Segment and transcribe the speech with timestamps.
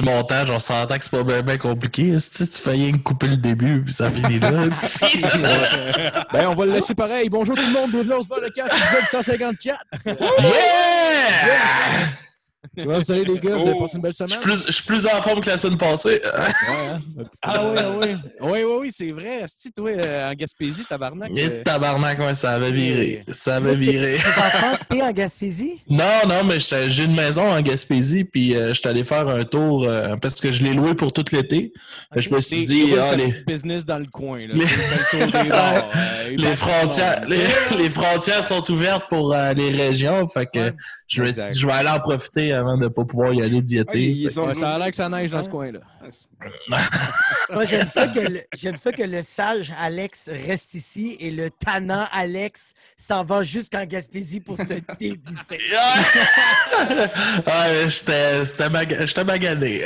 [0.00, 2.18] du montage, on s'entend que c'est pas bien, bien compliqué.
[2.18, 4.48] Si tu fais rien que couper le début, puis ça finit là.
[6.32, 7.28] Ben, on va le laisser pareil.
[7.28, 9.78] Bonjour tout le monde, bienvenue au Sport le Casse, épisode 154.
[10.06, 10.18] yeah!
[12.76, 13.56] Comment vous allez, les gars?
[13.56, 14.30] Vous avez passé une belle Je semaine?
[14.30, 16.20] suis plus, je suis plus en forme que la semaine passée.
[16.24, 16.30] Ouais,
[16.68, 17.00] hein?
[17.42, 18.16] Ah oui, ah oui.
[18.40, 19.44] Oui, oui, oui, c'est vrai.
[19.46, 21.30] Si toi, euh, en Gaspésie, tabarnak.
[21.36, 23.22] Et euh, tabarnak, ouais, ça avait viré.
[23.30, 24.16] Ça avait viré.
[24.90, 25.80] Tes en Gaspésie?
[25.88, 29.84] Non, non, mais j'ai une maison en Gaspésie, puis euh, j'étais allé faire un tour
[29.84, 31.72] euh, parce que je l'ai loué pour tout l'été.
[32.16, 34.40] Je me suis dit, ah, sa les, petite business dans le coin.
[34.46, 34.54] Là.
[34.54, 37.46] Les- le frontières, le monde.
[37.70, 40.26] les, les frontières sont ouvertes pour euh, les régions.
[40.28, 40.72] Fait que Ouais.
[41.06, 41.52] je me suis Exact.
[41.54, 44.46] dit, je vais aller en profiter avant de pas pouvoir y aller d'y Ah, sont
[44.48, 45.52] Ouais, ça a l'air que ça neige dans ce Ouais.
[45.52, 45.80] coin-là.
[47.52, 51.50] Moi, j'aime ça, que le- j'aime ça que le sage Alex reste ici et le
[51.50, 54.62] tannant Alex s'en va jusqu'en Gaspésie pour se
[55.00, 55.58] dévisser.
[57.46, 59.82] ouais, j'étais j'étais maga- j'étais magané.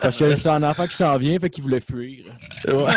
[0.00, 2.24] Parce que c'est un enfant qui s'en vient, fait qu'il voulait fuir.
[2.66, 2.92] Ouais.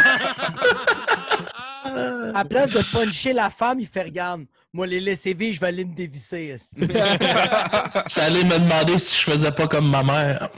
[2.33, 4.45] À place de puncher la femme, il fait regarde.
[4.73, 6.55] Moi, les laisser vivre, je vais aller me dévisser.
[6.79, 10.49] allé me demander si je faisais pas comme ma mère.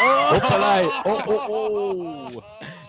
[0.00, 0.38] Oh!
[1.04, 2.40] Oh, oh, oh!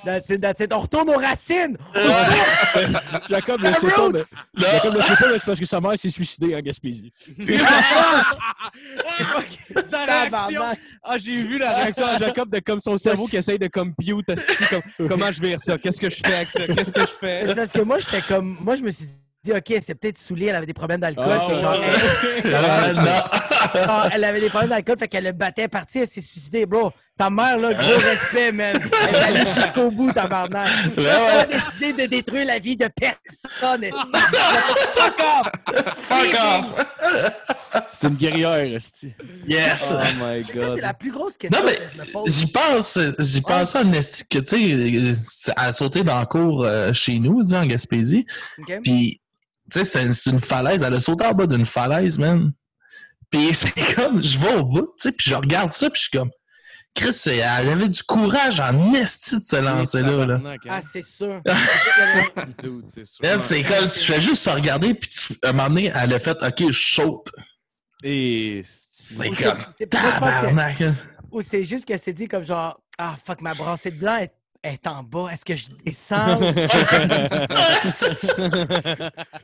[0.06, 0.72] That's it, that's it.
[0.72, 1.76] On retourne aux racines!
[3.28, 4.22] Jacob le The sait pas, mais...
[4.56, 7.12] Jacob le sait pas, mais c'est parce que sa mère s'est suicidée en Gaspésie.
[9.84, 10.62] Sa réaction!
[11.04, 13.96] Ah, j'ai vu la réaction à Jacob de comme son cerveau qui essaye de comme,
[15.10, 15.80] comment je vire ça?
[15.80, 16.68] Qu'est-ce que je fais avec ça?
[16.68, 17.48] Qu'est-ce que je fais?
[17.48, 18.60] C'est parce que moi, j'étais comme.
[18.62, 21.40] Moi, je me suis dit, OK, c'est peut-être saoulé, elle avait des problèmes d'alcool.
[21.48, 21.76] C'est genre,
[22.44, 22.96] elle,
[23.88, 24.10] non.
[24.12, 26.92] elle avait des problèmes d'alcool, fait qu'elle le battait partie, elle s'est suicidée, bro.
[27.18, 28.80] Ta mère, là, gros respect, man.
[29.08, 30.70] Elle est allée jusqu'au bout, tabarnak.
[30.98, 31.10] Elle ouais.
[31.10, 33.86] a décidé de détruire la vie de personne.
[34.96, 35.48] Fuck off!
[36.04, 36.86] Fuck off!
[37.92, 39.14] C'est une guerrière, esti.
[39.48, 39.92] Yes!
[39.94, 40.76] Oh my Ça, god.
[40.76, 42.32] c'est la plus grosse question Non, mais que je me pose.
[42.32, 46.94] J'y pense, j'y pensais en esti que, tu sais, à sauter dans la cour euh,
[46.94, 48.28] chez nous, sais, en Gaspésie.
[48.84, 49.22] Puis,
[49.72, 50.82] tu sais, c'est une, falaise.
[50.84, 52.52] Elle a sauté en bas d'une falaise, man.
[53.30, 56.08] Puis c'est comme, je vais au bout, tu sais, puis je regarde ça, puis je
[56.10, 56.30] suis comme,
[56.96, 60.42] Chris, elle avait du courage en esti de se lancer là, là.
[60.68, 61.42] Ah, c'est sûr.
[63.44, 66.20] C'est comme, tu fais juste se regarder, puis tu, à un moment donné, elle a
[66.20, 67.32] fait, OK, je saute.
[68.04, 70.82] Et C'est comme, tabarnak.
[70.82, 70.96] hein.
[71.32, 74.32] Ou c'est juste qu'elle s'est dit comme genre, ah, fuck, ma brassée de blanc est,
[74.64, 75.30] est en bas.
[75.32, 76.40] Est-ce que je descends?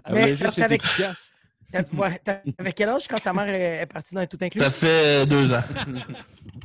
[0.05, 1.31] Elle voulait juste parce être qu'avec- efficace.
[1.93, 4.59] Ouais, T'avais quel âge quand ta mère est, partie dans les tout inclus?
[4.59, 5.63] Ça fait deux ans.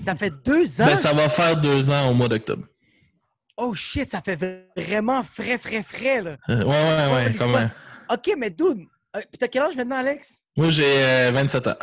[0.04, 0.86] Ça fait deux ans?
[0.86, 2.64] Ben, ça va faire deux ans au mois d'octobre.
[3.56, 4.38] Oh shit, ça fait
[4.76, 6.36] vraiment frais, frais, frais, là.
[6.48, 7.70] Euh, ouais, ouais, ouais, quand même.
[8.10, 8.86] OK, mais dude,
[9.16, 10.40] euh, puis t'as quel âge maintenant, Alex?
[10.56, 11.74] Moi, j'ai euh, 27 ans.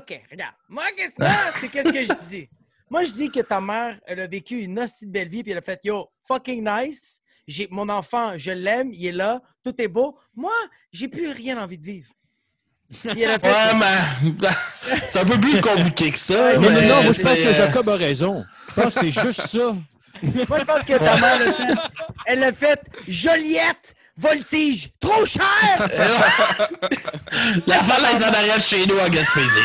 [0.00, 0.54] OK, regarde.
[0.68, 1.24] Moi, qu'est-ce que
[1.60, 1.68] c'est?
[1.68, 2.48] Qu'est-ce que je dis?
[2.90, 5.58] Moi, je dis que ta mère, elle a vécu une de belle vie, puis elle
[5.58, 7.20] a fait, yo, fucking nice.
[7.46, 10.18] J'ai mon enfant, je l'aime, il est là, tout est beau.
[10.34, 10.52] Moi,
[10.92, 12.08] j'ai plus rien envie de vivre.
[13.00, 14.48] Puis elle a fait, Ouais, mais
[15.08, 16.54] c'est un peu plus compliqué que ça.
[16.54, 18.44] Non, mais non, non, moi, je pense que euh, Jacob a raison.
[18.68, 19.76] Je pense que c'est juste ça.
[20.48, 21.80] moi, je pense que ta mère, elle a fait,
[22.26, 25.44] elle a fait Joliette, voltige, trop cher!
[27.66, 29.60] La falaise en arrière de chez nous à Gaspésie.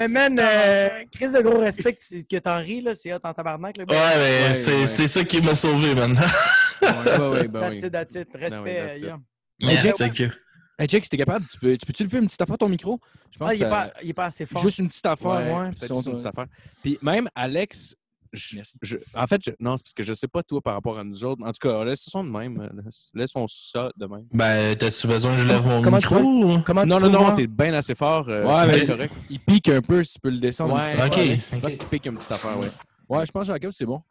[0.00, 1.96] Mais man, euh, crise de gros respect
[2.30, 3.84] que, t'en ris, là, c'est hot en tabarnak, là.
[3.88, 4.54] Ouais, mais Ouais,
[4.86, 5.06] c'est ouais.
[5.08, 6.18] ça qui m'a sauvé, man.
[6.80, 7.76] Ouais, ouais, That's oui.
[7.86, 8.28] it, that's it.
[8.34, 9.02] Respect, oui, that's it.
[9.04, 9.18] yeah.
[9.58, 10.28] Yes, Jake- thank you.
[10.78, 12.68] Hey, Jake, si t'es capable, tu peux- tu peux-tu le faire une petite affaire ton
[12.68, 13.00] micro?
[13.32, 14.62] Je pense Ah, il est, pas, il est pas assez fort.
[14.62, 15.70] Juste une petite affaire, ouais.
[15.72, 16.46] Puis on- une petite affaire.
[16.82, 17.96] Puis même Alex,
[18.32, 20.98] je- je- en fait, je- non, c'est parce que je sais pas toi par rapport
[20.98, 21.42] à nous autres.
[21.44, 22.60] En tout cas, laissons de même.
[22.60, 24.26] euh, Laissons ça de même.
[24.32, 26.22] Ben, t'as-tu besoin que je lève mon Comment tu micro?
[26.28, 26.62] ou?
[26.62, 27.34] Comment Non, tu non, non, hein?
[27.36, 28.26] t'es bien assez fort.
[28.28, 29.14] euh, Ouais, bien correct.
[29.30, 30.74] Il pique un peu si tu peux le descendre.
[30.74, 31.14] Ouais, ok.
[31.18, 32.68] Je pense qu'il pique une petite affaire, ouais.
[33.08, 34.02] Ouais, je pense que Jacob, c'est bon.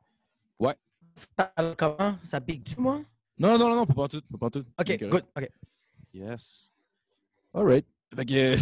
[1.15, 2.15] Ça- Comment?
[2.23, 3.01] Ça pique du, moi?
[3.39, 4.21] Non, non, non, non, pas pas tout.
[4.39, 4.63] Pas tout.
[4.79, 5.23] OK, good.
[5.35, 5.49] OK.
[6.13, 6.69] Yes.
[7.53, 7.85] All right.
[8.17, 8.55] Fait que...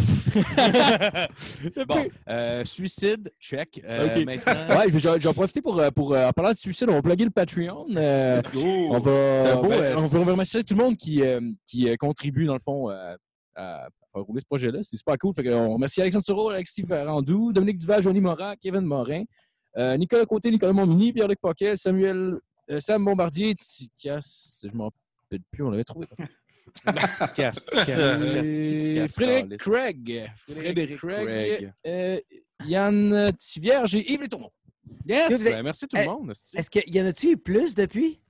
[1.86, 3.80] Bon, euh, suicide, check.
[3.84, 4.24] Euh.
[4.24, 4.76] Maintenant.
[4.76, 7.00] Ouais, je vais, en profiter pour, euh, pour euh, en parlant de suicide, on va
[7.02, 7.86] plugger le Patreon.
[7.96, 11.88] Euh, on va, beau, ben, euh, on va remercier tout le monde qui, euh, qui
[11.88, 13.16] euh, contribue, dans le fond, euh,
[13.54, 14.80] à faire rouler ce projet-là.
[14.82, 15.32] C'est super cool.
[15.34, 19.22] Fait que, on remercie Alexandre Soro, Alex Steve Randou, Dominique Duval, Johnny Morin, Kevin Morin,
[19.78, 22.34] euh, Nicolas Côté, Nicolas Montmini, Pierre-Luc Paquet, Samuel,
[22.70, 24.90] euh, Sam Bombardier, Tikas, je m'en
[25.24, 26.06] rappelle plus, on l'avait trouvé.
[26.74, 29.56] Tu casses, tu casses, Frédéric.
[29.58, 30.30] Craig.
[30.36, 31.72] Frédéric Craig.
[31.86, 32.18] euh,
[32.64, 34.26] Yann Tivierge et Yves.
[34.32, 34.48] Vous
[35.06, 35.46] Yes!
[35.46, 36.30] êtes- Ben, merci tout le Eh, monde.
[36.54, 38.20] Est-ce qu'il y en a-tu eu plus depuis?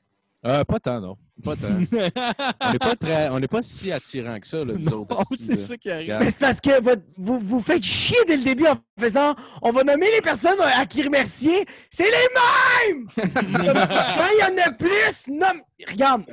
[0.44, 1.16] Euh, pas tant, non.
[1.44, 1.66] Pas tant.
[1.68, 3.28] on n'est pas, très...
[3.28, 4.72] on n'est pas si attirant que ça, là.
[4.78, 5.06] Non,
[5.36, 6.16] c'est ça qui arrive.
[6.18, 9.70] Mais c'est parce que votre- vous vous faites chier dès le début en faisant on
[9.70, 11.66] va nommer les personnes à qui remercier.
[11.90, 13.06] C'est les mêmes!
[13.16, 15.60] Quand il y en a plus, nomme.
[15.90, 16.24] Regarde,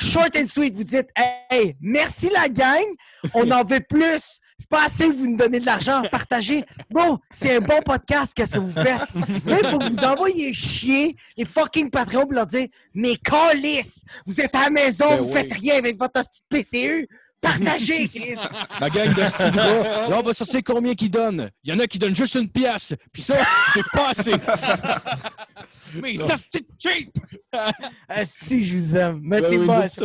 [0.00, 1.06] short and sweet, vous dites
[1.50, 2.82] Hey, merci la gang,
[3.34, 4.40] on en veut plus.
[4.60, 6.64] C'est pas assez que vous nous donnez de l'argent, partagez.
[6.90, 8.98] Bon, c'est un bon podcast, qu'est-ce que vous faites?
[9.46, 14.02] Là, il faut que vous envoyiez chier les fucking patrons pour leur dire Mais calice,
[14.26, 15.32] vous êtes à la maison, Ben vous oui.
[15.32, 17.08] faites rien avec votre PCU.
[17.40, 18.34] Partagez, Chris!
[18.80, 21.48] Ma gang de gars, là, on va sortir combien qu'ils donnent.
[21.62, 22.94] Il y en a qui donnent juste une pièce.
[23.12, 23.36] Puis ça,
[23.72, 24.32] c'est pas assez.
[26.02, 27.10] Mais ça, c'est cheap!
[28.10, 29.20] Ah, si, je vous aime.
[29.22, 30.04] Mais Ben c'est oui, pas assez.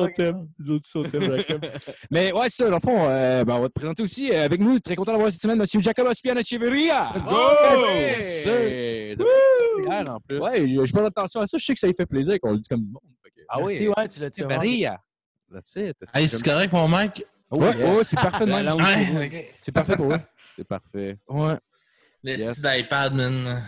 [0.59, 1.03] Les autres sont.
[2.09, 4.45] Mais ouais, c'est ça, dans le fond, euh, ben, on va te présenter aussi euh,
[4.45, 4.79] avec nous.
[4.79, 5.81] Très content d'avoir cette semaine M.
[5.81, 7.13] Jacob Ospian Echeverria.
[7.25, 7.35] Go!
[9.85, 10.39] Hier, en plus.
[10.39, 11.57] Ouais, je je prends attention à ça.
[11.57, 13.01] Je sais que ça lui fait plaisir qu'on le dise comme du monde.
[13.49, 13.93] Ah Merci, oui.
[13.97, 15.01] ouais, tu l'as tu l'as Maria.
[15.51, 15.97] That's it.
[16.13, 17.25] Hey, c'est correct, mon mec?
[17.51, 18.45] Ouais, ouais, c'est parfait.
[19.61, 20.19] C'est parfait pour eux.
[20.55, 21.17] C'est parfait.
[21.27, 21.55] Ouais.
[22.23, 22.57] Le Yes.
[22.57, 23.63] style d'iPad, man.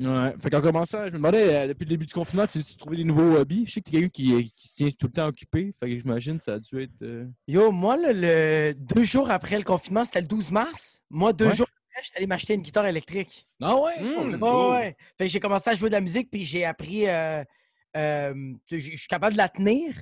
[0.00, 0.34] Ouais.
[0.40, 2.96] Fait qu'en commençant, je me demandais, euh, depuis le début du confinement, tu tu trouvais
[2.96, 3.66] des nouveaux hobbies?
[3.66, 5.70] Je sais que t'es quelqu'un qui, euh, qui se tient tout le temps occupé.
[5.78, 7.02] Fait que j'imagine que ça a dû être.
[7.02, 11.00] euh, Yo, moi, le deux jours après le confinement, c'était le 12 mars.
[11.10, 11.54] Moi, deux Ouais.
[11.54, 13.46] jours après, j'étais allé m'acheter une guitare électrique.
[13.60, 14.00] Ah ouais?
[14.00, 14.42] Mm.
[14.42, 14.96] Ouais, ouais.
[15.18, 17.06] Fait que j'ai commencé à jouer de la musique, puis j'ai appris.
[17.08, 17.44] euh,
[17.94, 19.94] je je suis capable de la tenir.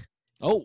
[0.42, 0.64] Oh!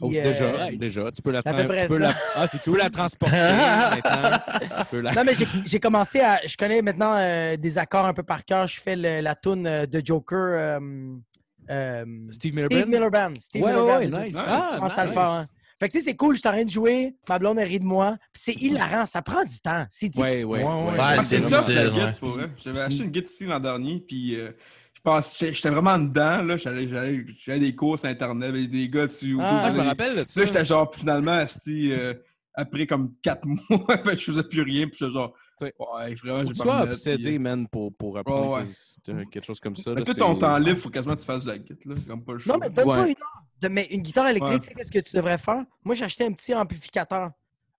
[0.00, 1.10] Oh, Puis, euh, déjà, déjà.
[1.10, 2.14] Tu peux la, tra- près tu peux la...
[2.36, 4.38] Ah, c'est tu veux la transporter maintenant.
[4.60, 5.12] Tu peux la...
[5.14, 6.40] Non, mais j'ai- j'ai commencé à.
[6.46, 8.68] Je connais maintenant euh, des accords un peu par cœur.
[8.68, 10.38] Je fais le- la tune de Joker.
[10.38, 10.80] euh,
[11.70, 12.90] euh, Steve Miller Steve Band?
[12.90, 13.34] Miller Band.
[13.40, 14.16] Steve Ouais, Miller ouais, Band.
[14.18, 14.36] ouais, nice.
[14.38, 15.14] Ah, à le nice.
[15.18, 15.46] faire, hein.
[15.80, 17.68] Fait que tu sais, c'est cool, je suis en train de jouer, ma blonde elle
[17.68, 20.44] rit de moi, puis c'est hilarant, ça prend du temps, c'est Ouais, difficile.
[20.46, 20.90] ouais, Ouais, ouais.
[20.92, 22.38] ouais, Ah, c'est c'est ça, la pour.
[22.64, 24.52] J'avais acheté une guide ici l'an dernier, puis euh,
[25.38, 26.56] j'étais vraiment dedans, là.
[26.56, 29.36] J'allais, des cours sur Internet, avec des gars dessus.
[29.40, 30.40] Ah, je me rappelle de Puis ça.
[30.40, 32.14] là, j'étais genre, finalement, asti, euh,
[32.54, 35.32] après comme quatre mois, ben, je faisais plus rien, puis j'étais genre,
[35.62, 35.72] Ouais.
[36.22, 39.24] vraiment, j'ai pas sois obsédé, puis, euh, man, pour, pour apprendre ouais.
[39.32, 39.90] quelque chose comme ça.
[39.94, 41.78] Mais là, tout c'est- ton temps libre, faut quasiment que tu fasses de la guide,
[41.86, 41.94] là.
[41.98, 42.54] C'est comme pas le choix.
[42.54, 43.10] Non, mais donne-toi Ouais.
[43.12, 43.16] une
[43.68, 43.70] heure.
[43.70, 44.60] Mais une guitare électrique, Ouais.
[44.60, 45.64] tu sais qu'est-ce que tu devrais faire?
[45.82, 47.30] Moi, j'ai acheté un petit amplificateur.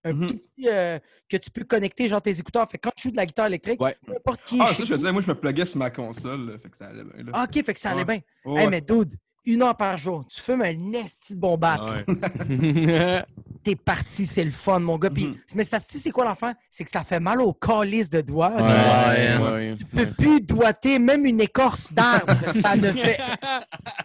[0.04, 0.26] Un Mhm.
[0.28, 0.98] tout petit euh,
[1.28, 2.68] que tu peux connecter, genre tes écouteurs.
[2.70, 3.96] Fait que quand tu joues de la guitare électrique, Ouais.
[4.06, 6.52] peu importe qui est Ah, ça, je faisais, moi, je me pluguais sur ma console,
[6.52, 7.30] là, fait que ça allait bien, là.
[7.34, 8.04] Ah, ok, fait que ça allait Ouais.
[8.04, 8.52] bien.
[8.52, 8.70] Ouais, Hey, ouais.
[8.70, 9.14] mais dude,
[9.44, 11.78] une heure par jour, tu fumes un esti de bon bat.
[11.80, 12.04] Ah.
[13.64, 15.10] T'es parti, c'est le fun, mon gars.
[15.10, 15.36] Puis, Mhm.
[15.56, 16.52] mais c'est c'est quoi l'enfant?
[16.70, 18.54] C'est que ça fait mal au calice de doigts.
[18.54, 19.08] Ouais, là.
[19.08, 19.52] Ouais, ouais, ouais.
[19.72, 19.76] ouais.
[19.78, 22.32] Tu peux plus doigter même une écorce d'arbre.
[22.62, 23.18] ça ne fait.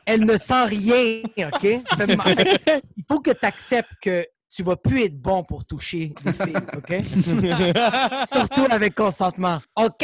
[0.06, 1.22] Elle ne sent rien,
[1.54, 1.63] OK?
[1.63, 6.54] Il faut que tu acceptes que tu vas plus être bon pour toucher les filles,
[6.78, 6.94] OK?
[8.32, 9.60] Surtout avec consentement.
[9.76, 10.04] OK?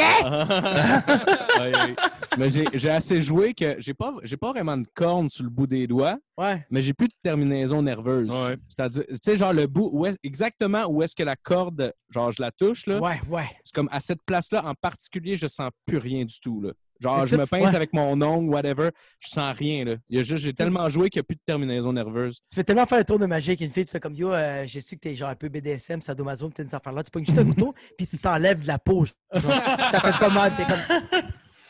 [1.60, 1.94] Ouais, ouais.
[2.38, 5.50] Mais j'ai, j'ai assez joué que j'ai pas, j'ai pas vraiment de corne sur le
[5.50, 6.64] bout des doigts, Ouais.
[6.70, 8.30] mais j'ai plus de terminaison nerveuse.
[8.30, 8.56] Ouais.
[8.66, 12.30] C'est-à-dire, tu sais, genre le bout, où est- exactement où est-ce que la corde, genre
[12.32, 13.44] je la touche, là, Ouais, ouais.
[13.62, 16.62] c'est comme à cette place-là en particulier, je sens plus rien du tout.
[16.62, 16.70] Là.
[17.00, 17.76] Genre, je me pince ouais.
[17.76, 19.84] avec mon ongle, whatever, je sens rien.
[19.84, 19.94] Là.
[20.08, 22.40] Il y a juste, j'ai tellement joué qu'il n'y a plus de terminaison nerveuse.
[22.48, 24.32] Tu fais tellement faire un tour de magie avec une fille, tu fais comme yo,
[24.32, 27.24] euh, je sais que t'es genre un peu BDSM, sadomaso, t'as des affaires-là, tu pognes
[27.24, 29.04] juste un couteau, puis tu t'enlèves de la peau.
[29.04, 29.42] genre.
[29.90, 31.22] ça fait pas mal, t'es comme.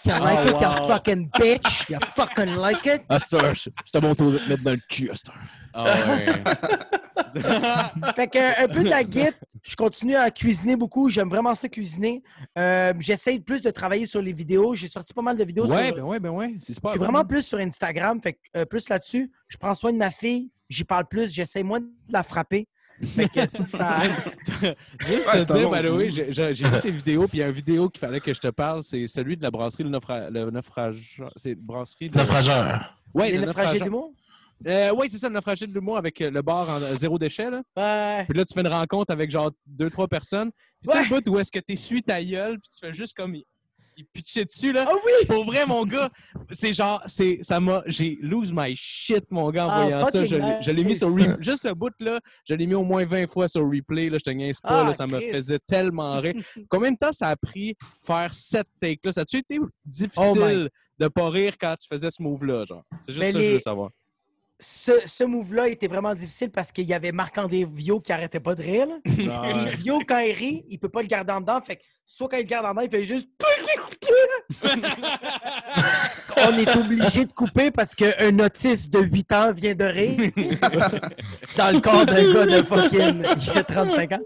[0.03, 0.88] You like Oh, it, you wow.
[0.88, 3.03] fucking bitch, you fucking like it.
[3.09, 5.35] Astor, c'est à mon tour de te mettre dans le cul, Astor.
[5.72, 6.43] Ah ouais.
[8.17, 11.69] Fait que, un peu de la guide, je continue à cuisiner beaucoup, j'aime vraiment ça
[11.69, 12.22] cuisiner.
[12.58, 15.87] Euh, J'essaye plus de travailler sur les vidéos, j'ai sorti pas mal de vidéos Ouais,
[15.88, 15.97] sur.
[15.97, 16.90] ben ouais, ben ouais, c'est super.
[16.90, 19.30] Je suis vraiment plus sur Instagram, fait que, euh, plus là-dessus.
[19.49, 22.66] Je prends soin de ma fille, j'y parle plus, j'essaie moins de la frapper.
[23.02, 24.02] Fait que ça, ça-
[25.06, 27.88] Juste Ouais, te dire, way, j'ai vu tes vidéos, puis il y a une vidéo
[27.88, 30.28] qu'il fallait que je te parle, c'est celui de la brasserie Le, naufra...
[30.30, 31.23] le Naufrage.
[31.37, 32.18] C'est brasserie de...
[32.18, 32.95] Naufrageur.
[33.14, 33.85] Ouais, les le naufragés naufrageur.
[33.87, 34.12] d'humour?
[34.67, 37.19] Euh, oui, c'est ça, le naufragé de l'humour avec euh, le bar en euh, zéro
[37.19, 37.50] déchet.
[37.50, 37.62] Là.
[37.76, 38.25] Ouais.
[38.29, 40.50] Puis là, tu fais une rencontre avec genre deux, trois personnes.
[40.83, 43.17] Puis tu sais, le bout où est-ce que t'essuies ta gueule, puis tu fais juste
[43.17, 43.35] comme.
[43.35, 43.45] Il,
[43.97, 44.87] il pitchait dessus, là.
[44.88, 45.26] Ah oui!
[45.26, 46.09] Pour vrai, mon gars,
[46.52, 50.25] c'est genre, c'est, ça m'a, j'ai lose my shit, mon gars, en Ah, voyant ça.
[50.25, 51.35] Je, je l'ai mis sur replay.
[51.40, 54.17] Juste ce bout-là, je l'ai mis au moins 20 fois sur replay, là.
[54.19, 54.95] Je te niaise pas, Ah, là.
[54.95, 56.33] Ça me faisait tellement rire.
[56.71, 59.12] Combien de temps ça a pris faire sept takes-là?
[59.12, 62.85] Ça a-tu été Oh difficile de pas rire quand tu faisais ce move-là, genre?
[63.00, 63.90] C'est juste Mais ça que je les- veux savoir.
[64.62, 68.55] Ce, ce move-là était vraiment difficile parce qu'il y avait Marc-André Vio qui arrêtait pas
[68.55, 68.88] de rire.
[69.05, 69.29] Puis
[69.79, 71.61] Vio, quand il rit, il peut pas le garder en dedans.
[71.62, 73.29] Fait que soit quand il le garde en dedans, il fait juste.
[76.37, 80.31] On est obligé de couper parce qu'un autiste de 8 ans vient de rire
[81.57, 84.21] dans le corps d'un gars de fucking il a 35 ans.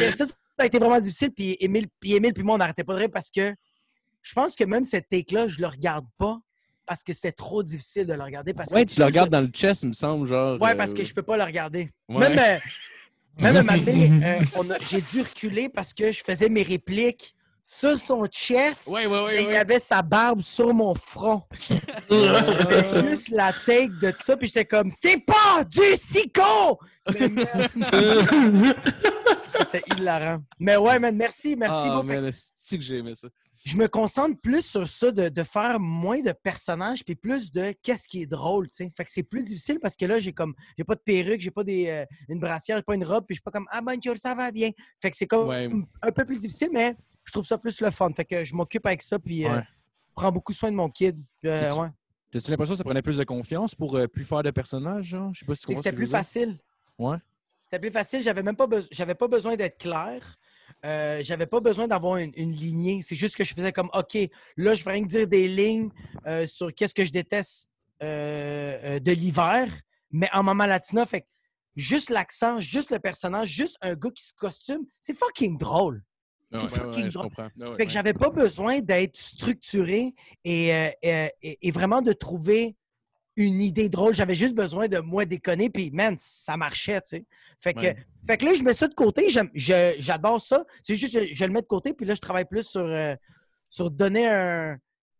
[0.00, 1.30] Et ça, ça a été vraiment difficile.
[1.30, 3.54] Puis Émile, puis Émile puis moi, on n'arrêtait pas de rire parce que
[4.22, 6.38] je pense que même cette take-là, je le regarde pas
[6.90, 8.52] parce que c'était trop difficile de le regarder.
[8.52, 10.60] Parce Ouais, que tu le regardes dans le chest, il me semble, genre.
[10.60, 11.88] Ouais, euh, parce que je peux pas le regarder.
[12.08, 12.28] Ouais.
[12.28, 12.58] Même, euh,
[13.40, 17.36] même un matin, euh, on a- j'ai dû reculer parce que je faisais mes répliques
[17.62, 18.88] sur son chest.
[18.88, 19.40] Ouais, ouais, ouais.
[19.40, 21.44] Et il avait sa barbe sur mon front.
[23.08, 26.80] Juste la take de ça, puis j'étais comme C'est pas du psycho!
[29.60, 30.42] C'était hilarant.
[30.58, 32.08] Mais ouais, man, merci, merci Ah, beaucoup.
[32.08, 33.28] Que j'ai aimé ça?
[33.62, 37.74] Je me concentre plus sur ça, de, de faire moins de personnages, puis plus de
[37.82, 38.90] qu'est-ce qui est drôle, tu sais.
[38.96, 41.50] Fait que c'est plus difficile parce que là, j'ai comme, j'ai pas de perruque, j'ai
[41.50, 43.80] pas des, euh, une brassière, j'ai pas une robe, puis je suis pas comme Ah,
[43.82, 44.70] bonjour, ça va bien.
[45.02, 45.68] Fait que c'est comme Ouais.
[46.00, 48.10] un peu plus difficile, mais je trouve ça plus le fun.
[48.16, 49.62] Fait que je m'occupe avec ça, puis euh, Ouais.
[50.14, 51.22] prends beaucoup soin de mon kid.
[51.44, 51.88] Euh, ouais.
[52.32, 55.34] T'as-tu l'impression que ça prenait plus de confiance pour euh, plus faire de personnages, genre?
[55.34, 56.58] Je sais pas si tu comprends c'était plus facile.
[56.98, 57.16] Ouais.
[57.64, 58.22] C'était plus facile.
[58.22, 60.38] J'avais même pas, j'avais pas besoin d'être clair.
[60.84, 63.00] Euh, j'avais pas besoin d'avoir une, une lignée.
[63.02, 64.16] C'est juste que je faisais comme, OK,
[64.56, 65.90] là, je vais rien que dire des lignes
[66.26, 67.70] euh, sur qu'est-ce que je déteste
[68.02, 69.70] euh, de l'hiver,
[70.10, 71.26] mais en Maman Latina, fait
[71.76, 76.02] juste l'accent, juste le personnage, juste un gars qui se costume, c'est fucking drôle.
[76.52, 77.28] C'est Ouais, ouais, fucking ouais, drôle.
[77.38, 80.70] Ouais, ouais, Fait que j'avais pas besoin d'être structuré et,
[81.02, 82.74] et, et vraiment de trouver
[83.36, 84.14] une idée drôle.
[84.14, 87.24] J'avais juste besoin de moi déconner, puis man, ça marchait, tu sais.
[87.60, 87.96] Fait que, Ouais.
[88.26, 89.28] fait que là, je mets ça de côté.
[89.54, 90.64] J'adore ça.
[90.82, 92.80] C'est juste que je, je le mets de côté, puis là, je travaille plus sur,
[92.80, 93.14] euh,
[93.68, 94.76] sur donner un.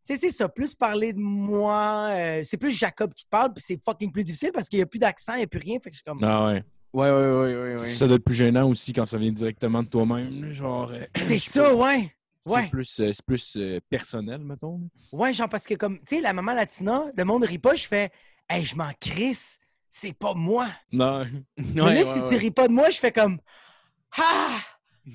[0.07, 2.09] Tu sais, c'est ça, plus parler de moi.
[2.13, 4.83] euh, c'est plus Jacob qui te parle, puis c'est fucking plus difficile parce qu'il n'y
[4.83, 5.79] a plus d'accent, il n'y a plus rien.
[5.79, 6.23] Fait que je suis comme.
[6.25, 6.65] Ah ouais.
[6.93, 7.87] Ouais, ouais, ouais, ouais, ouais.
[7.87, 10.51] Ça doit être plus gênant aussi quand ça vient directement de toi-même.
[10.53, 10.91] Genre.
[10.91, 12.13] euh, C'est ça, ouais.
[12.47, 12.63] Ouais.
[12.63, 14.81] C'est plus, euh, plus euh, personnel, mettons.
[15.13, 17.87] Ouais, genre parce que comme, tu sais, la maman latina, le monde rit pas, je
[17.87, 18.11] fais,
[18.49, 20.69] hey, je m'en crisse, c'est pas moi.
[20.91, 21.27] Non.
[21.59, 23.39] Mais là, si tu ris pas de moi, je fais comme,
[24.17, 24.61] ah!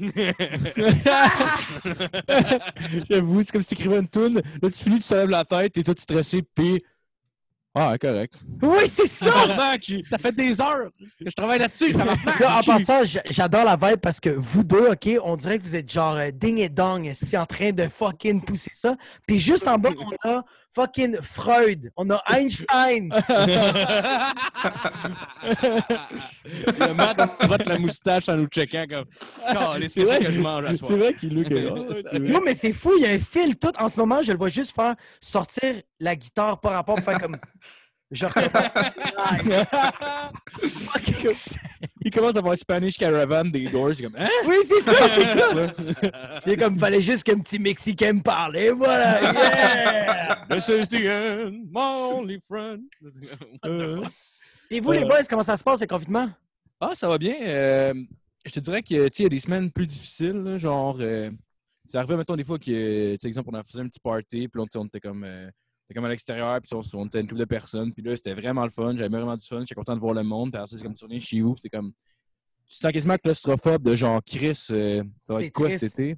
[3.10, 5.77] J'avoue, c'est comme si t'écrivais une toune, là tu finis, tu te lèves la tête,
[5.77, 6.84] et tout stressé, puis.
[7.77, 8.36] Ah, correct.
[8.62, 9.29] Oui, c'est ça!
[10.03, 10.89] Ça fait des heures
[11.20, 11.94] que je travaille là-dessus.
[11.96, 15.91] en passant, j'adore la vibe parce que vous deux, OK, on dirait que vous êtes
[15.91, 18.96] genre euh, ding et dong, en train de fucking pousser ça.
[19.27, 19.89] Puis juste en bas,
[20.24, 20.44] on a
[20.75, 23.10] fucking Freud, on a Einstein.
[26.79, 29.05] Le Matt, se frotte la moustache en nous checkant comme.
[29.88, 30.98] C'est ça que je mange à C'est soir?
[31.00, 31.50] vrai qu'il look.
[32.29, 33.72] Yo, mais c'est fou, il y a un fil tout.
[33.79, 37.20] En ce moment, je le vois juste faire sortir la guitare par rapport pour faire
[37.20, 37.38] comme.
[38.15, 38.31] Genre.
[40.62, 41.31] Fucking
[42.01, 44.15] Il commence à voir Spanish Caravan des Doors, comme.
[44.17, 44.29] Hein?
[44.48, 46.39] Oui, c'est ça, c'est ça.
[46.45, 48.57] J'ai comme, fallait juste qu'un petit Mexicain me parle.
[48.57, 50.45] Et voilà, yeah!
[50.50, 52.84] This is the end, my only friend.
[53.65, 54.03] Euh,
[54.69, 56.29] Et vous, les boys, comment ça se passe, le confinement?
[56.79, 57.36] Ah, ça va bien.
[57.41, 57.93] Euh,
[58.45, 60.98] je te dirais que, tu sais, il y a des semaines plus difficiles, là, genre,
[61.00, 61.31] euh,
[61.86, 64.48] ça arrivait, mettons, des fois que, tu sais, exemple, on a fait un petit party,
[64.48, 65.25] puis sais, on était comme,
[65.86, 68.15] euh, on était comme à l'extérieur, puis on, était une couple de personnes, puis là,
[68.18, 70.62] c'était vraiment le fun, j'avais vraiment du fun, j'étais content de voir le monde, puis
[70.62, 71.94] après c'est comme tu reviens chez vous, c'est comme,
[72.68, 75.82] tu te sens quasiment claustrophobe de genre, Chris, euh, ça va être quoi triste.
[75.82, 76.18] cet été?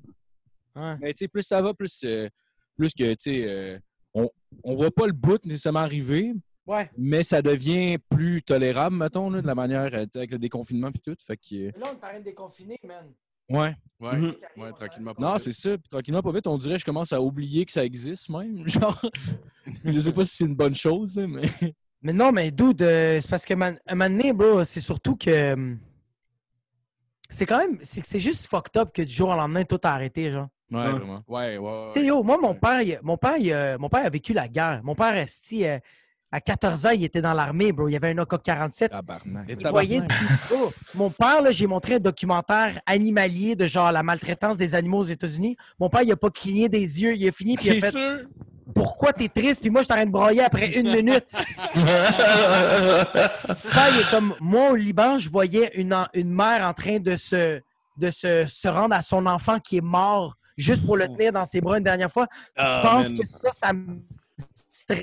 [0.76, 0.96] Ouais.
[1.02, 2.30] Mais tu sais, plus ça va, plus, euh,
[2.78, 3.80] plus que, tu sais, euh,
[4.14, 4.30] on,
[4.64, 6.34] on voit pas le bout nécessairement arriver,
[6.66, 6.90] Ouais.
[6.98, 11.16] mais ça devient plus tolérable, mettons, là, de la manière, avec le déconfinement puis tout.
[11.26, 13.14] Fait que, Là, on est en train de déconfiner, man.
[13.50, 13.76] Ouais.
[14.00, 14.36] Ouais, Mhm.
[14.58, 15.14] ouais, tranquillement.
[15.16, 15.70] pas Non, c'est ça.
[15.78, 18.64] Puis tranquillement, pas vite, on dirait que je commence à oublier que ça existe même.
[18.68, 19.02] Genre,
[19.84, 21.42] je sais pas si c'est une bonne chose, là, mais.
[22.04, 25.16] Mais non, mais dude, euh, c'est parce que man, un moment donné, bro, c'est surtout
[25.16, 25.54] que.
[25.54, 25.80] hum,
[27.30, 27.80] C'est quand même.
[27.82, 30.48] C'est juste fucked up que du jour au lendemain, tout a arrêté, genre.
[30.72, 30.92] Ouais, Ouais.
[30.92, 31.16] vraiment.
[31.28, 31.90] Ouais, ouais, ouais.
[31.94, 32.60] Tu sais, yo, moi, mon Ouais.
[32.60, 34.82] père, il- mon père, il, euh, mon père a vécu la guerre.
[34.84, 35.80] Mon père, esti, euh,
[36.32, 37.88] à 14 ans, il était dans l'armée, bro.
[37.88, 38.90] Il y avait un AK-47.
[38.90, 39.50] Tabarnak.
[39.50, 40.26] Et Il voyait tout.
[40.54, 45.00] Oh, mon père, là, j'ai montré un documentaire animalier de genre la maltraitance des animaux
[45.00, 45.56] aux États-Unis.
[45.80, 47.16] Mon père, il a pas cligné des yeux.
[47.16, 48.20] Il a fini, puis il a C'est fait sûr.
[48.76, 49.62] Pourquoi t'es triste?
[49.62, 51.32] Puis moi, je suis en train de broyer après une minute.
[51.76, 51.82] Mon
[53.72, 57.00] père, il est comme moi au Liban, je voyais une, en- une mère en train
[57.00, 57.62] de se,
[57.98, 61.46] de se, se rendre à son enfant qui est mort juste pour le tenir dans
[61.46, 62.28] ses bras une dernière fois.
[62.56, 63.20] Ah, tu penses man.
[63.20, 63.72] que ça, ça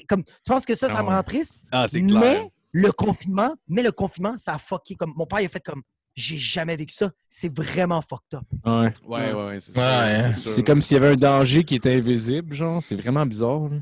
[0.08, 1.58] Comme, tu penses que ça, ça Ah me rend triste?
[1.70, 5.12] Ah, c'est mais le confinement, mais le confinement, ça a fucké comme.
[5.16, 5.82] Mon père, il a fait comme.
[6.16, 7.10] J'ai jamais vécu ça.
[7.28, 8.44] C'est vraiment fucked up.
[8.64, 8.92] Ouais.
[9.06, 9.76] Ouais, ouais, ouais, c'est.
[9.76, 10.32] Ouais, hein.
[10.32, 12.80] C'est comme s'il y avait un danger qui était invisible, genre.
[12.82, 13.68] C'est vraiment bizarre.
[13.68, 13.78] là.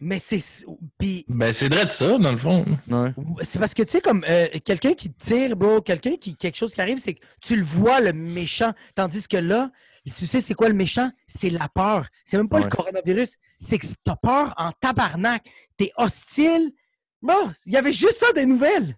[0.00, 0.40] Mais c'est.
[0.98, 2.64] Puis Ben, c'est vrai de ça, dans le fond.
[2.88, 3.12] Ouais.
[3.42, 6.36] c'est parce que, tu sais, comme euh, quelqu'un qui tire, bro, quelqu'un qui.
[6.36, 8.72] Quelque chose qui arrive, c'est que tu le vois, le méchant.
[8.94, 9.70] Tandis que là,
[10.10, 11.10] tu sais, c'est quoi le méchant?
[11.26, 12.06] C'est la peur.
[12.24, 13.36] C'est même pas le coronavirus.
[13.58, 15.44] C'est que t'as peur en tabarnak.
[15.76, 16.72] T'es hostile.
[17.22, 18.96] Non, il y avait juste ça des nouvelles.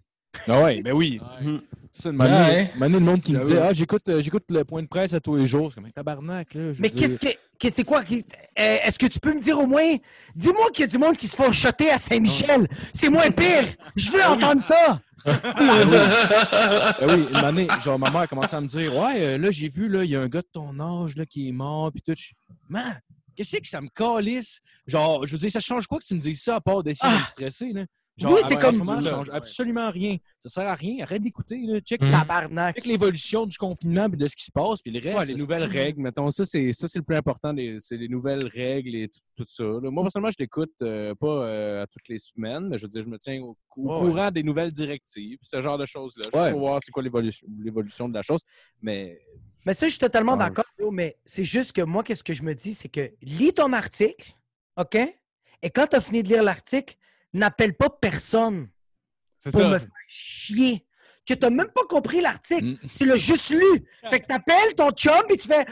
[0.49, 1.21] Ah ouais, ben oui.
[1.41, 1.61] Ouais.
[1.99, 2.71] C'est une manière, Ouais.
[2.75, 3.51] une manière, le monde qui me J'avoue.
[3.51, 5.71] disait Ah, j'écoute, euh, j'écoute le point de presse à tous les jours.
[5.71, 6.73] C'est comme un tabarnak, là.
[6.75, 7.29] je Mais qu'est-ce que.
[7.59, 8.05] qu'est- C'est quoi?
[8.05, 8.25] qui-
[8.59, 9.95] euh, Est-ce que tu peux me dire au moins.
[10.35, 12.69] Dis-moi qu'il y a du monde qui se font shotter à Saint-Michel.
[12.93, 13.67] C'est moins pire.
[13.97, 15.01] Je veux entendre ça.
[15.25, 19.51] Ah oui, une année, genre, ma mère a commencé à me dire Ouais, euh, là,
[19.51, 21.91] j'ai vu, là, il y a un gars de ton âge, là, qui est mort,
[21.93, 22.13] puis tout.
[22.17, 22.35] Je suis,
[22.69, 23.01] Man,
[23.35, 24.61] qu'est-ce que ça me calisse?
[24.87, 27.13] Genre, je veux dire, ça change quoi que tu me dises ça à part d'essayer
[27.13, 27.85] de me stresser, là?
[28.19, 29.11] Genre, Oui, c'est comme ce moment, ça.
[29.11, 30.17] change absolument rien.
[30.41, 31.03] Ça sert à rien.
[31.03, 31.81] Arrête d'écouter, là.
[31.81, 32.11] Check, Mm.
[32.13, 32.77] Tabarnak.
[32.77, 35.19] check l'évolution du confinement, puis de ce qui se passe, puis le reste.
[35.19, 38.47] Ouais, les nouvelles règles, mettons, ça, c'est ça, c'est le plus important, c'est les nouvelles
[38.47, 39.65] règles et tout, tout ça.
[39.65, 39.91] là.
[39.91, 43.03] Moi, personnellement, je l'écoute euh, pas euh, à toutes les semaines, mais je veux dire,
[43.03, 46.25] je me tiens au, courant des nouvelles directives, ce genre de choses-là.
[46.25, 46.51] Juste Ouais.
[46.53, 48.41] pour voir c'est quoi l'évolution l'évolution de la chose.
[48.81, 49.21] Mais
[49.67, 52.43] Mais ça, je suis totalement Ah, d'accord, mais c'est juste que moi, qu'est-ce que je
[52.43, 54.33] me dis, c'est que lis ton article,
[54.79, 54.97] OK?
[55.63, 56.95] Et quand tu as fini de lire l'article,
[57.33, 58.69] n'appelle pas personne
[59.39, 59.69] c'est pour ça.
[59.69, 60.85] me faire chier.
[61.27, 62.65] Que tu n'as même pas compris l'article.
[62.65, 62.79] Mm.
[62.99, 63.85] Tu l'as juste lu.
[64.11, 65.67] Fait que tu appelles ton chum et tu fais.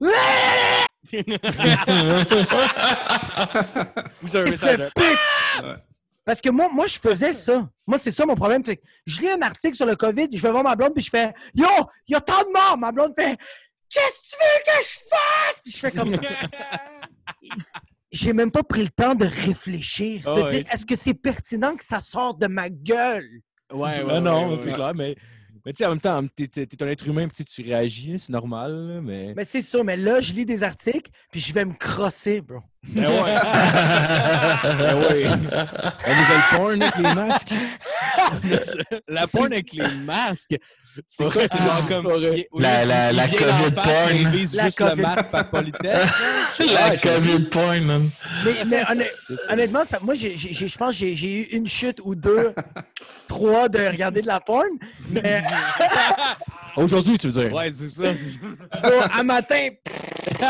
[4.22, 4.90] Vous avez un message.
[6.24, 7.68] Parce que moi, moi, je faisais ça.
[7.86, 8.62] Moi, c'est ça mon problème.
[8.64, 11.04] c'est que je lis un article sur le COVID, je vais voir ma blonde, puis
[11.04, 11.68] je fais Yo,
[12.08, 12.76] il y a tant de morts.
[12.78, 13.38] Ma blonde fait
[13.88, 15.62] Qu'est-ce que tu veux que je fasse?
[15.62, 16.16] Puis je fais comme.
[18.14, 20.22] J'ai même pas pris le temps de réfléchir.
[20.26, 20.50] Ah de ouais.
[20.62, 23.28] dire Est-ce que c'est pertinent que ça sorte de ma gueule?
[23.72, 24.72] Ouais, ouais, Ben non, ouais, c'est ouais.
[24.72, 25.16] clair, mais.
[25.66, 28.18] Mais tu sais, en même temps, t'es, t'es- t'es un être humain, puis tu réagis,
[28.18, 29.32] c'est normal, mais.
[29.34, 29.82] Mais c'est ça.
[29.82, 32.60] Mais là, je lis des articles, puis je vais me crosser, bro.
[32.88, 33.34] Ben ouais.
[34.78, 35.24] Ben ouais.
[35.24, 37.54] La nouvelle porn avec les masques.
[39.08, 40.56] La porn avec les masques.
[41.08, 41.42] C'est quoi?
[41.48, 42.08] C'est genre comme.
[42.58, 44.14] La- la- la COVID porn.
[44.14, 45.02] Il vise La juste le COVID.
[45.02, 46.08] masque par politesse.
[46.60, 48.10] La Ouais, COVID point, man.
[48.44, 49.04] Mais, mais honn-
[49.50, 52.54] honnêtement, ça, moi, je pense que j'ai- j'ai eu une chute ou deux,
[53.26, 54.68] trois de regarder de la porn.
[55.10, 55.42] Mais
[56.76, 57.52] Aujourd'hui, tu veux dire.
[57.54, 58.02] Ouais, c'est ça.
[58.16, 58.38] c'est ça.
[58.82, 59.68] bon, à matin,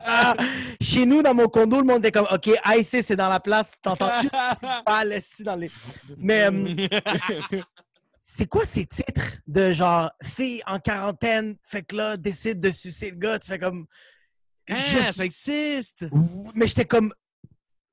[0.00, 0.34] ah,
[0.80, 3.72] chez nous, dans mon condo, le monde est comme OK, IC, c'est dans la place.
[3.82, 4.34] T'entends juste
[4.84, 5.70] pas l'esti dans les.
[6.18, 6.74] Mais euh,
[8.20, 13.10] c'est quoi ces titres de genre fille en quarantaine, fait que là, décide de sucer
[13.10, 13.38] le gars?
[13.38, 13.86] Tu fais comme.
[14.68, 16.06] Ah, Je- ça existe.
[16.54, 17.12] Mais j'étais comme.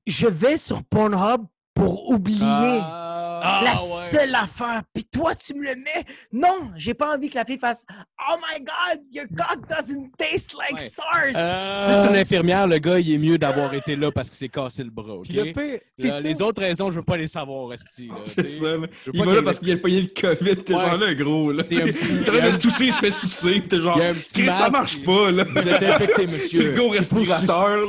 [0.06, 1.42] Je vais sur Pornhub
[1.74, 2.40] pour oublier.
[2.42, 3.11] Ah,
[3.42, 4.10] la ouais.
[4.18, 4.82] seule affaire.
[4.94, 6.04] Puis toi, tu me le mets?
[6.32, 7.84] Non, j'ai pas envie que la fille fasse
[8.30, 10.80] Oh my God, your cock doesn't taste like Ouais.
[10.80, 11.28] stars.
[11.28, 14.48] Si c'est une infirmière, le gars, il est mieux d'avoir été là parce qu'il s'est
[14.48, 15.14] cassé le bras.
[15.14, 15.24] ok?
[15.24, 16.20] Puis le pire, c'est Là, ça.
[16.20, 18.08] Les autres raisons, je veux pas les savoir, Esti.
[18.08, 18.66] là, C'est ça,
[19.12, 20.56] Il pas va là qu'il- parce qu'il a pogné le COVID.
[20.64, 20.80] T'es Ouais.
[20.80, 21.52] genre là, gros.
[21.52, 21.64] Là.
[21.66, 23.62] C'est un petit- Il train de tousser, il se fait sucer.
[23.68, 25.44] T'es genre, Il y a un petit Chris, ça marche pas, là.
[25.44, 26.62] vous êtes infecté, C'est monsieur.
[26.72, 27.88] le gros Il faut respirateur.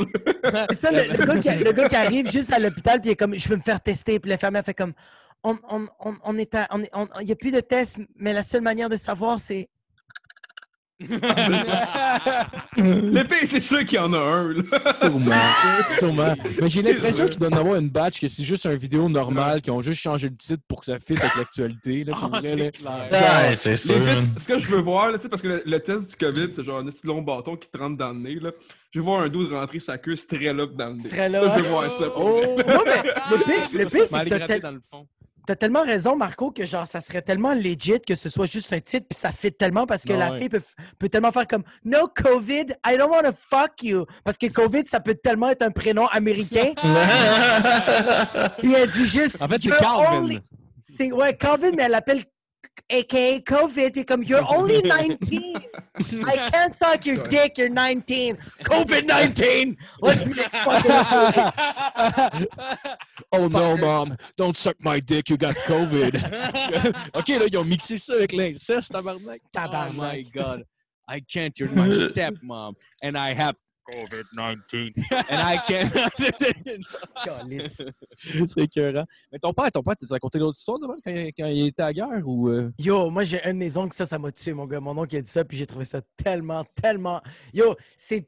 [0.70, 3.14] C'est ça, le, le gars qui, le gars qui arrive juste à l'hôpital, puis il
[3.14, 4.20] est comme Je veux me faire tester.
[4.20, 4.94] Puis l'infirmière fait comme
[5.44, 8.00] On, on, on, on est à- on est- on- Il n'y a plus de tests,
[8.16, 9.68] mais la seule manière de savoir, c'est.
[12.78, 14.94] Le pire, c'est sûr qu'il y en a un, là.
[14.94, 15.36] Sûrement.
[16.00, 16.34] Sûrement.
[16.62, 19.62] Mais j'ai l'impression qu'il doit en avoir une batch que c'est juste une vidéo normale,
[19.62, 22.04] qui ont juste changé le titre pour que ça fitte avec l'actualité.
[22.06, 22.14] là.
[22.42, 23.10] c'est clair.
[23.12, 23.98] Ouais, c'est sûr.
[24.00, 26.16] Legit, ce que je veux voir, là, tu sais, parce que le, le test du
[26.16, 28.36] COVID, c'est genre un petit long bâton qui te rentre dans le nez.
[28.36, 28.52] Là.
[28.92, 31.10] Je veux voir un dos rentrer sa queue straight up dans le nez.
[31.10, 31.52] Straight up.
[31.58, 32.06] je veux voir ça.
[32.16, 32.56] Oh!
[32.58, 35.06] mais le pire, c'est que t'as dans le fond.
[35.46, 38.80] T'as tellement raison, Marco, que genre, ça serait tellement legit que ce soit juste un
[38.80, 40.40] titre, puis ça fit tellement parce que Ah la ouais.
[40.40, 44.06] fille peut, f- peut tellement faire comme No COVID, I don't want to fuck you.
[44.24, 46.72] Parce que COVID, ça peut tellement être un prénom américain.
[48.62, 49.42] puis elle dit juste.
[49.42, 50.22] En fait, c'est Calvin.
[50.22, 50.40] only-
[50.82, 52.24] C'est, ouais, Calvin, mais elle l'appelle
[52.90, 55.56] AKA COVID, puis comme You're only 19.
[56.26, 58.38] I can't suck your dick, you're 19.
[58.64, 59.78] COVID-19.
[60.02, 61.68] Let's make fucking.
[63.32, 66.16] Oh no, mom, don't suck my dick, you got COVID.
[67.16, 69.42] ok, là, ils ont mixé ça avec l'inceste, tabarnak.
[69.58, 70.64] Oh my God.
[71.08, 71.58] I can't.
[71.60, 72.76] You're my stepmom.
[73.02, 73.56] And I have
[73.88, 74.94] COVID-19.
[75.30, 75.92] And I can't.
[78.48, 79.06] C'est écœurant.
[79.32, 81.68] Mais ton père, ton père, t'as raconté d'autres histoires de même quand, il- quand il
[81.68, 82.50] était à la guerre ou.
[82.50, 82.72] euh?
[82.80, 84.80] Yo, moi, j'ai un de mes oncles, ça, ça m'a tué, mon gars.
[84.80, 87.22] Mon oncle, il a dit ça, puis j'ai trouvé ça tellement, tellement.
[87.54, 88.26] Yo, c'est.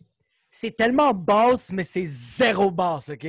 [0.58, 3.28] C'est tellement basse, mais c'est zéro basse, OK?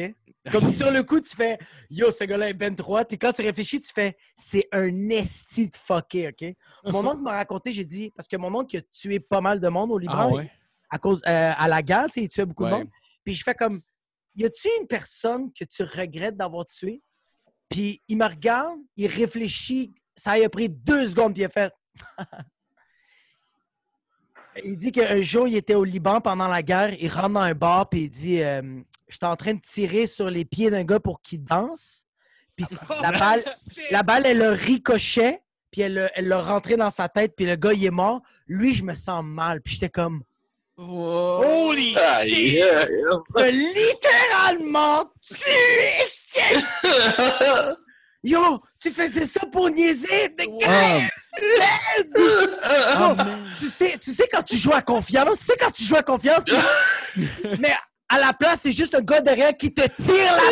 [0.53, 1.59] Comme sur le coup, tu fais
[1.91, 3.05] Yo, ce gars-là est ben droit.
[3.05, 6.55] Puis quand tu réfléchis, tu fais C'est un esti de fucké, OK?
[6.85, 9.67] Mon oncle m'a raconté, j'ai dit, parce que mon oncle a tué pas mal de
[9.69, 10.49] monde au Liban Ah ouais?
[10.91, 12.89] À cause euh, à la guerre, tu sais, il tuait beaucoup de monde.
[13.25, 13.83] Puis je fais comme
[14.37, 17.03] Y a-tu une personne que tu regrettes d'avoir tué?
[17.69, 21.49] Puis il me regarde, il réfléchit, ça lui a pris deux secondes, puis il a
[21.49, 21.73] fait.
[24.65, 27.55] il dit qu'un jour, il était au Liban pendant la guerre, il rentre dans un
[27.55, 31.01] bar, puis il dit euh, J'étais en train de tirer sur les pieds d'un gars
[31.01, 32.05] pour qu'il danse.
[32.57, 32.67] Puis
[33.03, 33.45] la balle,
[33.91, 37.73] la balle, elle a ricochet, puis elle l'a rentré dans sa tête, puis le gars,
[37.73, 38.23] il est mort.
[38.47, 39.61] Lui, je me sens mal.
[39.61, 40.23] Puis j'étais comme,
[40.79, 42.63] Holy Aïe, shit!
[42.63, 43.03] aïe,
[43.35, 46.43] t'as littéralement tué!
[48.23, 50.35] Yo, tu faisais ça pour niaiser?
[50.39, 50.47] Mais
[52.99, 53.55] Oh, man.
[53.59, 56.03] tu, sais, tu sais quand tu joues à confiance, tu sais quand tu joues à
[56.03, 56.43] confiance,
[57.59, 57.75] mais
[58.09, 60.43] à la place, c'est juste un gars derrière qui te tire la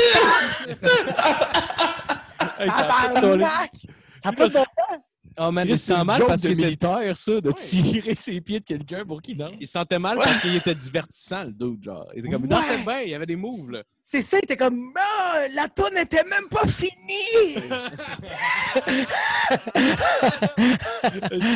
[2.58, 3.44] Hey, tollé.
[3.44, 3.70] tabarnak!
[4.22, 4.66] Ça a pas de bon sens.
[5.38, 8.60] Oh man, il se sent mal parce qu'il était- militaire, ça, de tirer ses pieds
[8.60, 9.52] de quelqu'un pour qu'il danse.
[9.60, 12.08] il se sentait mal parce qu'il était divertissant, le dude, genre.
[12.14, 13.82] Il était comme, il dansait bien, il y avait des moves, là.
[14.02, 17.64] C'est ça, il était comme, Ah, la tourne n'était même pas finie!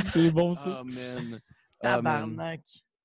[0.04, 0.80] c'est bon, ça.
[0.80, 1.40] Oh, man.
[1.82, 1.94] Ah.
[1.94, 2.60] Tabarnak.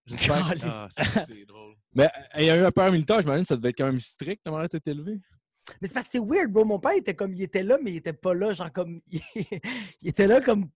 [0.05, 0.59] J'espère que...
[0.59, 0.67] Caliste.
[0.67, 0.87] Ah,
[1.27, 1.75] c'est drôle.
[1.93, 3.85] Mais euh, il y a eu un père militaire, j'imagine que ça devait être quand
[3.85, 5.19] même strict, comment là, t'es élevé.
[5.81, 6.65] Mais c'est parce que c'est weird, bro.
[6.65, 8.53] Mon père était comme, il était là, mais il était pas là.
[8.53, 10.69] Genre comme, il était là comme,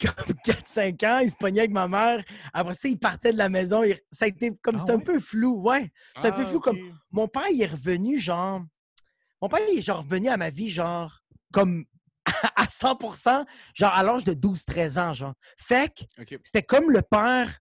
[0.00, 1.18] comme 4-5 ans.
[1.20, 2.22] Il se pognait avec ma mère.
[2.52, 3.82] Après ça, il partait de la maison.
[3.82, 5.62] Il- Ça a été comme, Ah c'était un peu flou.
[5.62, 6.60] Ouais, c'était un peu Ah, flou.
[6.60, 6.78] Comme,
[7.10, 8.62] mon père, il est revenu, genre,
[9.40, 11.20] mon père, il est genre revenu à ma vie, genre,
[11.52, 11.84] comme
[12.56, 15.34] à 100% genre à l'âge de 12-13 ans, genre.
[15.58, 16.02] Fait que
[16.42, 17.60] c'était comme le père.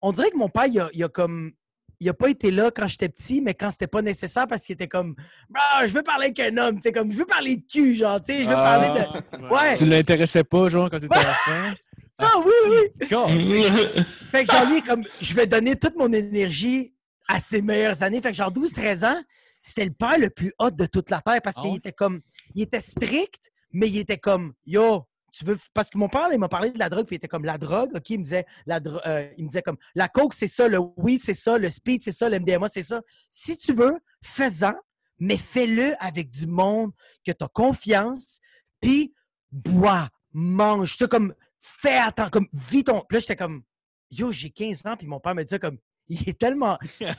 [0.00, 1.52] On dirait que mon père, il a, il a comme.
[2.00, 4.74] Il a pas été là quand j'étais petit, mais quand c'était pas nécessaire parce qu'il
[4.74, 5.16] était comme.
[5.54, 7.94] Ah, je veux parler avec un homme, tu sais, comme je veux parler de cul,
[7.94, 9.06] genre, tu sais, je veux parler de.
[9.32, 9.76] Ah, Ouais.
[9.76, 11.74] Tu l'intéressais pas, genre, quand t'étais enfant?
[12.20, 12.52] Ah oui,
[13.00, 13.08] oui!
[13.08, 14.04] God.
[14.32, 16.92] Fait que genre, lui, comme, je vais donner toute mon énergie
[17.28, 18.20] à ses meilleures années.
[18.20, 19.22] Fait que genre, 12-13 ans,
[19.62, 22.20] c'était le père le plus hot de toute la Terre parce Ah qu'il était comme,
[22.56, 25.04] il était strict, mais il était comme, yo,
[25.38, 27.28] tu veux, parce que mon père, il m'a parlé de la drogue, puis il était
[27.28, 30.34] comme, la drogue, OK, il me disait, la euh, il me disait comme, la coke,
[30.34, 33.00] c'est ça, le weed, c'est ça, le speed, c'est ça, le MDMA, c'est ça.
[33.28, 34.74] Si tu veux, fais-en,
[35.18, 36.92] mais fais-le avec du monde
[37.24, 38.40] que tu as confiance,
[38.80, 39.14] puis
[39.50, 43.02] bois, mange, tu comme, fais attention, comme, vis ton.
[43.08, 43.62] Puis là, j'étais comme,
[44.10, 45.78] yo, j'ai 15 ans, puis mon père me dit ça comme,
[46.22, 46.78] il est tellement.
[47.00, 47.10] Moi,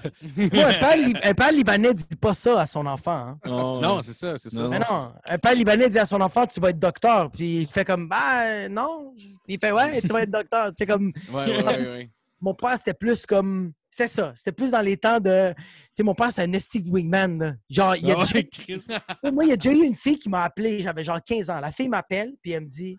[0.66, 3.12] un père, Lib- un père libanais dit pas ça à son enfant.
[3.12, 3.40] Hein.
[3.46, 4.64] Oh, Non, c'est ça, c'est ça.
[4.64, 7.30] Non, Mais non, un père libanais dit à son enfant, tu vas être docteur.
[7.32, 9.14] Puis il fait comme, bah non.
[9.16, 10.72] Puis il fait, ouais, tu vas être docteur.
[10.76, 12.10] C'est comme, Ouais, ouais, ouais, ouais.
[12.42, 13.74] mon père, c'était plus comme.
[13.92, 14.34] C'était ça.
[14.36, 15.54] C'était plus dans les temps de.
[15.58, 15.64] Tu
[15.96, 17.40] sais, mon père, c'est un esti de wingman.
[17.40, 17.54] là.
[17.70, 18.86] Genre, il y a Ah déjà- ouais, Chris.
[19.34, 21.60] moi, il y a déjà eu une fille qui m'a appelé, j'avais genre 15 ans.
[21.60, 22.98] La fille m'appelle, puis elle me dit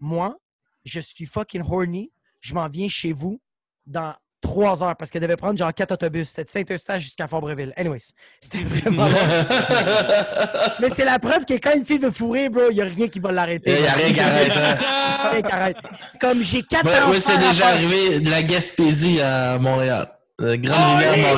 [0.00, 0.36] Moi,
[0.84, 2.10] je suis fucking horny,
[2.40, 3.40] je m'en viens chez vous
[3.86, 6.28] dans trois heures parce qu'elle devait prendre genre quatre autobus.
[6.28, 7.72] C'était de Saint-Eustache jusqu'à Fabreville.
[7.76, 9.08] Anyways, c'était vraiment.
[10.80, 13.08] Mais c'est la preuve que quand une fille veut fourrer, bro, il n'y a rien
[13.08, 13.72] qui va l'arrêter.
[13.74, 14.52] Il n'y a rien qui arrête.
[14.54, 14.76] hein.
[15.32, 15.76] Rien qui arrête.
[16.20, 20.08] Comme j'ai quatre Ouais, ouais, c'est déjà arrivé de la Gaspésie à Montréal.
[20.40, 21.28] Euh, Grande Oh, rivière, yes!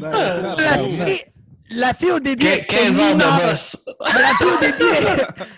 [0.00, 1.12] Montréal.
[1.74, 2.44] La fille, au début.
[2.46, 3.40] Qu- était 15 heures mineure.
[3.40, 3.84] de boss.
[4.14, 4.84] Mais la fille au début,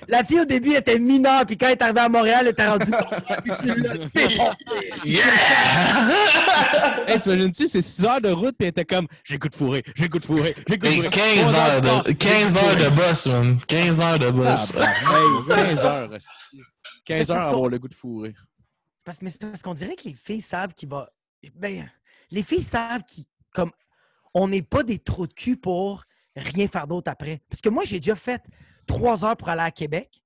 [0.08, 2.66] la fille au début était mineure, puis quand elle est arrivée à Montréal, elle était
[2.66, 2.90] rendue.
[5.04, 5.22] Yeah!
[7.06, 9.54] Hey, t'imagines-tu, c'est 6 heures de route, puis elle était comme, j'ai le goût de
[9.54, 11.10] fourrer, j'ai le goût de fourrer, j'ai le goût de Hey, fourrer.
[11.10, 13.60] 15 Trois heures de, 15 heures de boss, man.
[13.68, 14.72] 15 heures de boss.
[14.78, 16.60] Ah, hey, 15 heures, esti.
[17.04, 18.34] 15 parce heures à avoir le goût de fourrer.
[19.04, 21.10] Parce, mais c'est parce qu'on dirait que les filles savent qu'il va.
[21.56, 21.90] Ben,
[22.30, 23.24] les filles savent qu'ils.
[23.52, 23.70] Comme,
[24.34, 26.04] on n'est pas des trous de cul pour
[26.36, 27.40] rien faire d'autre après.
[27.48, 28.42] Parce que moi, j'ai déjà fait
[28.86, 30.22] trois heures pour aller à Québec.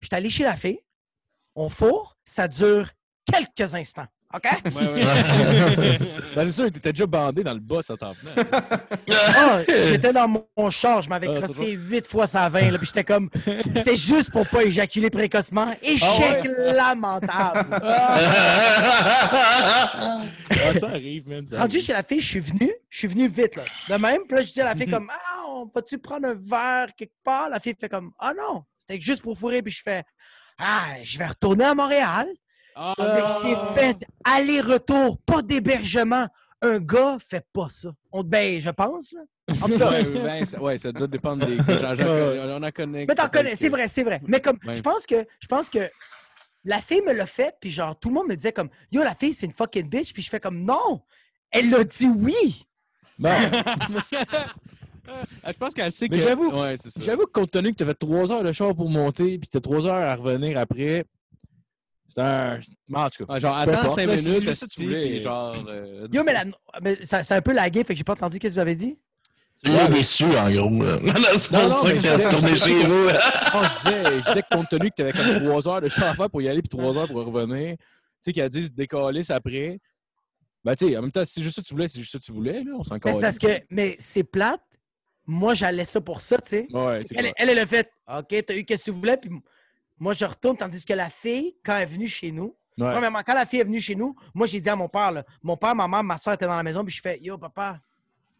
[0.00, 0.80] Je suis allé chez la fille.
[1.54, 2.16] On fourre.
[2.24, 2.90] Ça dure
[3.24, 4.06] quelques instants.
[4.34, 4.44] OK?
[4.76, 5.98] Ouais, ouais.
[6.36, 8.58] Ben, c'est sûr, t'étais déjà bandé dans le boss en t'en venant.
[8.58, 8.74] esti.
[9.34, 12.86] Ah, j'étais dans mon, char, je m'avais Ah, crossé huit fois ça 20, là, puis
[12.86, 15.72] j'étais comme, j'étais juste pour pas éjaculer précocement.
[15.82, 17.80] Échec lamentable.
[20.60, 21.46] Ah, ça arrive, man.
[21.46, 21.86] ça Rendu arrive.
[21.86, 23.64] chez la fille, je suis venu, je suis venu vite, là.
[23.88, 26.34] De même, puis là, je dis à la fille comme, ah, on va-tu prendre un
[26.34, 27.48] verre quelque part?
[27.48, 30.02] La fille fait comme, ah non, c'était juste pour fourrer, puis je fais,
[30.58, 32.26] ah, je vais retourner à Montréal.
[32.74, 36.26] Avec des fêtes, aller-retour, pas d'hébergement.
[36.60, 37.90] Un gars fait pas ça.
[38.10, 39.20] On, ben, je pense, là.
[39.62, 41.94] En tout cas, Ouais, ben, ça, ouais, ça doit dépendre des j'en-
[42.58, 43.06] On en connaît.
[43.06, 44.20] Mais qui t'en connais, c'est vrai, c'est vrai.
[44.26, 44.74] Mais comme, Ouais.
[44.74, 45.88] je pense que, je pense que
[46.64, 49.14] la fille me l'a fait, puis genre, tout le monde me disait comme, yo, la
[49.14, 51.00] fille, c'est une fucking bitch, puis je fais comme, non,
[51.52, 52.64] elle l'a dit oui.
[53.18, 53.30] Bon,
[55.42, 56.14] Ah, je pense qu'elle sait que.
[56.16, 59.38] Mais j'avoue- Ouais, j'avoue que compte tenu que t'avais 3 heures de char pour monter,
[59.38, 61.06] puis t'as 3 heures à revenir après,
[62.58, 63.04] c'est un.
[63.04, 63.32] En tout cas.
[63.34, 65.20] Ouais, genre, attends importe, 5 là, si minutes, c'est juste ça que esti, tu voulais.
[65.20, 65.64] genre.
[65.68, 66.44] euh, Yo, mais, la,
[66.82, 68.76] mais ça, c'est un peu lagué, fait que j'ai pas entendu qu'est-ce que vous avez
[68.76, 68.98] dit.
[69.64, 70.82] Tu l'as déçu, en gros.
[70.84, 70.98] là.
[71.36, 73.06] C'est Non, pour non, ça que sais, retourné chez vous.
[73.06, 76.30] Non, je disais, je disais que compte tenu que t'avais comme 3 heures de faire
[76.30, 77.84] pour y aller, puis 3 heures pour revenir, tu
[78.20, 79.80] sais, qu'elle a dit décaler après.
[80.64, 82.12] Ben, tu sais, en même temps, si c'est juste ça que tu voulais, c'est juste
[82.12, 82.70] ça que tu voulais, là.
[82.78, 84.60] On s'en Mais c'est parce que, mais c'est plate,
[85.26, 86.66] moi, j'allais ça pour ça, tu sais.
[86.72, 89.30] Ouais, c'est Elle, elle, elle a fait OK, t'as eu qu'est-ce que tu voulais, puis
[89.98, 92.92] moi, je retourne, tandis que la fille, quand elle est venue chez nous, Ouais.
[92.92, 95.24] premièrement, quand la fille est venue chez nous, moi, j'ai dit à mon père, là,
[95.42, 97.80] mon père, ma mère, ma soeur étaient dans la maison, puis je fais Yo, papa,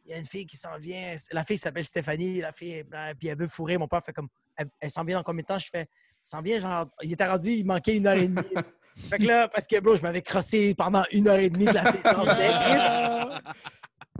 [0.06, 1.16] il y a une fille qui s'en vient.
[1.32, 2.84] La fille s'appelle Stéphanie, la fille,
[3.18, 3.76] puis elle veut fourrer.
[3.76, 5.88] Mon père fait comme Elle, elle s'en vient dans combien de temps Je fais Elle
[6.22, 8.40] s'en vient, genre, il était rendu, il manquait une heure et demie.
[9.10, 11.72] fait que là, parce que, bro, je m'avais crossé pendant une heure et demie que
[11.74, 12.52] la fille s'en venait.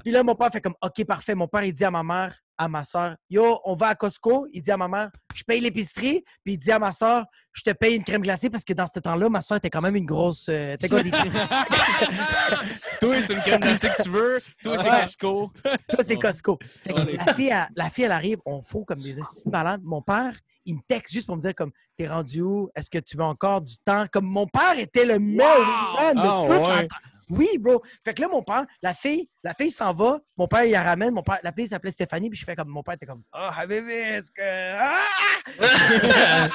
[0.09, 1.35] Puis là, mon père fait comme OK, parfait.
[1.35, 4.47] Mon père, il dit à ma mère, à ma soeur, Yo, on va à Costco.
[4.55, 6.25] Il dit à ma mère, je paye l'épicerie.
[6.43, 8.87] Puis il dit à ma soeur, je te paye une crème glacée parce que dans
[8.87, 10.49] ce temps-là, ma soeur était quand même une grosse.
[10.49, 11.11] euh, était quoi, des-
[13.01, 14.41] Toi, c'est une crème glacée que tu veux.
[14.63, 15.01] Toi, c'est Ouais.
[15.03, 15.53] Costco.
[15.63, 16.59] Toi, c'est Costco.
[16.85, 19.83] Fait que la, fille, elle, la fille, elle arrive, on fout comme des assises malades.
[19.85, 20.33] Mon père,
[20.65, 22.71] il me texte juste pour me dire comme T'es rendu où?
[22.75, 24.07] Est-ce que tu veux encore du temps?
[24.11, 26.89] Comme mon père était le meilleur man de Ah, toute ouais.
[27.31, 27.83] Oui, bro.
[28.05, 30.19] Fait que là, mon père, la fille, la fille s'en va.
[30.37, 31.15] Mon père, il la ramène.
[31.15, 32.31] Mon père, la fille s'appelait Stéphanie.
[32.31, 34.75] Puis je fais comme, mon père était comme, ah, bébé, est-ce que.
[34.75, 36.49] Ah!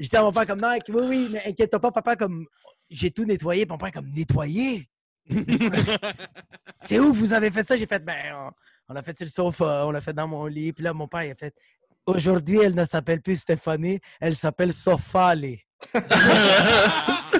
[0.00, 2.46] je dis à mon père comme, non, oui, oui, mais inquiète pas, papa, comme,
[2.88, 3.66] j'ai tout nettoyé.
[3.66, 4.88] Mon père, comme, nettoyé?
[6.80, 7.76] C'est où vous avez fait ça?
[7.76, 8.50] J'ai fait, ben, on,
[8.88, 10.72] on a fait sur le sofa, on l'a fait dans mon lit.
[10.72, 11.54] Puis là, mon père, il a fait,
[12.06, 15.56] aujourd'hui, elle ne s'appelle plus Stéphanie, elle s'appelle Sofale.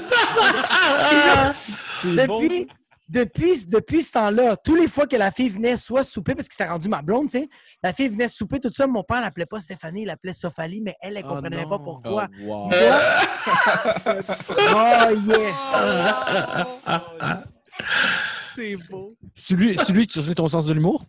[2.05, 2.66] Depuis,
[3.09, 6.55] depuis, depuis ce temps-là, tous les fois que la fille venait soit souper, parce que
[6.55, 7.49] c'était rendu ma blonde, tu sais,
[7.83, 10.95] la fille venait souper, tout ça, mon père l'appelait pas Stéphanie, il l'appelait Sofali, mais
[11.01, 12.29] elle, elle Oh comprenait pas pourquoi.
[12.40, 12.71] Oh, wow.
[14.59, 15.55] oh yes!
[18.45, 19.09] C'est beau.
[19.35, 21.05] C'est lui, c'est lui que tu sais ton sens de l'humour?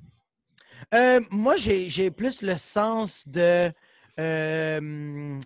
[0.93, 3.71] Euh, moi, j'ai j'ai plus le sens de.
[4.19, 5.39] euh,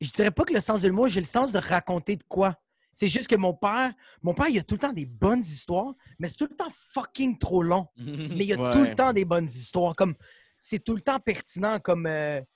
[0.00, 2.54] je dirais pas que le sens de l'humour, j'ai le sens de raconter de quoi.
[2.98, 5.92] C'est juste que mon père, mon père, il a tout le temps des bonnes histoires,
[6.18, 7.88] mais c'est tout le temps fucking trop long.
[7.98, 8.70] Mais il y a Ouais.
[8.72, 9.94] tout le temps des bonnes histoires.
[9.94, 10.14] Comme
[10.58, 11.78] c'est tout le temps pertinent.
[11.78, 12.46] Comme euh, tu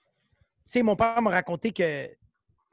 [0.64, 2.08] sais, mon père m'a raconté que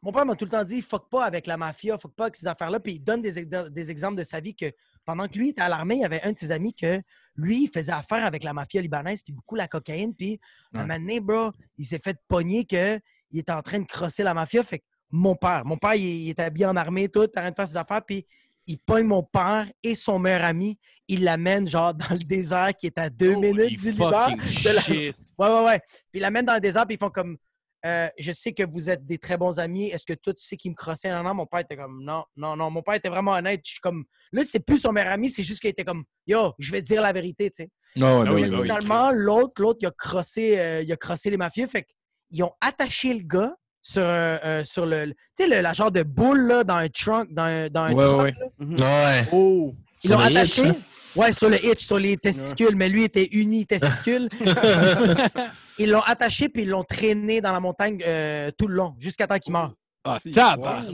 [0.02, 2.38] mon père m'a tout le temps dit fuck pas avec la mafia, fuck pas avec
[2.38, 2.80] ces affaires-là.
[2.80, 4.72] Puis il donne des, ex- des exemples de sa vie que
[5.04, 7.02] pendant que lui était à l'armée, il y avait un de ses amis que
[7.36, 10.16] lui il faisait affaire avec la mafia libanaise puis beaucoup la cocaïne.
[10.16, 10.40] Puis
[10.74, 10.86] un Ouais.
[10.86, 12.98] moment donné, bro, il s'est fait pogner que
[13.32, 14.64] il était en train de crosser la mafia.
[14.64, 17.50] Fait que mon père, mon père, il, il était habillé en armée, tout, en train
[17.50, 18.26] de faire ses affaires, puis
[18.66, 20.78] il pogne mon père et son meilleur ami.
[21.08, 24.12] Il l'amène, genre, dans le désert qui est à deux minutes du Liban.
[24.36, 25.16] de la- shit.
[25.38, 25.80] Ouais, ouais, ouais.
[25.80, 27.38] Puis ils l'amènent dans le désert, puis ils font comme
[27.86, 29.86] euh, Je sais que vous êtes des très bons amis.
[29.86, 31.14] Est-ce que toi, tu sais qui me crossait?
[31.14, 32.70] Non, non, mon père était comme Non, non, non.
[32.70, 33.62] Mon père était vraiment honnête.
[33.64, 36.54] Je suis comme Là, c'était plus son meilleur ami, c'est juste qu'il était comme Yo,
[36.60, 37.70] je vais te dire la vérité, tu sais.
[37.96, 41.38] Non, oui, bah oui, finalement, l'autre, l'autre, il a crossé, euh, il a crossé les
[41.38, 41.68] mafieux.
[41.68, 41.88] Fait
[42.30, 43.56] qu'ils ont attaché le gars
[43.88, 45.08] sur, un- un- sur le.
[45.08, 47.94] Tu sais, le, la genre de boule là, dans un trunk, dans un, dans un
[47.94, 48.84] Ouais, truck, ouais.
[48.84, 49.28] Ouais.
[49.32, 49.74] Oh!
[50.04, 50.68] Ils Sur l'ont hitch, attaché.
[50.68, 50.76] hein?
[51.16, 54.30] Ouais, sur le hitch, sur les testicules, mais lui était uni testicule.
[55.80, 59.26] ils l'ont attaché puis ils l'ont traîné dans la montagne euh, tout le long, jusqu'à
[59.28, 59.74] temps qu'il meure.
[60.04, 60.32] Ah, Si.
[60.32, 60.86] tabarnak!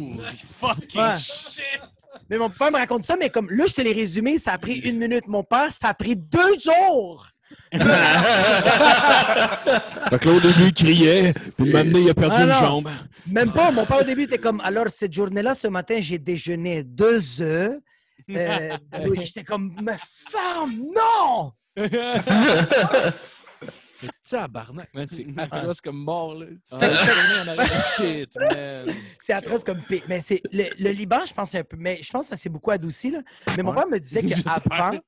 [0.59, 1.17] Fucking Ouais.
[1.17, 1.63] shit.
[2.29, 4.57] Mais mon père me raconte ça, mais comme là, je te l'ai résumé, ça a
[4.57, 5.27] pris une minute.
[5.27, 7.27] Mon père, ça a pris deux jours.
[10.09, 12.89] Fait que là, au début, il criait, puis maintenant, il a perdu Ah, une jambe.
[13.27, 13.71] Même pas.
[13.71, 17.79] Mon père, au début, était comme alors, cette journée-là, ce matin, j'ai déjeuné deux œufs.
[18.29, 19.97] Euh, oui, J'étais comme, mais
[20.29, 21.51] femme, non!
[24.29, 26.47] Tabarnak, man, c'est atroce comme mort, là.
[27.97, 28.85] Shit, man.
[29.19, 30.01] C'est atroce comme pire.
[30.09, 31.77] Mais c'est le, le Liban, je pense c'est un peu.
[31.79, 33.11] Mais je pense que ça s'est beaucoup adouci.
[33.11, 33.19] Là.
[33.55, 33.77] Mais mon Ouais.
[33.77, 34.99] père me disait qu'avant,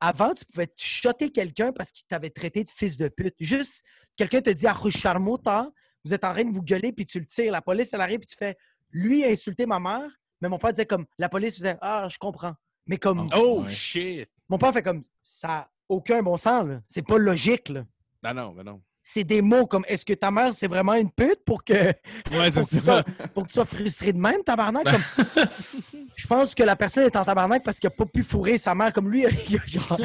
[0.00, 3.34] avant, tu pouvais te shotter quelqu'un parce qu'il t'avait traité de fils de pute.
[3.40, 3.82] Juste,
[4.16, 5.70] quelqu'un te dit à Charmota,
[6.04, 7.50] vous êtes en train de vous gueuler, puis tu le tires.
[7.52, 8.56] La police, elle arrive, puis tu fais
[8.90, 10.08] lui a insulté ma mère.
[10.40, 12.54] Mais mon père disait comme la police faisait Ah, je comprends.
[12.86, 13.68] Mais comme Oh Ouais.
[13.68, 14.28] shit.
[14.48, 16.66] mon père fait comme ça aucun bon sens.
[16.66, 16.80] là.
[16.88, 17.68] C'est pas logique.
[17.70, 17.84] là.
[18.22, 18.82] Non, non, mais non.
[19.08, 21.92] C'est des mots comme est-ce que ta mère c'est vraiment une pute pour que Ouais,
[22.32, 24.82] pour que, c'est tu pour que tu sois frustré de même, tabarnak?
[24.84, 25.44] Comme...
[26.16, 28.74] je pense que la personne est en tabarnak parce qu'il n'a pas pu fourrer sa
[28.74, 29.24] mère comme lui.
[29.48, 29.96] il a genre-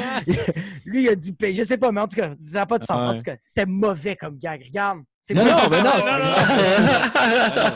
[0.84, 1.34] lui, il a dit.
[1.52, 2.96] Je sais pas, mais en tout cas, ça n'a pas de sens.
[2.96, 4.62] En tout cas, c'était mauvais comme gag.
[4.64, 5.00] Regarde.
[5.20, 6.34] C'est Non, non, mais non, non, non,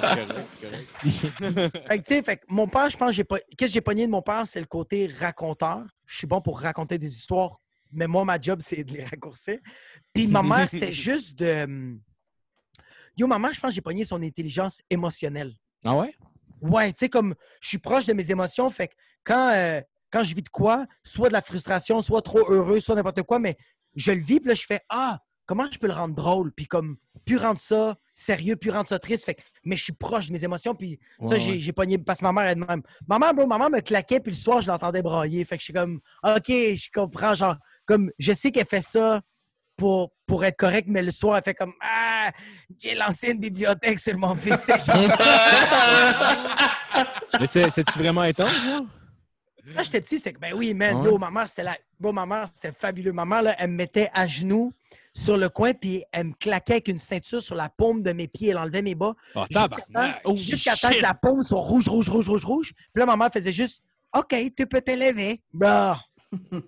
[0.01, 1.71] c'est- non.
[1.89, 3.37] Fait que, tu sais, fait que mon père, je pense, j'ai pas...
[3.57, 5.83] qu'est-ce que j'ai pogné de mon père, c'est le côté raconteur.
[6.07, 7.61] Je suis bon pour raconter des histoires,
[7.93, 9.59] mais moi, ma job, c'est de les raccourcir.
[10.13, 11.65] Puis ma mère, c'était juste de.
[11.65, 12.01] hum,
[13.17, 15.55] Yo, ma mère, je pense que j'ai pogné son intelligence émotionnelle.
[15.85, 16.15] Ah ouais?
[16.61, 18.95] Ouais, tu sais, comme je suis proche de mes émotions, fait que
[19.25, 22.95] quand, euh, quand je vis de quoi, soit de la frustration, soit trop heureux, soit
[22.95, 23.57] n'importe quoi, mais
[23.95, 26.53] je le vis, puis là, je fais Ah, comment je peux le rendre drôle?
[26.53, 29.25] Puis comme, plus rendre ça sérieux, plus rendre ça triste.
[29.25, 31.59] Fait que, mais je suis proche de mes émotions, puis ça, Ouais, j'ai ouais.
[31.59, 32.83] j'ai pogné, parce que ma mère est de même.
[33.09, 35.43] Maman, bro, maman me claquait, puis le soir, je l'entendais brailler.
[35.45, 39.21] Fait que je suis comme, OK, je comprends, genre, comme, je sais qu'elle fait ça
[39.77, 42.31] pour, pour être correct, mais le soir, elle fait comme Ah,
[42.79, 44.67] j'ai lancé une bibliothèque sur mon fils.
[47.41, 48.81] Mais c'est- c'est-tu vraiment intense, ça?
[49.77, 51.05] Quand j'étais petit, c'était que, ben oui, man, Ouais.
[51.07, 51.77] yo, ma mère, c'était la...
[51.99, 53.13] Bon, ma mère, c'était fabuleux.
[53.13, 54.73] Ma mère, là, elle me mettait à genoux
[55.13, 58.29] sur le coin, puis elle me claquait avec une ceinture sur la paume de mes
[58.29, 58.51] pieds.
[58.51, 59.15] Elle enlevait mes bas.
[59.35, 60.23] Oh, Jusqu'à tabarnak!
[60.23, 60.35] temps-
[60.91, 62.73] que la paume soit rouge, rouge, rouge, rouge, rouge.
[62.95, 63.83] Puis là, ma mère faisait juste
[64.17, 65.43] OK, tu peux te lever.
[65.53, 65.99] Bah.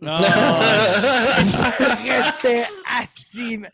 [0.06, 2.66] Ah, je restais
[3.00, 3.58] assis.
[3.58, 3.68] Mais,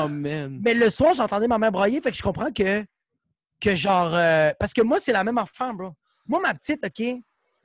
[0.00, 0.60] oh, man!
[0.62, 2.84] mais le soir, j'entendais ma mère broyer, fait que je comprends que,
[3.60, 4.14] que genre.
[4.14, 5.90] euh, parce que moi, c'est la même enfant, bro.
[6.26, 7.06] Moi, ma petite, OK?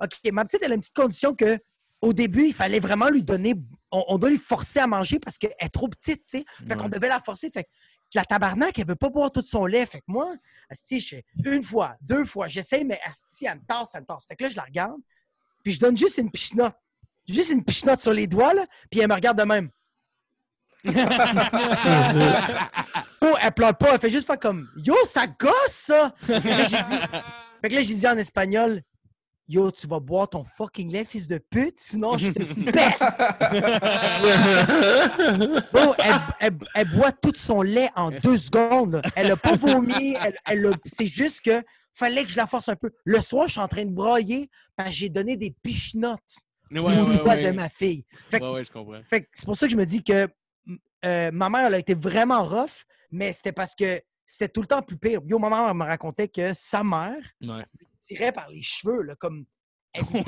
[0.01, 1.59] OK, ma petite, elle a une petite condition que.
[2.01, 3.53] Au début, il fallait vraiment lui donner.
[3.89, 6.45] On, on doit lui forcer à manger parce qu'elle est trop petite, tu sais.
[6.67, 7.49] Fait qu'on devait la forcer.
[7.53, 7.69] Fait que
[8.15, 9.85] la tabarnak, elle veut pas boire tout son lait.
[9.85, 10.33] Fait que moi,
[10.69, 14.05] asti, je fais une fois, deux fois, j'essaye, mais asti, elle me tasse, elle me
[14.05, 14.25] tasse.
[14.27, 14.99] Fait que là, je la regarde,
[15.63, 16.75] puis je donne juste une pichenote.
[17.27, 19.69] Juste une pichenote sur les doigts, là, puis elle me regarde de même.
[23.25, 26.13] Oh, elle pleure pas, elle fait juste faire comme Yo, ça gosse ça!
[26.25, 28.81] Fait que là, j'ai dit, en espagnol
[29.47, 32.99] Yo, tu vas boire ton fucking lait, fils de pute, sinon je te pète!
[35.71, 39.01] Bro, elle, elle- elle boit tout son lait en deux secondes.
[39.15, 40.15] Elle a pas vomi.
[40.21, 41.61] Elle, elle a- c'est juste que
[41.93, 42.91] fallait que je la force un peu.
[43.05, 43.95] Le soir, je suis en train de
[44.75, 46.35] parce que j'ai donné des pichenottes
[46.71, 47.43] Ouais, ouais, ouais.
[47.45, 48.05] de ma fille.
[48.31, 49.01] Fait que- Ouais, ouais, je comprends.
[49.05, 50.27] fait que c'est pour ça que je me dis que
[51.05, 54.67] euh, ma mère, elle a été vraiment rough, mais c'était parce que c'était tout le
[54.67, 55.19] temps plus pire.
[55.25, 57.65] Yo, ma mère elle me racontait que sa mère Ouais.
[58.07, 59.45] tirait par les cheveux, là, comme.
[59.95, 60.23] Oh.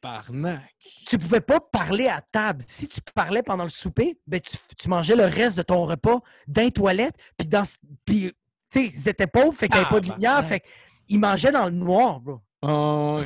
[0.00, 0.62] Tabarnak!
[1.06, 2.64] tu pouvais pas parler à table.
[2.66, 6.20] Si tu parlais pendant le souper, ben tu, tu mangeais le reste de ton repas
[6.46, 7.62] dans les toilettes, puis dans.
[8.06, 8.32] Puis,
[8.70, 10.48] tu sais, ils étaient pauvres, fait qu'il n'y avait pas de lumière, Tabarnak.
[10.64, 10.70] fait
[11.06, 12.40] qu'ils mangeaient dans le noir, bro.
[12.62, 13.20] Oh,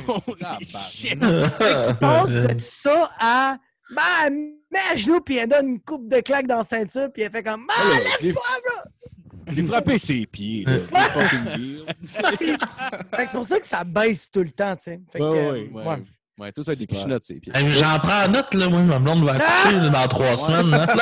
[0.89, 1.11] shit.
[1.19, 3.57] Tu passes de ça à.
[3.95, 4.33] Ben, elle
[4.71, 7.31] met à genoux, puis elle donne une coupe de claque dans la ceinture, puis elle
[7.31, 7.65] fait comme.
[7.69, 8.33] Ah, Ouais, j'ai-
[9.49, 10.73] J'ai frappé ses pieds, là.
[12.03, 14.99] C'est pour ça que ça baisse tout le temps, tu sais.
[15.09, 16.03] Fait que, Ouais, ouais, Ouais.
[16.39, 16.51] Ouais.
[16.51, 16.95] Tout ça, des Super.
[16.97, 17.51] pichenottes, c'est pieds.
[17.55, 18.79] Hey, J'en prends en note, là, moi.
[18.81, 20.69] Ma blonde va accoucher dans trois semaines.
[20.71, 20.87] là.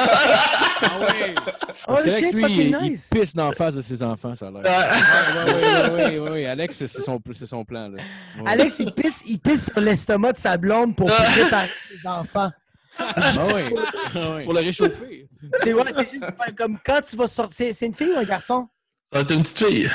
[0.82, 1.34] Ah ouais!
[1.38, 1.42] Oh
[1.88, 4.52] Parce qu'Alex, shit, lui, il, il pisse dans la face de ses enfants, ça a
[4.52, 4.62] l'air.
[4.62, 6.46] Ouais, ouais, ouais, ouais, ouais.
[6.46, 8.02] Alex, c'est c'est son, c'est son plan, là.
[8.42, 8.52] Ouais.
[8.52, 12.52] Alex, il pisse, il pisse sur l'estomac de sa blonde pour préparer ses enfants.
[13.00, 13.74] Ah ouais.
[14.16, 14.44] Ah ouais.
[14.44, 15.28] Pour le réchauffer.
[15.64, 16.26] C'est ouais, c'est juste
[16.58, 17.56] comme quand tu vas sortir.
[17.56, 18.68] C'est- C'est une fille ou un garçon?
[19.12, 19.90] Ça va être une petite fille.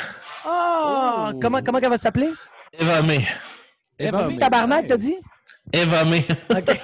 [0.47, 0.49] Oh!
[1.33, 1.39] Oh.
[1.41, 2.31] Comment, comment elle va s'appeler?
[2.79, 3.27] Eva May.
[4.01, 4.39] Eva C'est May.
[4.39, 5.17] tabarnak, t'as dit?
[5.73, 6.25] Eva May.
[6.51, 6.65] OK.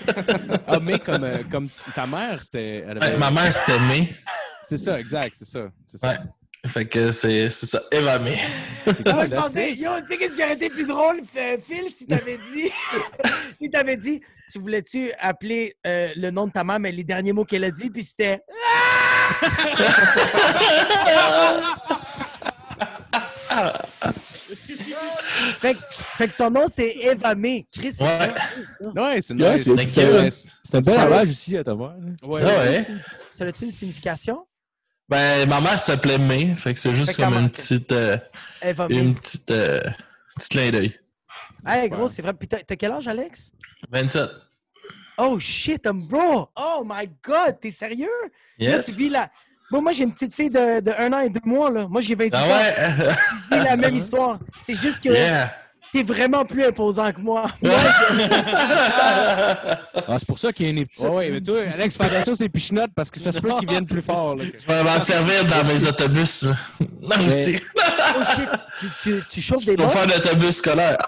[0.69, 2.85] Ah, mais comme, euh, comme ta mère, c'était.
[2.89, 4.15] elle avait- Ouais, ma mère, c'était May.
[4.69, 5.61] C'est ça, exact, c'est ça.
[5.87, 6.09] C'est ça.
[6.09, 6.19] Ouais.
[6.67, 7.81] Fait que c'est c'est ça.
[7.93, 8.39] Eva May.
[8.87, 11.21] C'est cool, je that's pensais, yo, tu sais qu'est-ce qui aurait été plus drôle,
[11.65, 12.71] Phil, si t'avais dit,
[13.61, 17.33] si t'avais dit, tu voulais-tu appeler euh, le nom de ta mère, mais les derniers
[17.33, 18.41] mots qu'elle a dit, puis c'était.
[25.61, 27.67] fait, que- fait que son nom, c'est Eva May.
[27.73, 28.35] Chris, c'est Ouais.
[28.95, 30.49] Ouais, c'est Ouais, nice.
[30.63, 31.95] c'est- un bel lavage aussi à ta mère.
[31.99, 32.29] là.
[32.29, 32.87] Ouais, Ça, ouais.
[33.37, 34.47] Ça a-tu une signification?
[35.09, 36.55] Ben, ma mère s'appelait May.
[36.57, 38.19] Fait que c'est juste Fait comme une petite, euh,
[38.91, 39.81] une petite, euh,
[40.37, 40.99] petit clin d'œil.
[41.65, 42.33] Hey, gros, c'est vrai.
[42.35, 43.53] Puis t'as quel âge, Alex?
[43.91, 44.31] 27.
[45.19, 46.49] Oh shit, um, bro!
[46.57, 48.09] Oh my god, t'es sérieux?
[48.59, 48.97] Là, tu Yes.
[48.97, 49.31] vis la.
[49.71, 51.87] Bon, moi, j'ai une petite fille de, de un an et deux mois, là.
[51.89, 52.49] Moi, j'ai 28 Ah ans.
[53.51, 53.65] ouais?
[53.65, 54.39] La même histoire.
[54.63, 55.53] C'est juste que yeah.
[55.93, 57.47] t'es vraiment plus imposant que moi.
[57.63, 57.73] Moi,
[60.09, 61.03] Ah, c'est pour ça qu'il y a une petite.
[61.05, 63.53] Ouais, ouais, mais toi, Alex, fais attention à ces pichenottes parce que ça se peut
[63.59, 64.37] qu'ils viennent plus fort.
[64.37, 64.45] là.
[64.67, 66.45] Je vais m'en servir dans mes autobus.
[66.45, 66.55] là.
[67.27, 67.59] Aussi.
[67.77, 68.49] oh shit,
[68.81, 70.99] tu, tu, tu chauffes des Pour faire l'autobus scolaire.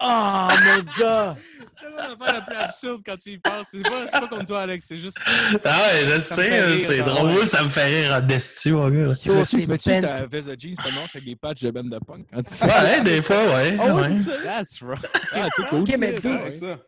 [0.00, 1.36] Oh, mon gars!
[1.84, 3.66] C'est vraiment l'affaire la plus absurde quand tu y penses.
[3.70, 4.84] C'est pas, pas comme toi, Alex.
[4.88, 5.18] C'est juste.
[5.64, 7.30] Ah ouais, je me sais, c'est ah drôle.
[7.32, 7.46] ouais.
[7.46, 9.14] Ça me fait rire en esti, mon gars.
[9.20, 12.26] Tu Yo, mets-tu ta veste de jeans maintenant avec des patchs de band de punk?
[12.32, 12.94] quand tu fais Ouais, ça?
[12.98, 13.76] hein, des fois, ouais.
[13.80, 14.08] Ah ouais?
[14.44, 15.06] That's right.
[15.32, 15.80] Ah, c'est cool.
[15.82, 15.96] Ok, ça.
[15.98, 16.28] mais Ah.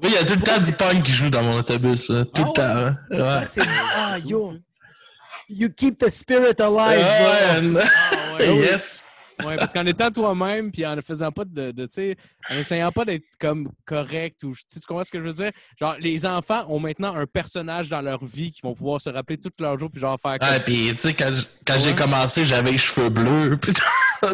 [0.00, 2.06] Oui, il y a tout le temps du punk qui joue dans mon autobus.
[2.06, 3.16] Tout Ah le temps.
[3.16, 3.44] là.
[3.44, 3.66] Ça, Ouais.
[3.96, 4.54] Ah, yo!
[5.48, 7.04] You keep the spirit alive.
[7.04, 8.56] Ah ouais.
[8.56, 9.04] Yes.
[9.44, 12.16] Ouais, parce qu'en étant toi-même, puis en ne faisant pas de, de tu sais,
[12.50, 15.50] en essayant pas d'être comme correct ou, tu comprends ce que je veux dire?
[15.78, 19.36] Genre, les enfants ont maintenant un personnage dans leur vie qui vont pouvoir se rappeler
[19.38, 20.48] tout leur jour puis genre faire comme...
[20.48, 21.30] Ouais, pis tu sais, quand,
[21.66, 21.94] quand j'ai Ouais.
[21.96, 23.56] commencé, j'avais les cheveux bleus.
[23.60, 23.72] Pis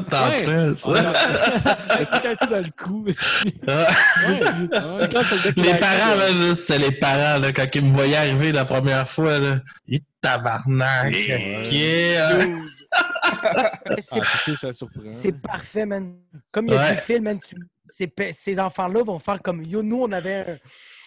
[0.08, 0.44] t'en Ouais.
[0.44, 0.90] fais, ça.
[1.98, 3.04] Mais C'est un tout dans le cou.
[3.66, 3.86] Ouais.
[4.96, 8.16] C'est quand c'est Les parents, là, là, c'était les parents, là, quand ils me voyaient
[8.16, 9.60] arriver la première fois, là.
[9.88, 11.14] Ils tabarnak.
[11.70, 12.44] Yeah.
[14.00, 15.12] C'est Ah.
[15.12, 16.14] C'est parfait, man.
[16.50, 16.94] Comme il a Ouais.
[16.96, 17.54] dit Phil, man, tu-
[18.32, 19.82] ces, enfants-là vont faire comme yo.
[19.82, 20.56] Nous, on avait un,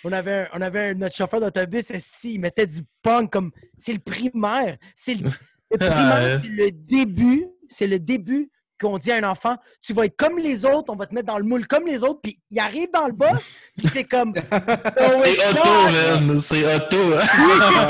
[0.04, 1.92] on avait, un- on avait un- notre chauffeur d'autobus,
[2.24, 3.52] il mettait du punk comme.
[3.78, 4.78] C'est le primaire.
[4.96, 5.30] C'est le,
[5.72, 6.40] le primaire, Ouais.
[6.44, 7.46] c'est le début.
[7.70, 10.98] C'est le début qu'on dit à un enfant tu vas être comme les autres, on
[10.98, 13.54] va te mettre dans le moule comme les autres, puis il arrive dans le boss,
[13.78, 14.34] puis c'est comme.
[14.52, 16.40] Oh, C'est auto, man.
[16.42, 16.98] C'est auto.
[17.16, 17.90] hein.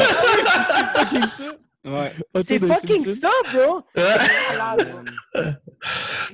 [1.86, 2.12] Ouais.
[2.44, 3.82] C'est fucking ça, bro!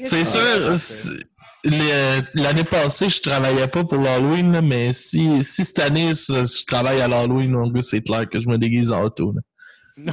[0.03, 1.21] C'est Ah, sûr,
[1.65, 7.01] le- l'année passée, je travaillais pas pour l'Halloween, mais si, si cette année, je travaille
[7.01, 9.33] à l'Halloween, c'est clair que je me déguise en auto.
[9.33, 9.41] là.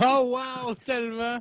[0.04, 0.36] Oh,
[0.66, 0.74] wow!
[0.84, 1.38] Tellement!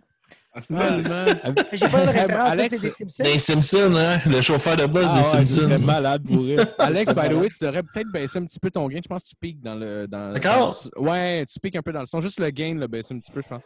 [0.58, 1.04] Ah, c'est mal.
[1.04, 1.66] Tellement!
[1.74, 3.24] J'ai pas de référence, ça, Alex- c'est des Simpsons.
[3.24, 4.18] Des Simpsons, hein?
[4.26, 5.80] Le chauffeur de bus Ah des ouais, Simpsons.
[5.80, 6.66] malade pour rire.
[6.80, 9.00] Alex, by the way, tu devrais peut-être baisser un petit peu ton gain.
[9.04, 10.08] Je pense que tu piques dans le.
[10.08, 10.76] dans- D'accord.
[10.96, 12.20] dans le- ouais, tu piques un peu dans le son.
[12.20, 13.66] Juste le gain, là, baisser un petit peu, je pense.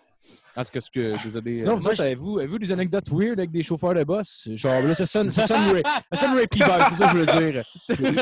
[0.55, 1.57] En tout cas, ce que, désolé.
[1.59, 4.49] Sinon, euh, vous autres, avez-vous, des anecdotes weird avec des chauffeurs de boss?
[4.53, 5.81] Genre, là, ça sonne, ça sonne,
[6.13, 7.63] ça sonne vibe, c'est ça que je veux dire.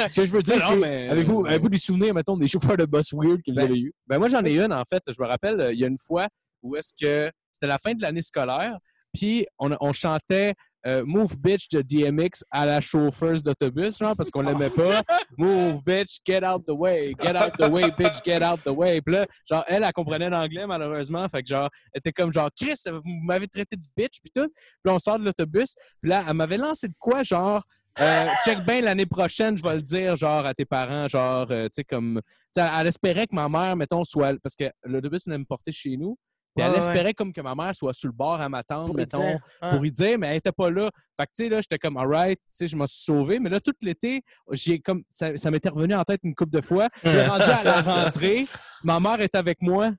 [0.09, 2.85] Ce que je veux dire, c'est, mais- avez-vous, avez-vous des souvenirs, mettons, des chauffeurs de
[2.85, 3.93] boss weird que vous Ben, avez eu?
[4.07, 5.01] Ben moi, j'en ai une, en fait.
[5.07, 6.27] Je me rappelle, euh, il y a une fois
[6.61, 8.77] où est-ce que c'était la fin de l'année scolaire,
[9.13, 10.53] puis on, on chantait
[10.85, 15.03] euh, Move Bitch de DMX à la chauffeuse d'autobus, genre, parce qu'on l'aimait pas.
[15.37, 19.01] Move Bitch, get out the way, get out the way, bitch, get out the way.
[19.01, 21.27] Puis là, genre, elle, elle comprenait l'anglais, malheureusement.
[21.27, 24.47] Fait que, genre, elle était comme, genre, Chris, vous m'avez traité de bitch, puis tout.
[24.47, 27.63] Puis là, on sort de l'autobus, puis là, elle m'avait lancé de quoi, genre,
[27.99, 31.65] euh, check bien l'année prochaine, je vais le dire, genre, à tes parents, genre, euh,
[31.65, 32.21] tu sais, comme.
[32.55, 34.39] tu sais, elle espérait que ma mère, mettons, soit.
[34.41, 36.17] Parce que l'autobus venait me porter chez nous.
[36.55, 36.77] Puis elle ouais.
[36.77, 39.39] espérait comme que ma mère soit sur le bord à m'attendre, Pour lui mettons, dire,
[39.61, 39.69] ah.
[39.69, 40.89] pour y dire, mais elle était pas là.
[41.15, 43.39] Fait que, tu sais, là, j'étais comme, alright, tu sais, je m'en suis sauvé.
[43.39, 46.61] Mais là, tout l'été, j'ai comme, ça, ça m'était revenu en tête une couple de
[46.61, 46.89] fois.
[47.03, 48.47] Puis rendu à la rentrée,
[48.83, 49.91] ma mère est avec moi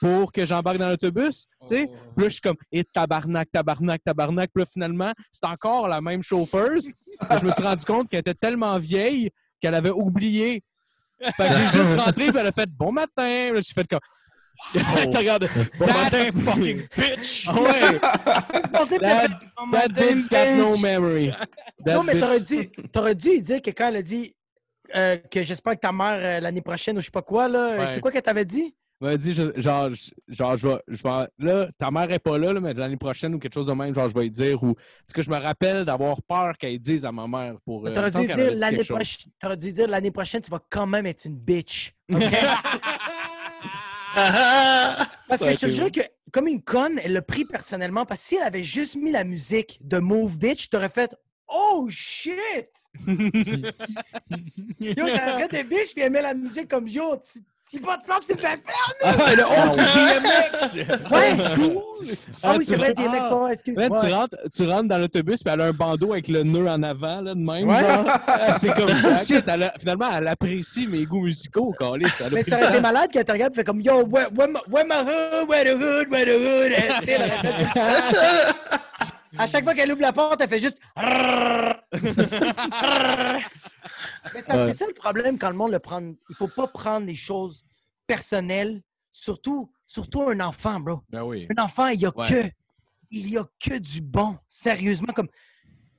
[0.00, 1.86] pour que j'embarque dans l'autobus, tu sais.
[1.86, 4.50] Puis là, je suis comme, et tabarnak, tabarnak, tabarnak.
[4.52, 6.90] Puis là, finalement, c'est encore la même chauffeuse.
[7.30, 9.30] Je me suis rendu compte qu'elle était tellement vieille
[9.60, 10.62] qu'elle avait oublié.
[11.36, 13.52] Fait que j'ai juste rentré, puis elle a fait, bon matin.
[13.54, 14.00] J'ai fait comme,
[15.10, 15.48] T'as regardé.
[15.78, 17.46] Bon That- matin, fucking bitch!
[17.48, 17.98] Ah ouais,
[18.98, 19.40] That-
[19.72, 21.30] that bitch got no memory.
[21.84, 24.34] That Non, mais t'aurais dû, t'aurais dû dire que quand elle a dit
[24.94, 27.78] euh, que j'espère que ta mère euh, l'année prochaine ou je sais pas quoi, là,
[27.78, 27.86] Ouais.
[27.88, 28.74] c'est quoi qu'elle t'avait dit?
[29.00, 29.90] Elle m'a dit, je- genre,
[30.28, 33.34] genre, je vais, je vais- là, ta mère est pas là, là, mais l'année prochaine
[33.34, 35.36] ou quelque chose de même, genre, je vais lui dire, ou, parce que je me
[35.36, 37.86] rappelle d'avoir peur qu'elle dise à ma mère pour.
[37.86, 41.92] euh, T'aurais dû, dû dire l'année prochaine, tu vas quand même être une bitch.
[44.14, 46.00] Parce Ça que a je te jure que,
[46.32, 48.06] comme une conne, elle l'a pris personnellement.
[48.06, 51.14] Parce que si elle avait juste mis la musique de Move Bitch, t'aurais fait
[51.48, 52.34] Oh shit!
[54.80, 57.40] Yo, j'arrête des bitches, puis elle met la musique comme Yo, tu,
[57.70, 58.58] tu vas te faire, tu faire!
[59.02, 60.76] Ah, le honte du DMX!
[61.10, 61.36] Ouais.
[61.40, 61.82] c'est cool!
[62.42, 63.36] Ah, oui, tu c'est vrai, mecs, ah.
[63.36, 66.12] ouais, excuse Man, moi tu, rentres, tu rentres dans l'autobus, puis elle a un bandeau
[66.12, 67.68] avec le nœud en avant, là, de même.
[67.68, 67.76] Ouais.
[68.60, 71.96] c'est comme, ah, shit, elle a- finalement, elle apprécie mes goûts musicaux, a
[72.30, 74.60] Mais ça aurait été malade qu'elle te regarde et fait comme Yo, where, where, my,
[74.70, 76.72] where my hood, where the hood, where the hood.
[79.38, 80.78] À chaque fois qu'elle ouvre la porte, elle fait juste.
[84.34, 86.00] Mais c'est c'est ça le problème quand le monde le prend.
[86.02, 87.64] Il faut pas prendre les choses
[88.06, 91.00] personnelles, surtout, surtout un enfant, bro.
[91.10, 91.46] Ben oui.
[91.56, 92.28] Un enfant, il y a Ouais.
[92.28, 92.50] que.
[93.10, 94.36] Il y a que du bon.
[94.48, 95.28] Sérieusement, comme.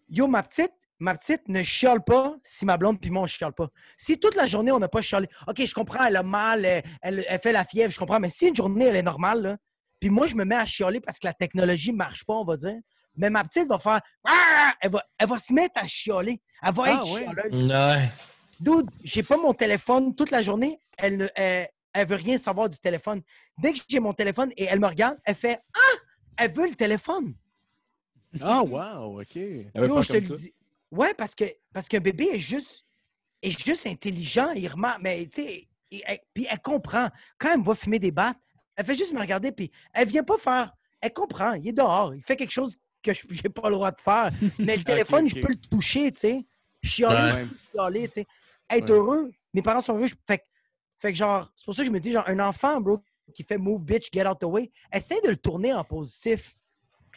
[0.10, 3.54] Yo, ma petite, ma petite ne chiale pas si ma blonde puis moi, on chiale
[3.54, 3.70] pas.
[3.98, 6.84] Si toute la journée, on n'a pas chialé, OK, je comprends, elle a mal, elle,
[7.02, 9.58] elle- elle fait la fièvre, je comprends, mais si une journée, elle est normale, là,
[10.00, 12.44] puis moi, je me mets à chialer parce que la technologie ne marche pas, on
[12.46, 12.78] va dire,
[13.18, 14.01] mais ma petite va faire.
[14.28, 14.74] Ah!
[14.82, 16.41] Elle va, elle va se mettre à chialer.
[16.61, 17.26] Elle va Ah, être ouais.
[17.26, 18.09] chialeuse.
[18.59, 20.80] Dude, j'ai pas mon téléphone toute la journée.
[20.97, 23.22] Elle ne elle, elle veut rien savoir du téléphone.
[23.57, 25.97] Dès que j'ai mon téléphone et elle me regarde, elle fait Ah!
[26.38, 27.34] Elle veut le téléphone.
[28.41, 29.36] Ah, wow, OK.
[29.36, 30.53] Elle veut Yo, je te comme le dis.
[30.91, 32.86] Ouais, parce que parce qu'un bébé est juste
[33.41, 35.68] est juste intelligent, il remarque, mais tu sais,
[36.34, 37.09] puis elle comprend.
[37.38, 38.38] Quand elle me voit fumer des battes,
[38.76, 40.72] elle fait juste me regarder, puis elle vient pas faire.
[41.01, 43.91] Elle comprend, il est dehors, il fait quelque chose que je j'ai pas le droit
[43.91, 44.30] de faire.
[44.60, 46.45] Mais le téléphone, je peux le toucher, tu sais.
[46.84, 48.26] Chialer, je peux chialer, tu sais.
[48.70, 48.91] Être Ouais.
[48.91, 50.08] heureux, mes parents sont heureux.
[50.28, 50.43] Fait, que-
[50.99, 52.99] fait que genre, c'est pour ça que je me dis, genre, un enfant, bro,
[53.34, 56.56] qui fait move bitch, get out the way, essaie de le tourner en positif.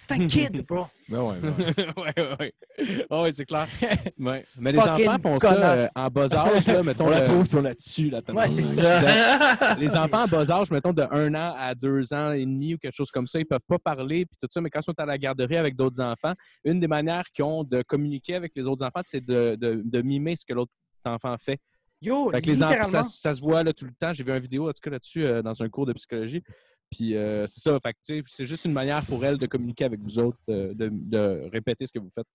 [0.00, 0.86] C'est un kid, bro.
[1.08, 1.86] Ben ouais, ouais.
[1.96, 3.06] ouais, ouais, ouais.
[3.10, 3.66] Ouais, c'est clair.
[4.18, 4.44] Ouais.
[4.58, 7.06] Mais les Fucking enfants font ça euh, en bas âge, là, mettons.
[7.06, 9.74] On la trouve puis on la tue, la Ouais, c'est ça.
[9.76, 12.78] les enfants en bas âge, mettons de 1 an à 2 ans et demi ou
[12.78, 14.98] quelque chose comme ça, ils peuvent pas parler puis tout ça, mais quand ils sont
[14.98, 16.34] à la garderie avec d'autres enfants,
[16.64, 20.02] une des manières qu'ils ont de communiquer avec les autres enfants, c'est de, de, de
[20.02, 20.72] mimer ce que l'autre
[21.04, 21.58] enfant fait.
[22.00, 23.02] Yo, Fait que les enfants, littéralement.
[23.02, 24.12] ça, ça se voit là, tout le temps.
[24.12, 26.42] J'ai vu une vidéo en tout cas là-dessus euh, dans un cours de psychologie.
[26.90, 29.46] Puis euh, c'est ça, fait que, tu sais, c'est juste une manière pour elle de
[29.46, 32.26] communiquer avec vous autres, de, de- de répéter ce que vous faites.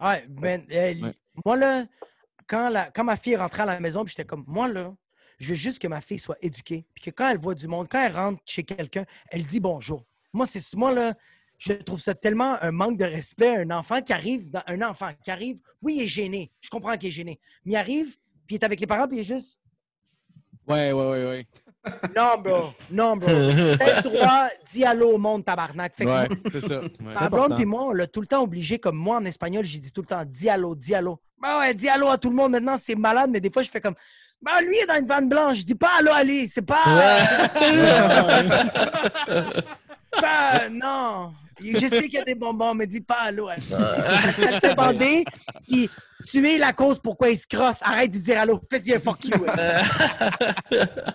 [0.00, 1.14] Ouais, ben, euh, Ouais.
[1.44, 1.84] moi, là,
[2.46, 4.94] quand, la, quand ma fille est rentrée à la maison, puis j'étais comme, moi, là,
[5.38, 6.84] Je veux juste que ma fille soit éduquée.
[6.94, 10.04] Puis que quand elle voit du monde, quand elle rentre chez quelqu'un, elle dit bonjour.
[10.32, 11.14] Moi, c'est moi, là,
[11.58, 13.56] je trouve ça tellement un manque de respect.
[13.56, 16.52] Un enfant qui arrive, dans- un enfant qui arrive, oui, il est gêné.
[16.60, 17.40] Je comprends qu'il est gêné.
[17.64, 19.58] Mais il arrive, puis il est avec les parents, puis il est juste.
[20.68, 21.46] Ouais, ouais, ouais, ouais.
[22.16, 22.72] Non, bro.
[22.90, 23.28] Non, bro.
[23.78, 25.94] T'as droit, dis allô au monde, tabarnak.
[25.96, 26.80] Fait Ouais, c'est ça.
[26.80, 26.90] Ouais.
[27.00, 29.80] Ma blonde puis moi, on l'a tout le temps obligé, comme moi en espagnol, j'ai
[29.80, 31.18] dit tout le temps dis allô, dis allô.
[31.40, 33.68] Ben ouais, dis allô à tout le monde maintenant, c'est malade, mais des fois je
[33.68, 33.94] fais comme
[34.40, 36.84] ben lui il est dans une vanne blanche, je dis pas allô Ali, c'est pas.
[40.20, 41.32] Ben, non.
[41.58, 43.64] Je sais qu'il y a des bonbons, mais dis pas allô Ali.
[44.38, 45.24] Elle te fait bander,
[45.66, 45.88] puis
[46.26, 47.78] tu es la cause pourquoi il se crosse.
[47.82, 49.32] Arrête de dire allô, fais-y un fuck you.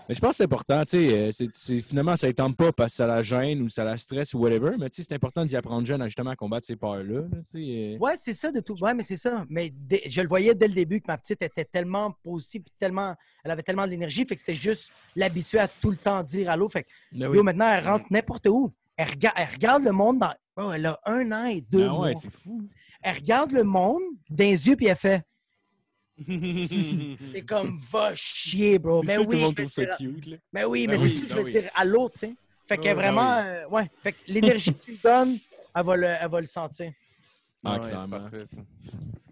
[0.10, 0.98] Mais je pense que c'est important, tu
[1.32, 3.98] sais, euh, finalement, ça ne tente pas parce que ça la gêne ou ça la
[3.98, 6.76] stresse ou whatever, mais tu sais, c'est important d'y apprendre jeune à justement combattre ces
[6.76, 7.22] peurs-là.
[7.22, 7.98] là, tu sais, euh.
[8.00, 8.76] Ouais, c'est ça de tout.
[8.82, 9.46] Ouais, mais c'est ça.
[9.50, 13.16] Mais dès- je le voyais dès le début que ma petite était tellement positive, tellement,
[13.44, 16.70] elle avait tellement d'énergie, fait que c'est juste l'habituer à tout le temps dire allô.
[16.70, 17.38] Fait que Mais oui.
[17.38, 18.72] yo, maintenant, elle rentre n'importe où.
[18.96, 20.34] Elle, rega- elle regarde le monde dans.
[20.60, 22.20] Oh, elle a un an et deux Ah ouais, mois.
[22.20, 22.68] c'est fou.
[23.02, 25.24] Elle regarde le monde dans les yeux, puis elle fait.
[26.26, 29.04] C'est comme va chier, bro.
[29.04, 30.26] Mais tout oui, le monde je vais trouve ça dire- cute.
[30.26, 30.38] Là.
[30.52, 31.52] mais oui, mais c'est sûr que je ben veux oui.
[31.52, 32.36] dire à l'autre, tu sais?
[32.68, 33.90] Fait que Ouais, ben vraiment, euh, ouais.
[34.04, 35.38] Fait que l'énergie que tu lui donnes,
[35.76, 36.92] elle va le, elle va le sentir.
[37.64, 38.20] Ah, Ouais, clairement.
[38.20, 38.58] parfait, ça.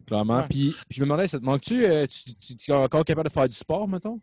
[0.05, 0.37] Clairement.
[0.37, 0.47] Ouais.
[0.47, 1.83] Puis, puis je me demandais, ça te manque-tu?
[1.85, 4.21] euh, tu, tu- tu es encore capable de faire du sport, mettons?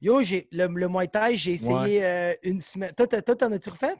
[0.00, 2.92] Yo, j'ai le, le Muay Thai, j'ai essayé euh, une semaine.
[2.96, 3.94] Toi, t'en as-tu refait?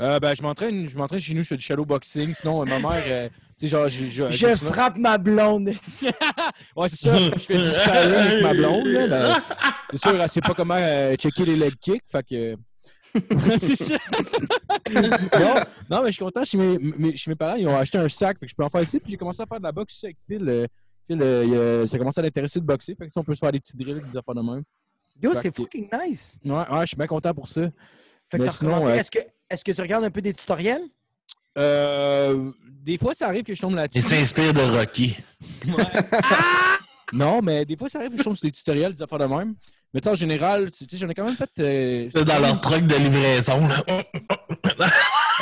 [0.00, 2.32] Euh, ben, je m'entraîne, je m'entraîne chez nous, je fais du shadow boxing.
[2.34, 4.06] Sinon, ma mère, euh, tu sais, genre, je.
[4.06, 5.68] je- Je je- frappe ma blonde.
[6.76, 7.16] Ouais, c'est ça.
[7.18, 9.40] Je fais du sparring avec ma blonde, là.
[9.90, 12.02] c'est sûr, elle sait pas comment euh, checker les leg kicks.
[12.06, 12.56] Fait que.
[13.60, 13.98] c'est ça.
[14.92, 15.54] non,
[15.90, 16.44] non, mais je suis content.
[16.44, 18.38] Chez mes, mes- chez mes parents, ils ont acheté un sac.
[18.40, 18.98] Fait que je peux en faire ici.
[19.00, 20.48] Puis j'ai commencé à faire de la boxe avec Phil.
[20.48, 20.66] euh,
[21.06, 22.94] Phil, euh, il, euh, ça commence à l'intéresser de boxer.
[22.98, 24.62] Fait que ça, on peut se faire des petits drills, des affaires de même.
[25.22, 26.38] Yo, c'est fucking nice.
[26.44, 27.62] Ouais, ouais, je suis bien content pour ça.
[28.30, 29.18] Fait que sinon, euh, Est-ce que,
[29.52, 30.82] est-ce que tu regardes un peu des tutoriels?
[31.58, 32.50] Euh,
[32.82, 34.00] des fois, ça arrive que je tombe Il là-dessus.
[34.02, 35.16] s'inspire de Rocky.
[37.14, 39.26] Non, mais des fois, ça arrive que je tombe sur des tutoriels, des affaires de
[39.26, 39.54] même.
[39.92, 41.50] Mais tu sais, en général, tu sais, j'en ai quand même fait.
[41.60, 43.68] euh, C'est dans leur truc de livraison.
[43.68, 43.84] Là.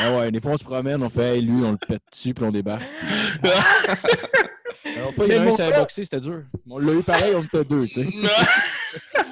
[0.03, 2.33] Ah ouais, des fois, on se promène, on fait, hey, lui, on le pète dessus,
[2.33, 2.83] puis on débarque.
[4.97, 6.43] Alors, pas, il y en a un, boxé, c'était dur.
[6.69, 8.09] On l'a eu pareil, on était deux, tu sais.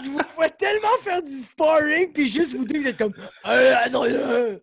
[0.04, 3.12] Je vous vois tellement faire du sparring, puis juste vous deux, vous êtes comme.
[3.46, 4.58] Euh, euh.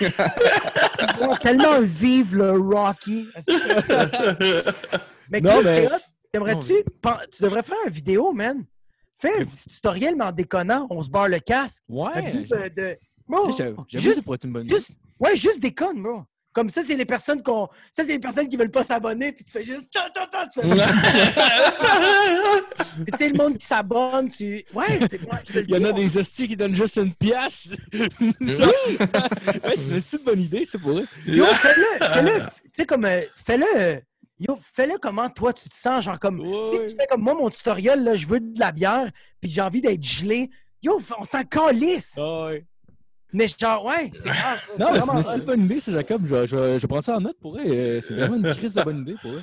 [0.00, 3.28] Ils vont tellement vivre le Rocky.
[5.30, 5.88] mais Non, mais-.
[6.32, 6.74] T'aimerais-tu?
[7.02, 8.64] pen- Tu devrais faire une vidéo, man.
[9.18, 11.82] Fais un petit tutoriel, mais en déconnant, on se barre le casque.
[11.88, 12.68] Ouais, j'avoue, de.
[12.74, 12.96] de...
[13.28, 14.76] Bro, j'avoue, ça juste, pourrait être une bonne idée.
[14.76, 16.22] juste, ouais, juste déconne, bro.
[16.52, 17.68] Comme ça, c'est les personnes qu'on.
[17.92, 19.88] Ça, c'est les personnes qui veulent pas s'abonner, puis tu fais juste.
[23.06, 24.64] Tu sais, le monde qui s'abonne, tu.
[24.74, 25.38] Ouais, c'est moi.
[25.48, 27.76] je Il y en a des hosties qui donnent juste une pièce.
[27.92, 28.08] ouais,
[29.76, 31.04] c'est une petite bonne idée, ça pourrait.
[31.24, 34.00] Yo, fais-le, fais-le, tu sais, comme, euh, fais-le,
[34.40, 37.48] yo, fais-le comment toi tu te sens, genre comme, si tu fais comme moi, mon
[37.48, 39.08] tutoriel, là, je veux de la bière,
[39.40, 40.50] puis j'ai envie d'être gelé,
[40.82, 42.64] yo, on s'en calisse, ouais.
[43.32, 46.22] Mais genre, ouais, c'est grave, Non, mais c'est une si bonne idée, ça, Jacob.
[46.26, 48.00] Je, je, je prends ça en note pour eux.
[48.00, 49.42] C'est vraiment une crise de bonne idée pour eux.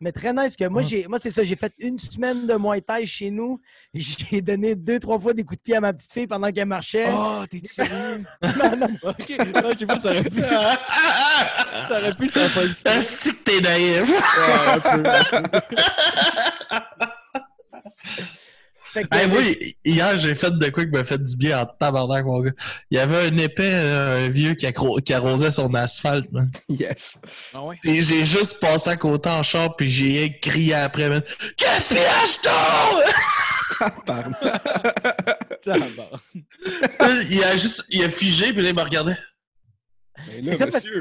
[0.00, 0.88] Mais très nice que moi, Ouais.
[0.88, 3.60] j'ai, moi c'est ça, j'ai fait une semaine de Muay Thai chez nous,
[3.94, 6.66] j'ai donné deux, trois fois des coups de pied à ma petite fille pendant qu'elle
[6.66, 7.06] marchait.
[7.08, 8.24] Oh, t'es sérieux?
[8.42, 10.40] Non, non, ok, non, je sais pas, ça aurait pu.
[10.42, 12.96] Ça aurait pu, ça aurait pas.
[12.96, 14.08] Est-ce que t'es naïf?
[14.10, 15.60] Ouais, un peu, un peu.
[19.10, 19.40] Hey, moi,
[19.84, 22.50] hier, j'ai fait de quoi qui m'a fait du bien en tabarnak, mon gars.
[22.90, 26.50] Il y avait un épais, euh, un vieux qui, accro- qui arrosait son asphalte, man.
[26.68, 27.18] Yes.
[27.54, 27.76] Ah ouais?
[27.84, 31.22] Et j'ai juste passé à côté en char, puis j'ai crié après, man.
[31.58, 32.38] Gaspillage!
[34.06, 34.30] Pardon.
[35.60, 37.10] Ça va.
[37.30, 39.16] il a juste, il a figé, puis là, il me regardait.
[40.42, 40.86] C'est ça, parce-.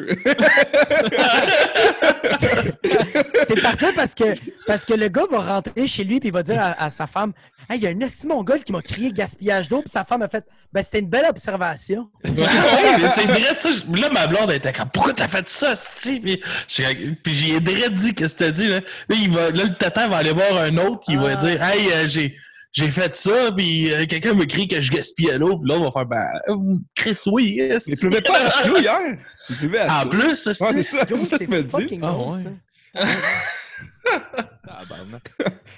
[3.47, 4.23] C'est parfait parce que,
[4.67, 7.33] parce que le gars va rentrer chez lui il va dire à, à sa femme
[7.69, 10.27] Hey, il y a un mongol qui m'a crié gaspillage d'eau, puis sa femme a
[10.27, 10.43] fait
[10.73, 12.09] Ben, c'était une belle observation.
[12.23, 12.43] Mais
[13.15, 13.69] c'est ça.
[13.93, 16.19] Là, ma blonde était comme, pourquoi t'as fait ça, Sti?
[16.19, 18.79] Puis, j'ai- puis direct dit, qu'est-ce que t'as dit, là?
[18.79, 21.35] Là, il va, là, le tata va aller voir un autre qui va Ah.
[21.35, 22.35] dire, hey, euh, j'ai,
[22.73, 25.91] j'ai fait ça, puis euh, quelqu'un me crie que je gaspillais l'eau, puis l'autre va
[25.91, 27.91] faire, ben, euh, Chris, oui, esti.
[27.91, 28.99] Il pleuvait pas à Chilo hier?
[29.89, 30.71] À En plus, Ouais, c'est ça.
[30.71, 30.81] Gros,
[31.17, 32.43] c'est ça que me Ah, ouais.
[32.43, 33.07] ça.
[34.65, 35.31] Tabarnak.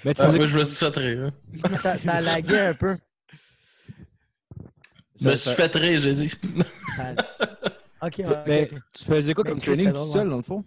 [0.04, 1.32] Mais tu Ah, moi, je me suis fait rire.
[1.64, 1.68] hein.
[1.82, 1.98] ça.
[1.98, 2.96] Ça a lagué un peu.
[5.20, 6.30] Je me suis fait rire, j'ai dit.
[6.96, 7.14] Ça-
[8.02, 10.30] Ok, ouais, Mais tu faisais quoi Mais comme training tout seul, ouais.
[10.30, 10.62] dans le fond?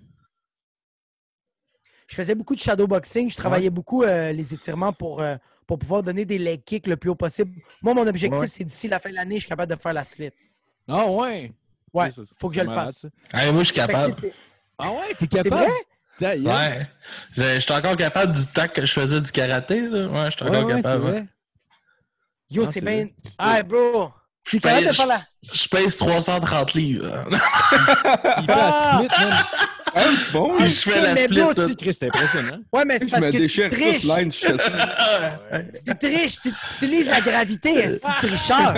[2.08, 3.30] Je faisais beaucoup de shadowboxing.
[3.30, 5.36] Je travaillais beaucoup euh, les étirements pour, euh,
[5.68, 7.52] pour pouvoir donner des leg kicks le plus haut possible.
[7.82, 8.48] Moi, mon objectif, Ouais.
[8.48, 10.32] c'est d'ici la fin de l'année, je suis capable de faire la split.
[10.88, 11.52] Ah ouais!
[11.94, 13.06] Ouais, Ça, ça, faut que je le fasse.
[13.34, 14.14] Hey, moi, je suis capable.
[14.78, 15.56] Ah ouais, t'es capable?
[16.20, 16.38] vrai?
[16.40, 16.88] Ouais.
[17.36, 19.82] Je suis encore capable du temps que je faisais du karaté.
[19.88, 20.08] Là.
[20.08, 21.02] Ouais, je suis encore ouais, capable.
[21.04, 21.26] vrai.
[22.50, 23.08] Yo, Ah, c'est c'est bien.
[23.38, 24.12] Ah, bro!
[24.48, 25.22] Je suis paye- capable de je- faire la.
[25.54, 27.26] Je pèse 330 livres.
[27.30, 29.38] Il fait la split, man.
[29.96, 31.36] Ah, bon, Puis je fais la split.
[31.38, 31.54] là.
[31.56, 32.60] tu- Chris, c'est impressionnant.
[32.74, 34.04] Ouais, mais c'est parce que tu triches.
[34.04, 34.48] line, je.
[35.86, 38.74] Tu triches, tu utilises la gravité, est tricheur?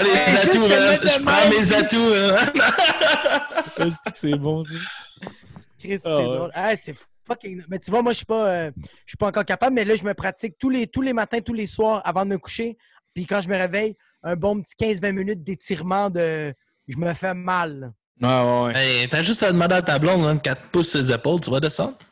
[0.00, 1.60] Les atouts, de Je prends même.
[1.60, 2.12] mes atouts.
[2.14, 3.90] hein.
[4.14, 4.70] C'est bon, ça?
[5.78, 6.24] Chris, c'est Ah ouais.
[6.24, 6.50] drôle.
[6.54, 6.94] Ah, c'est
[7.26, 7.62] fucking.
[7.68, 8.70] Mais tu vois, moi, je suis pas, euh,
[9.04, 11.40] je suis pas encore capable, mais là, je me pratique tous les, tous les matins,
[11.40, 12.76] tous les soirs avant de me coucher.
[13.14, 16.54] Puis quand je me réveille, un bon petit 15-20 minutes d'étirement de.
[16.88, 17.92] Je me fais mal.
[18.20, 18.72] Ouais, ouais, ouais.
[18.76, 21.50] Hey, T'as juste à demander à ta blonde, hein, qu'elle te pousse ses épaules, tu
[21.50, 21.98] vas descendre.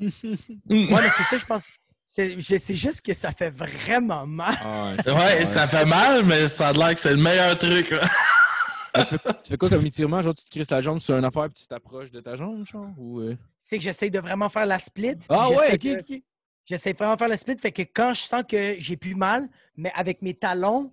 [0.00, 1.66] Ouais, mais c'est ça, je pense.
[2.06, 4.56] C'est juste que ça fait vraiment mal.
[4.60, 7.88] Ah, ouais, ça fait mal, mais ça a l'air que c'est le meilleur truc.
[8.94, 10.20] tu, fais, tu fais quoi comme étirement?
[10.22, 12.66] Genre, tu te crisses la jambe sur une affaire puis tu t'approches de ta jambe,
[12.66, 12.88] genre?
[12.96, 13.36] Ou, euh?
[13.62, 15.18] C'est que j'essaie de vraiment faire la split.
[15.28, 16.22] Ah ouais, ok, ok.
[16.64, 17.58] J'essaie vraiment de faire le split.
[17.58, 20.92] Fait que quand je sens que j'ai plus mal, mais avec mes talons,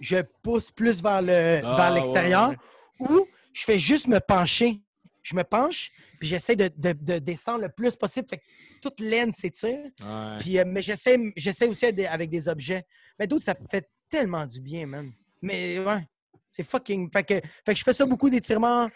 [0.00, 2.50] je pousse plus vers le Ah, vers l'extérieur.
[2.50, 2.56] ouais,
[3.00, 4.80] Ou je fais juste me pencher.
[5.22, 8.26] Je me penche, puis j'essaie de, de- de descendre le plus possible.
[8.28, 8.42] Fait que
[8.80, 9.90] toute l'aine s'étire.
[10.02, 10.36] Ouais.
[10.40, 12.84] Puis, euh, mais j'essaie, j'essaie aussi avec des, objets.
[13.18, 15.12] Mais d'autres, ça fait tellement du bien, man.
[15.42, 16.06] Mais ouais,
[16.50, 17.10] c'est fucking.
[17.12, 18.88] Fait que, fait que je fais ça beaucoup d'étirements.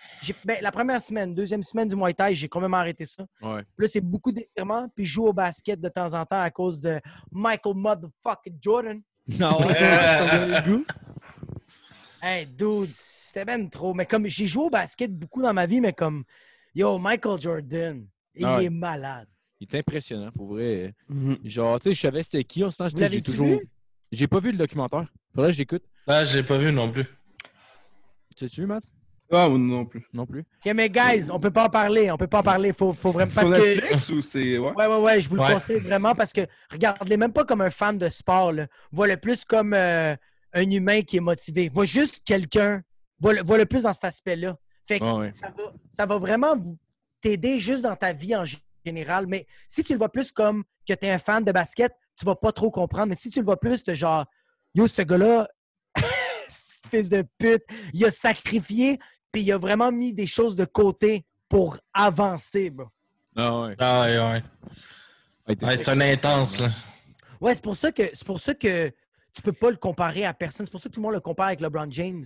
[0.46, 3.26] Ben, la première semaine, deuxième semaine du Muay Thai, j'ai quand même arrêté ça.
[3.42, 3.62] Ouais.
[3.76, 4.88] Là, c'est beaucoup d'étirements.
[4.96, 6.98] Puis je joue au basket de temps en temps à cause de
[7.30, 9.02] Michael Motherfucking Jordan.
[9.26, 10.84] Non, ouais, donné le goût.
[12.20, 13.94] Hey, dude, c'était ben trop.
[13.94, 16.24] Mais comme j'ai joué au basket beaucoup dans ma vie, mais comme,
[16.74, 18.64] yo, Michael Jordan, il Ah ouais.
[18.64, 19.28] est malade.
[19.60, 20.94] Il est impressionnant, pour vrai.
[21.08, 21.38] Mhm.
[21.44, 22.64] Genre, tu sais, je savais c'était qui.
[22.64, 23.60] En ce temps, j'ai toujours.
[24.12, 25.06] J'ai pas vu le documentaire.
[25.34, 25.82] Faudrait que j'écoute.
[26.06, 27.04] Ah, j'ai pas vu non plus.
[28.36, 28.84] Tu sais-tu, Matt?
[29.34, 30.06] Ah, moi non plus.
[30.12, 30.40] Non plus.
[30.40, 32.10] Ok, mais guys, on peut pas en parler.
[32.10, 32.72] On peut pas en parler.
[32.72, 33.32] Faut, faut vraiment.
[33.34, 33.74] Parce Sur que.
[33.74, 34.58] Netflix ou c'est.
[34.58, 34.72] Ouais?
[34.76, 35.48] Ouais, ouais, ouais, je vous Ouais.
[35.48, 38.52] le conseille vraiment parce que regardez même pas comme un fan de sport.
[38.52, 38.66] Là.
[38.92, 40.14] Vois-le plus comme euh,
[40.52, 41.68] un humain qui est motivé.
[41.68, 42.82] Vois juste quelqu'un.
[43.20, 44.56] Vois-le vois-le plus dans cet aspect-là.
[44.86, 45.32] Fait que ouais.
[45.32, 46.78] ça, va, ça va vraiment vous
[47.20, 48.44] t'aider juste dans ta vie en
[48.84, 49.26] général.
[49.26, 52.26] Mais si tu le vois plus comme que tu es un fan de basket, tu
[52.26, 53.08] vas pas trop comprendre.
[53.08, 54.26] Mais si tu le vois plus de genre,
[54.74, 55.48] yo, ce gars-là,
[56.90, 57.62] fils de pute,
[57.92, 58.98] il a sacrifié,
[59.34, 62.70] puis il a vraiment mis des choses de côté pour avancer.
[62.70, 62.86] bro.
[63.34, 63.74] Ah ouais.
[63.80, 64.42] Ah, ouais, ouais.
[65.48, 66.60] Ouais, t'es- Ouais, c'est un intense.
[66.60, 66.70] là.
[67.40, 68.92] Ouais, c'est pour ça que c'est pour ça que
[69.32, 70.64] tu peux pas le comparer à personne.
[70.64, 72.24] C'est pour ça que tout le monde le compare avec LeBron James.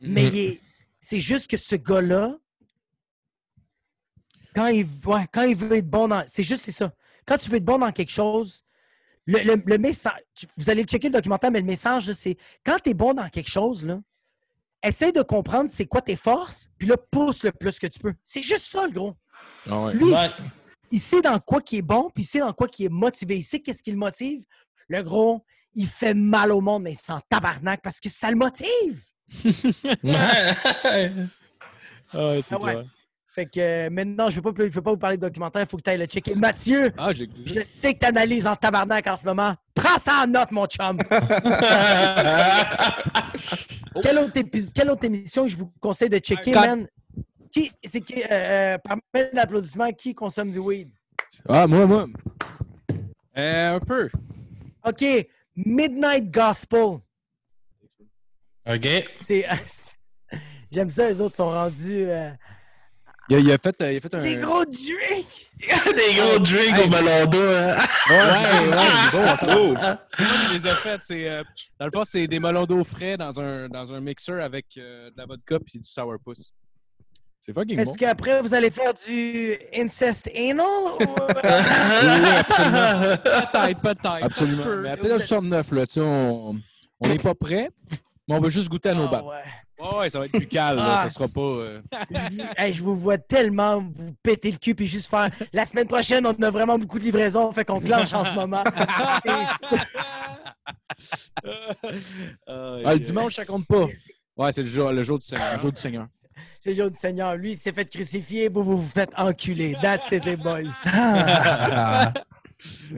[0.00, 0.60] Mais il est-
[1.00, 2.36] c'est juste que ce gars-là,
[4.54, 6.22] quand il, ouais, quand il veut être bon dans.
[6.28, 6.92] C'est juste c'est ça.
[7.26, 8.62] Quand tu veux être bon dans quelque chose,
[9.26, 10.20] le, le- le message.
[10.56, 13.50] Vous allez checker le documentaire, mais le message, c'est quand tu es bon dans quelque
[13.50, 13.98] chose, là,
[14.84, 18.14] essaie de comprendre c'est quoi tes forces, puis là, pousse le plus que tu peux.
[18.24, 19.14] C'est juste ça, le gros.
[19.70, 19.90] Ah.
[19.92, 20.24] Lui, il Ouais.
[20.24, 20.44] s-
[20.90, 23.36] il sait dans quoi qui est bon, puis il sait dans quoi qui est motivé.
[23.38, 24.44] Il sait qu'est-ce qui le motive.
[24.88, 28.36] Le gros, il fait mal au monde, mais il s'en tabarnak parce que ça le
[28.36, 29.02] motive.
[30.04, 31.12] Ouais.
[32.12, 32.84] Ah ouais, c'est Ah ouais.
[33.34, 35.62] Fait que euh, maintenant, je ne veux, pas- je veux pas vous parler de documentaire,
[35.62, 36.36] il faut que tu ailles le checker.
[36.36, 37.24] Mathieu, Ah, je
[37.64, 39.54] sais que tu analyses en tabarnak en ce moment.
[39.74, 40.98] Prends ça en note, mon chum.
[44.02, 44.32] quelle, autre
[44.72, 46.86] quelle autre émission je vous conseille de checker, Quand- man?
[47.50, 50.90] Qui, c'est qui, euh, euh, qui consomme du weed?
[51.48, 52.06] Ah, moi, moi.
[53.36, 54.10] Euh, un peu.
[54.86, 55.04] OK,
[55.56, 56.98] Midnight Gospel.
[58.68, 58.88] OK.
[59.22, 59.46] C'est.
[60.72, 62.04] J'aime ça, les autres sont rendus.
[62.08, 62.30] euh,
[63.30, 64.20] Il a, il a fait, euh, il a fait un.
[64.22, 65.50] Des gros drinks!
[65.96, 66.84] Des gros drinks Hey.
[66.84, 67.38] au melon d'eau.
[67.40, 67.72] hein.
[68.10, 69.22] Ouais, ouais, c'est bon.
[69.26, 69.56] attends.
[69.56, 69.74] Oh!
[70.14, 71.00] C'est moi qui les ai faites.
[71.04, 71.42] C'est, euh,
[71.80, 75.08] dans le fond, c'est des melons d'eau frais dans un, dans un mixeur avec euh,
[75.10, 76.52] de la vodka et du sourpuss.
[77.40, 77.96] C'est fucking Est-ce bon.
[77.96, 80.60] qu'après, vous allez faire du incest anal?
[80.60, 81.06] ou, euh,
[82.22, 83.16] Oui, absolument.
[83.22, 84.24] Peut-être, peut-être.
[84.24, 84.64] Absolument.
[84.64, 84.80] peut.
[84.82, 86.56] Mais après le 69, là, tu sais, on
[87.00, 87.68] on n'est pas prêt,
[88.28, 89.24] mais on va juste goûter à nos battes.
[89.24, 89.42] ouais.
[89.84, 90.76] Ouais, ouais, ça va être buccal.
[90.76, 91.40] là, Ah, ça sera pas.
[91.40, 91.80] euh,
[92.56, 95.28] Hey, je vous vois tellement vous péter le cul puis juste faire.
[95.52, 98.64] La semaine prochaine, on a vraiment beaucoup de livraisons, fait qu'on clenche en ce moment.
[102.46, 103.86] Ah, le dimanche, ça compte pas.
[104.36, 105.54] Ouais, c'est le jour, le jour du Seigneur.
[105.54, 106.06] Le jour du Seigneur.
[106.60, 107.36] C'est le jour du Seigneur.
[107.36, 109.76] Lui, il s'est fait crucifier, vous vous, vous faites enculer.
[109.82, 110.62] That's it, les boys.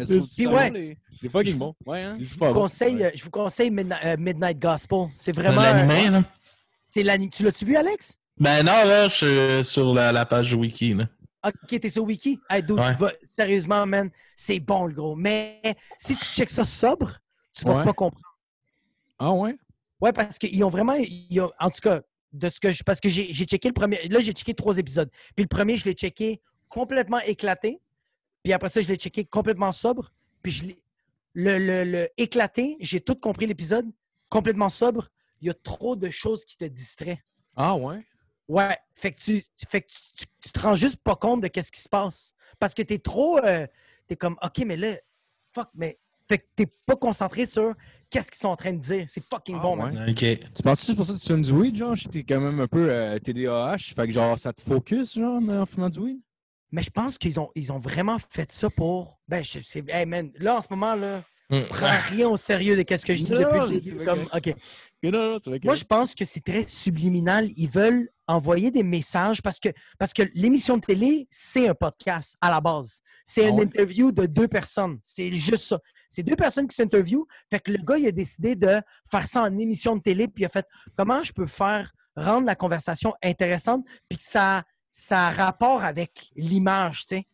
[0.05, 0.71] Seigneur, ouais.
[0.71, 1.75] les- C'est fucking bon.
[1.85, 2.17] Ouais, hein?
[2.19, 3.71] C'est Je vous conseille, euh, je vous conseille
[4.05, 5.07] euh, Midnight Gospel.
[5.15, 5.63] C'est vraiment.
[6.89, 8.19] C'est l'ani- Tu l'as-tu vu, Alex?
[8.39, 11.09] Ben non, là, je suis sur la, la page wiki, là.
[11.45, 12.41] Ok, t'es sur Wiki?
[12.51, 12.93] Hey, dude, Ouais.
[12.95, 15.15] tu vas- sérieusement, man, c'est bon, le gros.
[15.15, 15.61] Mais
[15.97, 17.19] si tu checks ça sobre,
[17.57, 17.85] tu vas Ouais.
[17.85, 18.37] pas comprendre.
[19.19, 19.57] Ah ouais?
[20.01, 20.95] Ouais, parce qu'ils ont vraiment.
[20.95, 22.01] ils ont- en tout cas,
[22.33, 22.83] de ce que je.
[22.83, 24.09] Parce que j'ai j'ai checké le premier.
[24.09, 25.09] Là, j'ai checké trois épisodes.
[25.37, 27.81] Puis le premier, je l'ai checké complètement éclaté.
[28.43, 30.13] Puis après ça, je l'ai checké complètement sobre.
[30.43, 30.83] Puis je l'ai.
[31.33, 33.87] Le, le, le éclaté, j'ai tout compris l'épisode.
[34.29, 35.09] Complètement sobre.
[35.41, 37.23] Il y a trop de choses qui te distraient.
[37.57, 38.05] Ah ouais?
[38.49, 38.77] Ouais.
[38.95, 41.73] Fait que tu, fait que tu, tu- tu te rends juste pas compte de qu'est-ce
[41.73, 42.33] qui se passe.
[42.59, 43.39] Parce que t'es trop.
[43.39, 43.67] euh,
[44.07, 44.97] t'es comme, OK, mais là,
[45.53, 45.99] fuck, mais.
[46.29, 47.73] Fait que t'es pas concentré sur
[48.11, 49.05] qu'est-ce qu'ils sont en train de dire.
[49.09, 49.93] C'est fucking Ah, bon, ouais.
[49.93, 50.11] man.
[50.11, 50.17] OK.
[50.19, 51.95] Tu penses que c'est pour ça que tu fumes du weed, genre?
[52.11, 55.67] T'es quand même un peu euh, TDAH, fait que genre, ça te focus, genre, en
[55.67, 56.21] fumant du weed?
[56.73, 59.21] Mais je pense qu'ils ont, ils ont vraiment fait ça pour.
[59.29, 59.85] Ben, je sais.
[59.87, 61.63] Hey, man, là, en ce moment, là, Mm.
[61.69, 64.05] prends rien au sérieux de qu'est-ce que je dis Non, depuis le début.
[64.05, 64.29] Comme.
[65.03, 65.59] Non, non.
[65.63, 67.49] Moi, je pense que c'est très subliminal.
[67.57, 69.69] Ils veulent envoyer des messages parce que,
[69.99, 73.01] parce que l'émission de télé, c'est un podcast à la base.
[73.25, 74.99] C'est Ah une interview de deux personnes.
[75.03, 75.79] C'est juste ça.
[76.09, 77.27] C'est deux personnes qui s'interviewent.
[77.51, 80.43] Fait que le gars, il a décidé de faire ça en émission de télé, puis
[80.43, 80.67] il a fait
[80.97, 86.31] comment je peux faire rendre la conversation intéressante, puis que ça, ça a rapport avec
[86.35, 87.27] l'image, tu sais?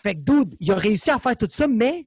[0.00, 2.06] Fait que, dude, il a réussi à faire tout ça, mais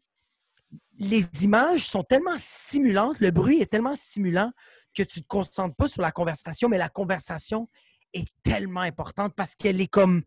[1.02, 4.52] les images sont tellement stimulantes, le bruit est tellement stimulant
[4.96, 7.70] que tu ne te concentres pas sur la conversation, mais la conversation
[8.14, 10.24] est tellement importante parce qu'elle est comme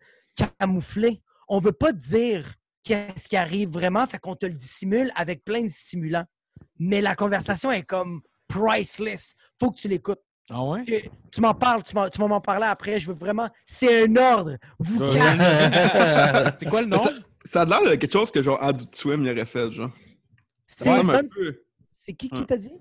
[0.59, 1.22] camouflée.
[1.49, 5.45] On ne veut pas dire qu'est-ce qui arrive vraiment, fait qu'on te le dissimule avec
[5.45, 6.25] plein de stimulants.
[6.79, 9.35] Mais la conversation est comme priceless.
[9.61, 10.20] faut que tu l'écoutes.
[10.51, 10.85] Ah ouais?
[10.85, 13.01] Tu- Tu m'en parles, tu, m'en- tu vas m'en parler après.
[13.01, 13.49] Je veux vraiment.
[13.64, 14.57] C'est un ordre.
[14.79, 14.99] Vous
[16.59, 17.03] C'est quoi le nom?
[17.03, 17.11] Ça,
[17.45, 19.91] ça a l'air de quelque chose que genre Adult Swim il aurait fait, genre.
[20.67, 22.73] C'est qui qui t'a dit?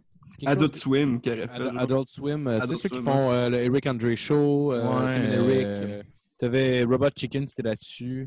[0.45, 1.49] Adult Swim qui aurait fait.
[1.53, 1.77] Ad- genre.
[1.79, 5.13] Adult Swim, euh, tu sais ceux qui font euh, le Eric Andre Show, euh, Ouais,
[5.13, 6.03] Tim and Eric, euh, euh,
[6.39, 8.25] t'avais Robot Chicken qui était là-dessus.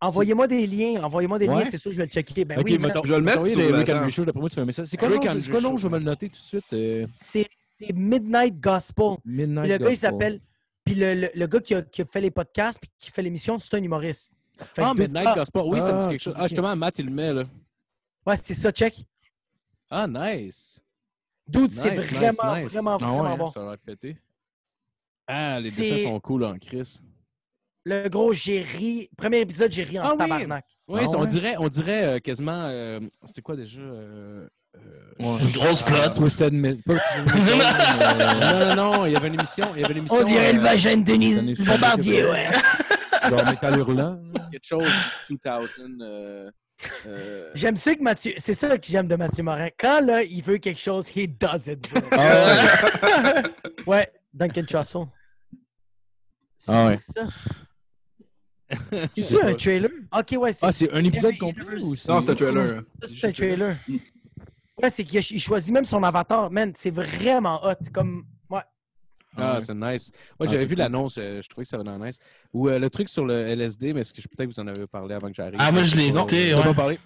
[0.00, 1.02] Envoyez-moi des liens.
[1.02, 1.56] Envoyez-moi des Ouais.
[1.56, 2.44] liens, c'est sûr, je vais le checker.
[2.44, 4.08] Ben ok, oui, mettons, Je vais le mettre sur les le- Eric Andre attends.
[4.10, 4.86] Show, d'après moi tu fais un message.
[4.86, 5.32] C'est quoi, Eric le nom?
[5.34, 5.76] Andre C'est quoi le nom?
[5.76, 6.72] Je vais me le noter tout de suite.
[6.72, 7.46] euh, c'est
[7.94, 9.16] Midnight Gospel.
[9.24, 10.40] Midnight Puis le gars, il s'appelle.
[10.84, 13.22] Puis le, le- le gars qui a, qui a fait les podcasts puis qui fait
[13.22, 14.32] l'émission, c'est un humoriste.
[14.74, 15.62] Fait Ah, Midnight ah, Gospel.
[15.66, 16.34] Oui, ça me dit Ah, quelque chose.
[16.36, 17.44] Ah, justement, Matt, il le met, là.
[18.26, 18.96] Ouais, c'est ça, check.
[19.90, 20.80] Ah, nice.
[21.46, 23.46] Dude, c'est Nice, nice, vraiment, vraiment, Ah vraiment ouais, bon.
[23.46, 23.76] Ça.
[25.26, 27.00] Ah, les dessins sont cool en Chris.
[27.84, 29.08] Le gros, j'ai ri.
[29.16, 30.18] Premier épisode, j'ai ri en Ah oui.
[30.18, 30.64] tabarnak.
[30.88, 31.26] Oui, Ah on ouais?
[31.26, 32.66] dirait, on dirait euh, quasiment.
[32.66, 33.80] euh, c'est quoi déjà?
[33.80, 34.46] euh,
[34.76, 34.80] euh,
[35.20, 35.42] Ouais.
[35.42, 36.14] Une grosse Ah, plot.
[36.16, 37.00] Twisted Metal.
[38.40, 39.72] Non, non, non, il y avait une émission.
[39.74, 42.46] Il y avait une émission On dirait le euh, vagin de Denise Bombardier, ouais.
[43.30, 44.20] genre Metal Hurlant.
[44.50, 44.92] quelque chose
[45.30, 46.52] 2000.
[47.06, 48.32] Euh, J'aime ça que Mathieu.
[48.38, 49.68] C'est ça que j'aime de Mathieu Morin.
[49.78, 51.90] Quand là, il veut quelque chose, he does it.
[51.90, 52.00] bro.
[52.12, 53.42] Ah
[53.86, 55.02] ouais, Duncan Trussell.
[56.56, 56.98] C'est Ah ouais.
[56.98, 57.28] ça.
[59.16, 59.90] C'est sais un trailer?
[60.16, 60.52] Ok, ouais.
[60.60, 62.08] Ah, c'est un épisode complet ou c'est.
[62.12, 62.82] Non, c'est un trailer.
[63.02, 63.76] Ça, c'est un trailer.
[64.82, 66.50] Ouais, c'est qu'il a- il choisit même son avatar.
[66.50, 67.74] Man, c'est vraiment hot.
[67.94, 68.24] Comme.
[69.38, 69.60] Ah, Ouais.
[69.60, 70.10] c'est nice.
[70.38, 70.78] Moi, Ah, j'avais vu cool.
[70.78, 72.18] l'annonce, euh, je trouvais que ça venait nice.
[72.52, 74.86] Ou euh, le truc sur le LSD, mais est-ce que je- peut-être vous en avez
[74.86, 75.56] parlé avant que j'arrive?
[75.58, 76.64] Ah, moi, je l'ai Pas- noté, On ouais.
[76.64, 76.98] va parler.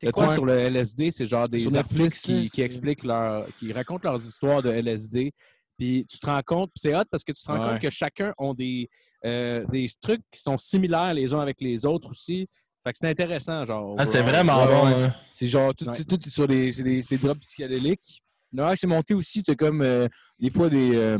[0.00, 0.24] C'est Le quoi?
[0.24, 4.08] truc sur le LSD, c'est genre des Sur Netflix, artistes qui, expliquent leur, qui racontent
[4.10, 5.32] leurs histoires de LSD.
[5.78, 7.70] Puis tu te rends compte, c'est hot parce que tu te rends Ouais.
[7.72, 8.88] compte que chacun ont des,
[9.24, 12.46] euh, des trucs qui sont similaires les uns avec les autres aussi.
[12.84, 13.96] Fait que c'est intéressant, genre.
[13.98, 14.84] Ah, c'est vraiment Ouais, bon.
[14.86, 15.04] ouais.
[15.04, 15.14] hein.
[15.32, 18.20] C'est genre, tout, tout, tout est sur des, c'est des, c'est des drops psychédéliques.
[18.52, 20.06] Non, c'est monté aussi, t'as comme, euh,
[20.38, 21.18] des fois, des, euh,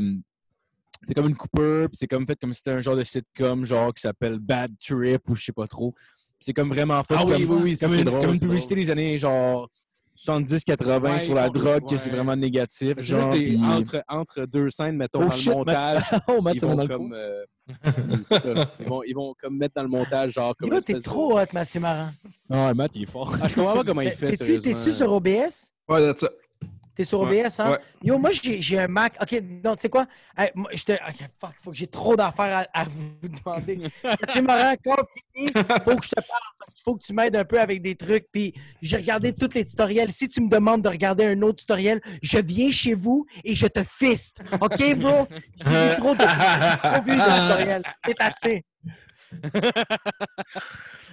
[1.07, 3.65] t'as comme une coupeur, puis c'est comme fait comme si c'était un genre de sitcom,
[3.65, 5.93] genre, qui s'appelle Bad Trip, ou je sais pas trop.
[6.39, 8.37] C'est comme vraiment fait Ah comme, oui, oui, ça, comme, c'est une, drôle, comme une
[8.37, 9.69] c'est publicité des années, genre,
[10.17, 12.15] 70-80 Ouais, sur la drogue, que c'est ouais.
[12.15, 12.93] vraiment négatif.
[12.97, 16.01] C'est Genre, juste des- puis- entre, entre deux scènes, mettons, Oh dans shit, le montage.
[16.29, 17.13] oh, Matt, ils, ça va vont dans le comme, coup.
[17.15, 17.45] euh,
[18.23, 18.71] c'est ça.
[18.79, 21.09] ils, vont, ils vont comme mettre dans le montage, genre, comme une t'es espèce de-
[21.09, 22.13] trop hot, Mathieu Marin.
[22.49, 23.35] Ah, Matt, il est fort.
[23.41, 24.71] Ah, je comprends pas comment il fait, T'es-tu sérieusement.
[24.73, 25.71] t'es-tu sur OBS?
[25.89, 26.29] Ouais, that's it.
[26.95, 27.71] T'es sur Ouais, OBS, hein?
[27.71, 27.79] ouais.
[28.03, 29.17] Yo, moi, j'ai un Mac.
[29.21, 30.05] OK, non, tu sais quoi?
[30.37, 30.93] Hey, moi, je te...
[30.93, 33.11] OK, fuck, faut que j'ai trop d'affaires à, à vous
[33.43, 33.79] demander.
[34.31, 34.95] tu Marin, quand
[35.35, 37.81] fini, faut que je te parle parce qu'il faut que tu m'aides un peu avec
[37.81, 38.27] des trucs.
[38.31, 40.11] Puis j'ai regardé tous les tutoriels.
[40.11, 43.67] Si tu me demandes de regarder un autre tutoriel, je viens chez vous et je
[43.67, 44.37] te fiste.
[44.61, 45.27] OK, bro?
[45.57, 47.83] J'ai trop de, trop vu de tutoriels.
[48.05, 48.63] C'est assez.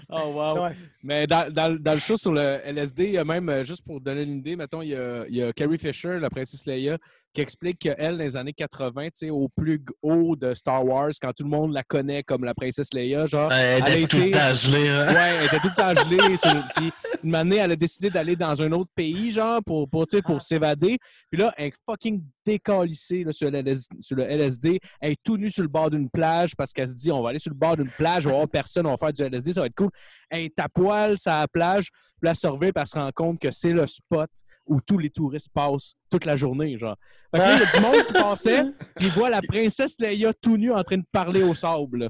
[0.09, 0.65] Oh, wow.
[0.65, 0.77] Ouais.
[1.03, 3.85] Mais dans, dans- dans le show sur le LSD, il y a même, euh, juste
[3.85, 6.67] pour donner une idée, mettons, il y a, il y a Carrie Fisher, la princesse
[6.67, 6.99] Leia,
[7.35, 11.11] qui explique qu'elle, dans les années 80, tu sais, au plus haut de Star Wars,
[11.21, 14.07] quand tout le monde la connaît comme la princesse Leia, genre, Elle Elle a était
[14.09, 14.89] tout le temps gelée.
[14.89, 15.07] hein.
[15.15, 16.37] Ouais, elle était tout le temps gelée.
[16.37, 16.93] sur- Puis
[17.25, 20.23] une année, elle a décidé d'aller dans un autre pays, genre, pour, pour, tu sais,
[20.23, 20.99] pour s'évader.
[21.31, 24.79] Puis là, elle est fucking décalissée là, sur, le LS sur le LSD.
[25.01, 27.31] Elle est tout nue sur le bord d'une plage parce qu'elle se dit on va
[27.31, 29.53] aller sur le bord d'une plage, on va avoir personne, on va faire du LSD,
[29.55, 29.91] ça va être cool.
[30.29, 31.89] Elle est à poil sur la plage,
[32.21, 34.29] puis la surveille, puis elle se rend compte que c'est le spot
[34.67, 36.97] où tous les touristes passent toute la journée, genre.
[37.35, 38.63] Fait que là, il y a du monde qui passait,
[38.97, 42.09] puis il voit la princesse Leia tout nue en train de parler au sable.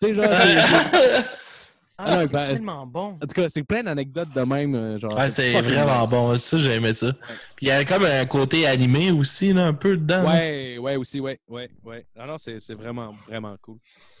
[0.00, 1.72] Tu sais, genre, c'est-
[2.02, 3.08] Ah, Ah non, c'est ben, tellement bon.
[3.22, 4.74] en tout cas, c'est plein d'anecdotes de même.
[4.74, 6.38] euh, Genre, Ouais, c'est vraiment bon.
[6.38, 7.12] Ça, j'ai aimé ça.
[7.56, 10.22] Puis il y a comme un côté animé aussi, là, un peu dedans.
[10.22, 10.30] là.
[10.30, 12.06] Ouais, ouais, aussi, ouais, ouais, ouais.
[12.16, 13.76] Non, non, c'est c'est vraiment, vraiment cool.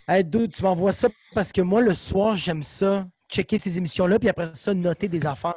[0.06, 4.18] Hey, dude, tu m'envoies ça parce que moi, le soir, j'aime ça, checker ces émissions-là,
[4.18, 5.54] puis après ça, noter des affaires.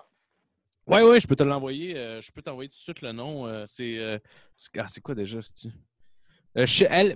[0.86, 1.98] Ouais, ouais, je peux te l'envoyer.
[1.98, 3.48] euh, je peux t'envoyer tout de suite le nom.
[3.48, 3.98] euh, c'est.
[3.98, 4.18] euh,
[4.58, 5.70] c'est ah, c'est quoi déjà, c'est
[6.56, 7.16] euh, chez L-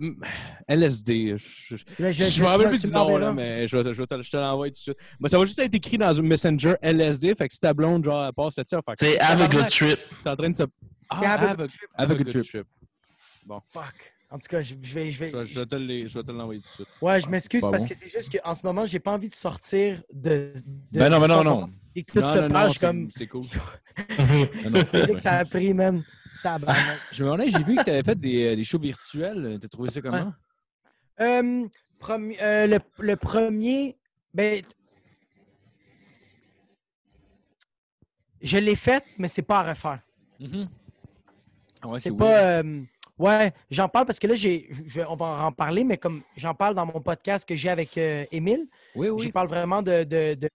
[0.68, 1.36] LSD.
[1.38, 4.24] Je, tu me rappelle plus du nom, là, mais je, vais te- je, vais te-
[4.24, 4.98] je te l'envoie tout de suite.
[5.20, 7.36] Mais ça va juste être écrit dans un Messenger LSD.
[7.36, 10.00] Fait que si ta blonde, genre, elle passe là-dessus, C'est Have a good trip.
[10.22, 10.64] C'est en train de se.
[11.10, 11.90] Ah, Have a Good Trip.
[11.96, 12.68] have a good trip.
[13.72, 13.94] Fuck.
[14.30, 15.12] En tout cas, je, je vais.
[15.12, 16.88] Je vais Je, te les- je vais te l'envoyer tout de suite.
[17.02, 17.88] Ouais, je m'excuse parce bon.
[17.88, 20.54] que c'est juste qu'en ce moment, j'ai pas envie de sortir de.
[20.56, 21.70] de Ben non, ben de non, non.
[21.96, 23.10] Et que tout Non, se non, non, comme.
[23.12, 23.44] c'est cool.
[24.92, 26.04] C'est que ça a pris, man.
[26.44, 27.00] Tabarnak.
[27.14, 29.58] Je me demandais, j'ai vu que tu avais fait des, des shows virtuels.
[29.62, 30.34] T'as trouvé ça comment?
[31.20, 31.66] Euh,
[32.00, 33.98] premi- euh, le, le premier,
[34.34, 34.62] ben,
[38.42, 40.00] je l'ai fait, mais c'est pas à refaire.
[40.40, 40.68] Mhm.
[41.82, 42.40] Ah Ouais, C'est pas.
[42.62, 42.84] euh,
[43.20, 44.70] ouais, j'en parle parce que là, j'ai,
[45.08, 48.26] on va en parler, mais comme j'en parle dans mon podcast que j'ai avec euh,
[48.32, 50.04] Émile, Oui, je parle vraiment de.
[50.04, 50.50] de- de-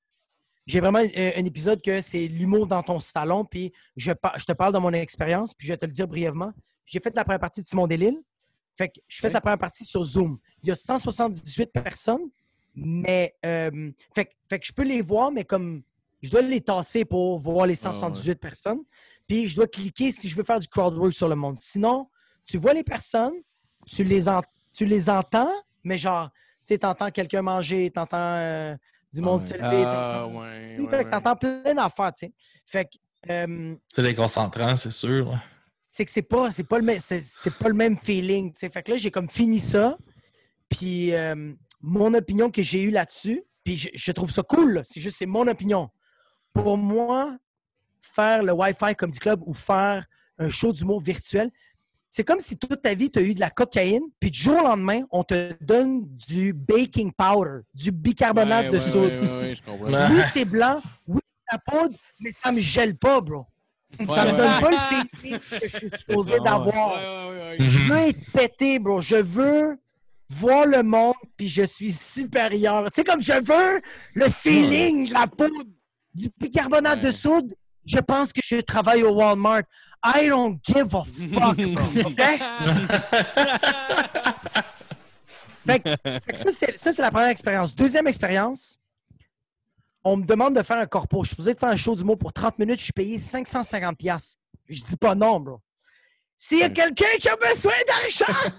[0.64, 4.44] j'ai vraiment euh, un épisode que c'est l'humour dans ton salon, puis je, par- je
[4.44, 6.52] te parle de mon expérience, puis je vais te le dire brièvement.
[6.86, 8.20] J'ai fait la première partie de Simon Delille.
[8.78, 10.38] Fait que je fais sa première partie sur Zoom.
[10.62, 12.30] Il y a 178 personnes,
[12.76, 15.82] mais euh, fait, que- fait que je peux les voir, mais comme
[16.22, 17.92] je dois les tasser pour voir les Ah, ouais.
[17.94, 18.82] 178 personnes.
[19.26, 21.58] Puis je dois cliquer si je veux faire du crowdwork sur le monde.
[21.58, 22.08] Sinon,
[22.53, 23.32] tu vois les personnes,
[23.86, 24.42] tu les, en-
[24.74, 25.50] tu les entends,
[25.84, 28.76] mais genre, tu sais, t'entends quelqu'un manger, t'entends euh,
[29.12, 29.46] du monde Ouais.
[29.48, 29.84] se lever.
[29.86, 30.76] Ah, t'entends- ouais.
[30.90, 32.32] fait que t'entends plein d'affaires, tu sais.
[32.66, 32.90] Fait que
[33.30, 35.34] euh, C'est déconcentrant, c'est sûr.
[35.88, 38.53] c'est que c'est pas, c'est pas, le même- c'est, c'est pas le même feeling.
[38.53, 38.68] tu sais.
[38.70, 39.96] Fait que là, j'ai comme fini ça.
[40.68, 44.74] Puis euh, mon opinion que j'ai eue là-dessus, puis je, je trouve ça cool.
[44.74, 44.82] là.
[44.84, 45.88] C'est juste, c'est mon opinion.
[46.53, 47.36] Pour moi,
[48.03, 50.07] faire le Wi-Fi Comedy Club ou faire
[50.38, 51.50] un show d'humour virtuel,
[52.14, 54.58] c'est comme si toute ta vie, tu as eu de la cocaïne, puis du jour
[54.60, 59.02] au lendemain, on te donne du baking powder, du bicarbonate Ouais, de ouais, soude.
[59.04, 59.86] ouais, ouais, ouais, je comprends.
[60.14, 63.46] Oui, c'est blanc, oui, c'est la poudre, mais ça me gèle pas, bro.
[63.98, 64.36] ça Ouais, me ouais.
[64.36, 66.94] donne pas le feeling que je suis supposé d'avoir.
[66.94, 67.56] ouais, ouais, ouais, ouais.
[67.60, 67.70] Mhm.
[67.70, 69.00] Je veux être pété, bro.
[69.00, 69.78] Je veux
[70.28, 72.84] voir le monde, puis je suis supérieur.
[72.90, 73.80] Tu sais, comme je veux
[74.14, 75.64] le feeling de la poudre,
[76.14, 77.06] du bicarbonate Ouais.
[77.06, 77.54] de soude.
[77.86, 79.62] Je pense que je travaille au Walmart.
[80.05, 81.50] I don't give a fuck, bro.
[82.07, 82.22] OK?
[85.64, 87.74] Fait que, fait que ça, c'est, ça, c'est la première expérience.
[87.74, 88.78] Deuxième expérience,
[90.05, 91.22] on me demande de faire un corpo.
[91.22, 92.80] Je suis supposé de faire un show du mot pour 30 minutes.
[92.80, 93.94] Je suis payé 550$.
[93.94, 94.38] piastres.
[94.68, 95.61] Je dis pas non, bro.
[96.36, 98.50] S'il y a quelqu'un qui a besoin d'argent,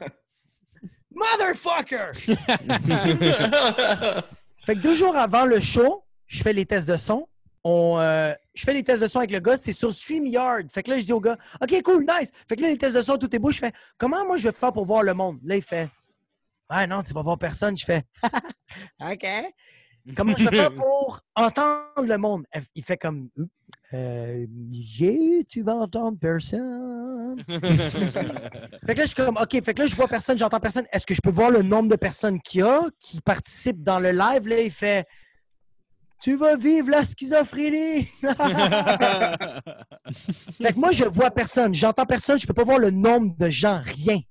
[1.16, 2.12] motherfucker!
[4.66, 7.28] Fait que deux jours avant le show, je fais les tests de son.
[7.66, 10.70] On, euh, je fais les tests de son avec le gars, c'est sur StreamYard.
[10.72, 12.32] Fait que là, je dis au gars, OK, cool, nice.
[12.48, 13.52] Fait que là, les tests de son, tout est beau.
[13.52, 15.40] Je fais, comment moi je vais faire pour voir le monde?
[15.44, 15.90] Là, il fait,
[16.70, 17.78] ah non, tu vas voir personne.
[17.78, 18.04] Je fais,
[19.02, 19.26] OK.
[20.16, 22.46] Comment je vais faire pour entendre le monde?
[22.76, 23.30] Il fait comme,
[23.94, 27.44] euh, yeah, tu vas entendre personne.
[27.48, 30.86] Fait que là, je suis comme, OK, fait que là, je vois personne, j'entends personne.
[30.92, 34.00] Est-ce que je peux voir le nombre de personnes qu'il y a qui participent dans
[34.00, 34.48] le live?
[34.48, 35.08] Là, il fait,
[36.24, 38.06] tu vas vivre la schizophrénie.
[38.24, 38.32] fait
[40.74, 43.82] que moi, je vois personne, j'entends personne, je peux pas voir le nombre de gens,
[43.84, 44.22] rien.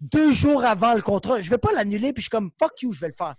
[0.00, 2.92] Deux jours avant le contrat, je vais pas l'annuler, puis je suis comme, fuck you,
[2.92, 3.36] je vais le faire.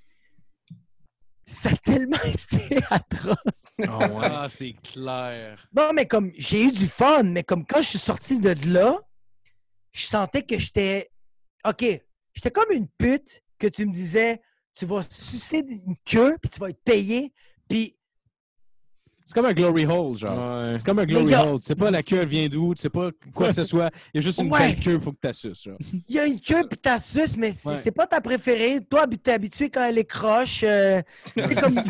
[1.46, 3.82] Ça a tellement été atroce.
[3.86, 5.68] Ah, c'est clair.
[5.76, 8.98] Non, mais comme j'ai eu du fun, mais comme quand je suis sorti de là,
[9.92, 11.12] je sentais que j'étais.
[11.68, 11.84] OK,
[12.34, 14.42] j'étais comme une pute que tu me disais
[14.74, 17.34] tu vas sucer une queue, puis tu vas être payé,
[17.74, 17.96] puis.
[19.26, 20.76] C'est comme un glory hole, genre.
[20.78, 21.60] C'est comme un glory a- hole.
[21.62, 23.90] Tu sais pas la queue elle vient d'où, tu sais pas quoi que ce soit.
[24.14, 24.60] Il y a juste une Ouais.
[24.74, 25.62] belle queue, il faut que tu assuses.
[25.64, 25.78] genre.
[26.10, 27.92] Il y a une queue, puis t'as suce, mais c'est Ouais.
[27.92, 28.82] pas ta préférée.
[28.84, 30.64] Toi, t'es habitué quand elle est croche.
[30.66, 31.02] euh,
[31.62, 31.82] comme.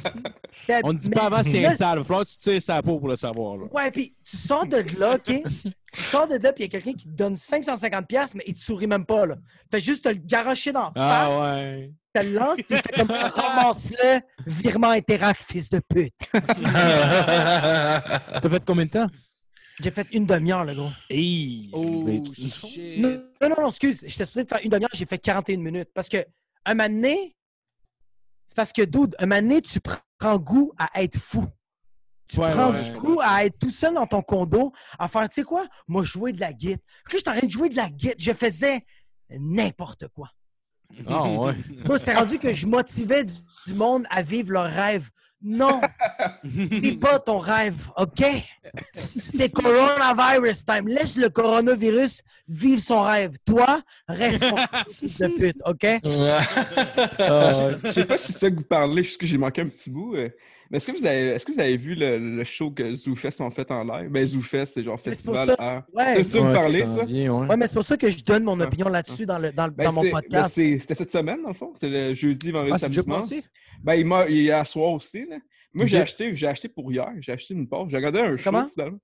[0.83, 1.95] On ne dit Mais pas avant si là, c'est sale.
[1.95, 3.57] Il va falloir que tu tires sa peau pour le savoir.
[3.57, 3.63] là.
[3.73, 5.33] Ouais, puis tu sors de là, OK?
[5.93, 8.43] Tu sors de là, puis il y a quelqu'un qui te donne 550$, piastres, mais
[8.47, 9.27] il te sourit même pas.
[9.27, 9.35] Là.
[9.71, 11.93] Fait juste te le garocher dans la face, Ah ouais.
[12.13, 16.13] te le lance, puis il fait comme ramasse-le, virement interact, fils de pute.
[16.33, 16.41] T'as
[18.49, 19.07] fait combien de temps?
[19.79, 20.89] J'ai fait une demi-heure, le gros.
[21.09, 21.69] Hey!
[21.73, 22.99] Oh, Mais- shit.
[22.99, 24.03] Non, non, non, excuse.
[24.07, 25.89] J'étais supposé de faire une demi-heure, j'ai fait 41 minutes.
[25.93, 26.17] Parce que,
[26.65, 27.35] un moment donné,
[28.45, 31.45] c'est parce que, dude, un moment donné, tu prends goût à être fou.
[32.33, 35.29] Tu Ouais, prends ouais, je goût à être tout seul dans ton condo, à faire,
[35.29, 36.83] tu sais quoi, moi, jouer de la guitare.
[37.07, 38.15] Puis en train de jouer de la guitare.
[38.17, 38.83] Je faisais
[39.29, 40.29] n'importe quoi.
[41.07, 41.53] Ah ouais.
[41.85, 43.33] Moi, c'est rendu que je motivais du,
[43.67, 45.09] du monde à vivre leur rêve.
[45.45, 45.81] Non,
[46.43, 48.23] vis pas ton rêve, OK?
[49.29, 50.87] C'est coronavirus time.
[50.87, 53.35] Laisse le coronavirus vivre son rêve.
[53.45, 54.55] Toi, reste ton
[54.93, 55.85] fils de pute, OK?
[57.83, 59.89] Je sais pas si c'est ça que vous parlez, juste que j'ai manqué un petit
[59.89, 60.15] bout.
[60.73, 63.41] Mais est-ce que vous avez, est-ce que vous avez vu le, le show que ZooFest
[63.41, 64.09] ont fait en live?
[64.09, 65.55] Ben, ZooFest, c'est genre Mais c'est pour festival.
[65.55, 67.03] ça- Ouais, C'est ça que vous Ouais, parlez, s'en ça?
[67.03, 67.47] vient, ouais.
[67.47, 68.63] ouais mais c'est pour ça que je donne mon Ah.
[68.65, 70.55] opinion là-dessus dans, le, dans, Ben, dans mon ben, podcast.
[70.55, 71.71] c'est- C'était cette semaine, dans le fond?
[71.75, 73.43] C'était le jeudi, vendredi, Ah, samedi?
[73.83, 75.37] Ben, il m'a il a à soir aussi, là.
[75.75, 77.11] Moi, j'ai acheté, j'ai acheté pour hier.
[77.19, 77.89] J'ai acheté une pause.
[77.91, 78.67] J'ai regardé un show, Comment?
[78.69, 78.99] finalement.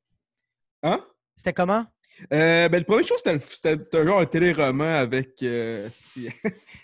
[0.81, 1.05] Hein?
[1.35, 1.85] C'était comment?
[2.33, 5.41] Euh, ben, le premier show, c'était le- c'était c'était un genre un téléroman avec...
[5.43, 6.31] euh, il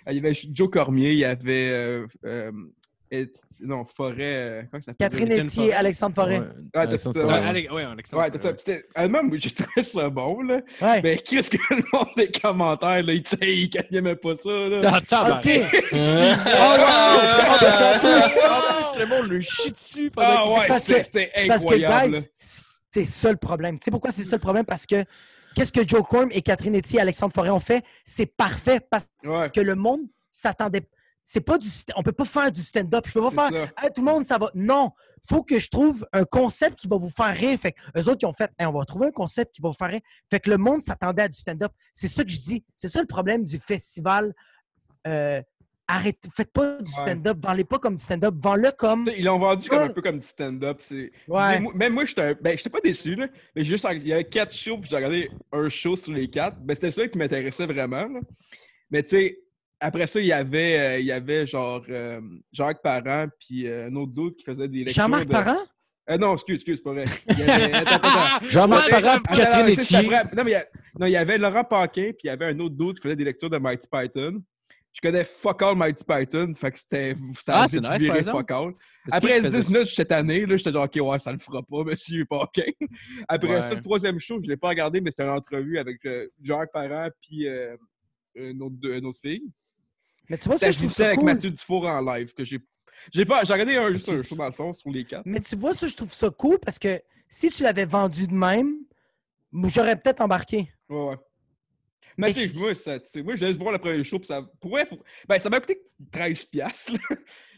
[0.09, 1.69] y avait Joe Cormier, il y avait...
[1.71, 2.51] euh, euh,
[3.21, 4.15] et- non, Forêt...
[4.19, 5.09] euh, comment ça s'appelle?
[5.09, 5.73] Catherine Etier.
[5.73, 6.39] Alexandre Forêt.
[6.39, 7.47] Ouais, t'as Alexandre ça, Forêt, Ouais.
[7.47, 9.23] Alex- ouais, Alexandre.
[9.23, 10.59] Moi, j'ai trouvé ça bon, là.
[10.81, 11.01] Ouais.
[11.01, 14.95] Mais qu'est-ce que le monde des commentaires, là, ils n'aimaient pas ça, là.
[14.95, 15.45] Attends, OK.
[15.93, 17.57] Oh, wow!
[17.59, 20.99] Parce qu'en plus, en plus, le monde le chie dessus pendant Ah ouais, parce c'était
[20.99, 22.19] que- c'était C'est parce que, incroyable.
[22.39, 23.79] c'est ça le problème.
[23.79, 24.65] Tu sais pourquoi c'est ça le problème?
[24.65, 25.03] Parce que
[25.55, 27.83] qu'est-ce que Joe Corm et Catherine Etier et Alexandre Forêt ont fait?
[28.03, 29.07] C'est parfait parce
[29.53, 30.01] que le monde
[30.31, 30.81] s'attendait.
[31.27, 31.67] C'est pas du.
[31.95, 33.05] On peut pas faire du stand-up.
[33.07, 33.73] Je peux pas faire.
[33.81, 34.51] Hey, tout le monde, ça va.
[34.53, 34.91] Non!
[35.27, 37.59] Faut que je trouve un concept qui va vous faire rire.
[37.59, 38.51] Fait que eux autres, ils ont fait.
[38.59, 40.01] Hey, on va trouver un concept qui va vous faire rire.
[40.29, 41.71] Fait que le monde s'attendait à du stand-up.
[41.93, 42.63] C'est ça que je dis.
[42.75, 44.35] C'est ça le problème du festival.
[45.07, 45.41] Euh,
[45.87, 46.29] arrêtez.
[46.35, 46.99] Faites pas du Ouais.
[46.99, 47.37] stand-up.
[47.41, 48.35] Vendez pas comme du stand-up.
[48.37, 49.09] Vends-le comme.
[49.17, 49.85] Ils l'ont vendu comme Ouais.
[49.85, 50.79] un peu comme du stand-up.
[51.27, 51.59] Ouais.
[51.73, 53.27] Même moi, j'étais un- ben, pas déçu, là.
[53.55, 56.57] Mais juste, il y avait quatre shows, puis j'ai regardé un show sur les quatre.
[56.59, 58.19] Ben, c'était ça qui m'intéressait vraiment, là.
[58.91, 59.39] Mais tu sais,
[59.79, 62.21] après ça, il y avait, euh, il y avait genre euh,
[62.51, 65.03] Jacques Parent, puis euh, un autre doute qui faisait des lectures.
[65.03, 65.57] Jean-Marc de- Parent?
[66.09, 67.05] Euh, non, excuse, excuse, c'est pas vrai.
[67.31, 68.45] Il y avait- attends, attends, attends.
[68.47, 70.01] Jean-Marc Parent et Catherine Etier.
[70.37, 70.65] Non, mais il y a-
[70.99, 73.15] non, il y avait Laurent Paquin, puis il y avait un autre doute qui faisait
[73.15, 74.41] des lectures de Mighty Python.
[74.93, 77.15] Je connais fuck all Mighty Python, fait que c'était.
[77.43, 78.73] Ça Ah, c'est nice, par fuck all.
[79.11, 81.61] Après qu'il 10 faisait- minutes cette année, là, j'étais genre, OK, ouais, ça le fera
[81.63, 82.71] pas, monsieur Paquin.
[83.27, 83.61] Après Ouais.
[83.61, 86.71] ça, le troisième show, je l'ai pas regardé, mais c'était une entrevue avec euh, Jacques
[86.71, 87.75] Parent puis euh,
[88.35, 89.43] une, autre, une autre fille.
[90.29, 91.25] Mais tu vois, ça, je trouve ça avec cool.
[91.25, 92.59] Mathieu Dufour en live, que j'ai.
[93.13, 93.43] J'ai pas.
[93.43, 95.23] J'ai regardé un, juste un show dans le fond sur les quatre.
[95.25, 98.33] Mais tu vois, ça, je trouve ça cool parce que si tu l'avais vendu de
[98.33, 98.75] même,
[99.65, 100.69] j'aurais peut-être embarqué.
[100.89, 101.15] Ouais, ouais.
[102.17, 104.41] Mais tu sais, je- moi, ça, moi, je laisse voir le premier show, puis ça
[104.61, 104.85] pourrait.
[104.85, 104.99] Pour...
[105.27, 106.45] Ben, ça m'a coûté 13$.
[106.49, 107.17] piastres, là.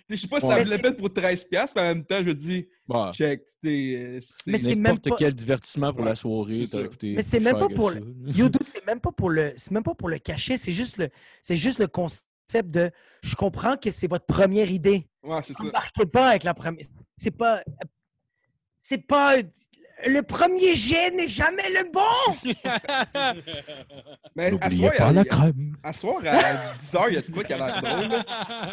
[0.09, 0.57] Je sais pas si Ouais.
[0.57, 3.43] ça vaut la peine pour 13$, piastres, mais en même temps, je dis, Bah, check,
[3.45, 4.19] c'était.
[4.47, 6.65] Mais c'est même N'importe pas- quel divertissement pour Ouais, la soirée.
[7.03, 7.99] Mais c'est même pas pour ça.
[8.25, 10.97] Yo, dude, c'est même pas pour le, c'est même pas pour le cacher, c'est juste
[10.97, 11.09] le,
[11.41, 12.25] c'est juste le concept
[12.55, 12.89] de,
[13.21, 15.07] je comprends que c'est votre première idée.
[15.23, 15.63] Ouais, c'est ça.
[15.63, 16.85] Embarquez pas avec la première.
[17.17, 17.61] C'est pas,
[18.79, 19.33] c'est pas,
[20.05, 22.53] le premier jet n'est jamais le bon.
[24.35, 25.75] Mais à soir, pas il y a- la crème.
[25.83, 26.37] à soir, à
[26.77, 28.23] 10h, il y a de quoi qui a l'air drôle.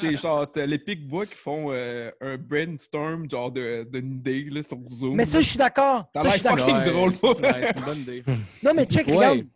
[0.01, 4.63] C'est genre, t'as les Bois qui font euh, un brainstorm, genre, de- d'une idée, là,
[4.63, 5.17] sur Zoom.
[5.17, 6.09] Mais ça, je suis d'accord.
[6.15, 6.59] Ça je suis d'accord.
[6.69, 8.25] fucking drôle, C'est c'est une bonne idée.
[8.63, 9.17] Non, mais check, Ouais.
[9.17, 9.47] regarde.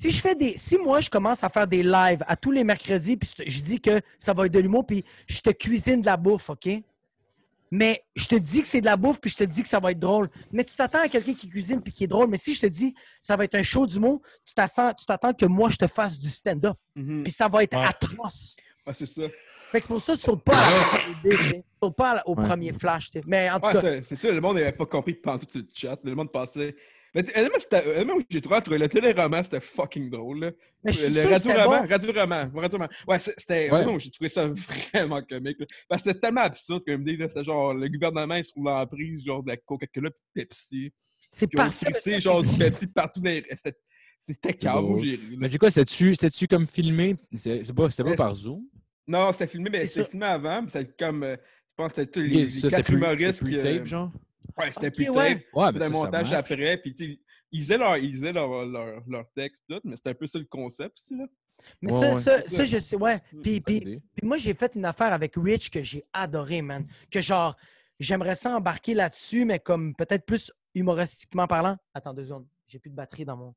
[0.00, 0.54] Si je fais des.
[0.56, 3.60] Si moi je commence à faire des lives à tous les mercredis, puis je je
[3.62, 6.68] dis que ça va être de l'humour, puis je te cuisine de la bouffe, OK?
[7.70, 9.78] Mais je te dis que c'est de la bouffe, puis je te dis que ça
[9.78, 10.30] va être drôle.
[10.52, 12.28] Mais tu t'attends à quelqu'un qui cuisine puis qui est drôle.
[12.30, 15.34] Mais si je te dis ça va être un show d'humour, tu t'attends tu t'attends
[15.34, 16.78] que moi je te fasse du stand-up.
[16.96, 17.22] Mhm.
[17.22, 17.84] Puis ça va être Ouais.
[17.86, 18.56] atroce.
[18.86, 19.22] Ah, c'est ça.
[19.70, 22.46] Fait que c'est pour ça que tu sautes pas à pas au Ouais.
[22.48, 23.10] premier flash.
[23.26, 25.66] Mais en tout Ouais, cas, c'est- ça, le monde n'avait pas compris pendant tout le
[25.74, 25.98] chat.
[26.02, 26.74] Le monde pensait.
[27.14, 30.40] Mais honnêtement, j'ai trouvé, trouvé le téléroman, c'était fucking drôle.
[30.40, 30.50] Là.
[30.84, 31.88] mais je suis le radio-roman, bon.
[31.88, 32.88] radio-roman, radio-roman.
[33.08, 33.68] Ouais, c'est- c'était.
[33.68, 33.72] Ouais.
[33.74, 34.46] honnêtement, j'ai trouvé ça
[34.92, 35.58] vraiment comique.
[35.60, 35.66] là.
[35.88, 37.26] Parce que c'était tellement absurde comme idée.
[37.28, 40.44] C'était genre, le gouvernement, il se roule en prise, genre de la Coca-Cola et de
[40.44, 40.92] Pepsi.
[41.32, 41.92] C'est Puis parfait.
[41.94, 43.44] ça, genre c'est- du Pepsi partout dans les.
[44.22, 45.36] C'était calme, j'ai ri.
[45.38, 47.16] Mais c'est quoi, c'était-tu comme filmé?
[47.32, 48.64] C'est c'est pas, c'était pas Mais- par Zoom?
[49.06, 50.60] Non, c'était filmé, mais C'est c'était filmé avant.
[50.62, 51.22] puis C'était comme.
[51.22, 51.36] euh,
[51.68, 53.32] je pense que c'était tous les, les ça, c'était quatre humoristes.
[53.44, 54.12] c'était plus tape, genre?
[54.58, 55.46] Ouais, c'était Ok, plus ouais.
[55.54, 57.20] Ouais, mais ça montage après, puis tu sais,
[57.52, 60.38] ils faisaient leur, ils faisaient leur, leur, leur texte, tout, mais c'était un peu ça
[60.38, 61.26] le concept aussi, là.
[61.82, 62.20] Mais Ouais, ça, ouais.
[62.20, 62.64] ça, ça, ça.
[62.64, 63.20] je sais, ouais.
[63.42, 66.86] Puis, puis, moi, j'ai fait une affaire avec Rich que j'ai adoré, man.
[67.10, 67.54] Que genre,
[67.98, 71.76] j'aimerais ça embarquer là-dessus, mais comme peut-être plus humoristiquement parlant.
[71.92, 72.46] Attends deux secondes.
[72.66, 73.54] J'ai plus de batterie dans mon.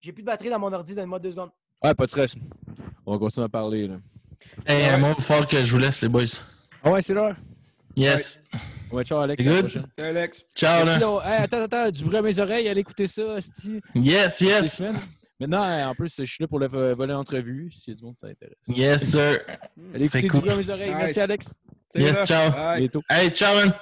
[0.00, 1.50] J'ai plus de batterie dans mon ordi, donne-moi deux secondes.
[1.84, 2.34] Ouais, pas de stress.
[3.06, 3.86] On va continuer à parler.
[3.86, 4.00] Là.
[4.66, 6.24] Hey, moi, il va falloir que je vous laisse, les boys.
[6.82, 7.36] Ah ouais, c'est l'heure.
[7.96, 8.46] Yes.
[8.52, 8.58] Ouais,
[9.04, 9.46] ciao, Alex.
[9.46, 9.86] À la prochaine.
[9.98, 10.44] Alex.
[10.54, 11.20] Ciao, Merci, là.
[11.24, 13.80] Hey, attends, attends, du bruit à mes oreilles, allez écouter ça, Asti.
[13.94, 14.82] Yes, yes.
[15.40, 18.26] Maintenant, en plus, je suis là pour le vo- volet entrevue, a du monde qui
[18.26, 18.56] s'intéresse.
[18.66, 19.40] Yes, sir.
[19.94, 20.30] Allez écouter cool.
[20.32, 20.88] du bruit à mes oreilles.
[20.90, 20.98] Nice.
[20.98, 21.54] Merci, Alex.
[21.94, 22.24] Yes, là.
[22.24, 22.50] ciao.
[22.50, 22.78] Bye.
[22.80, 23.02] bientôt.
[23.08, 23.72] Hey, ciao, man.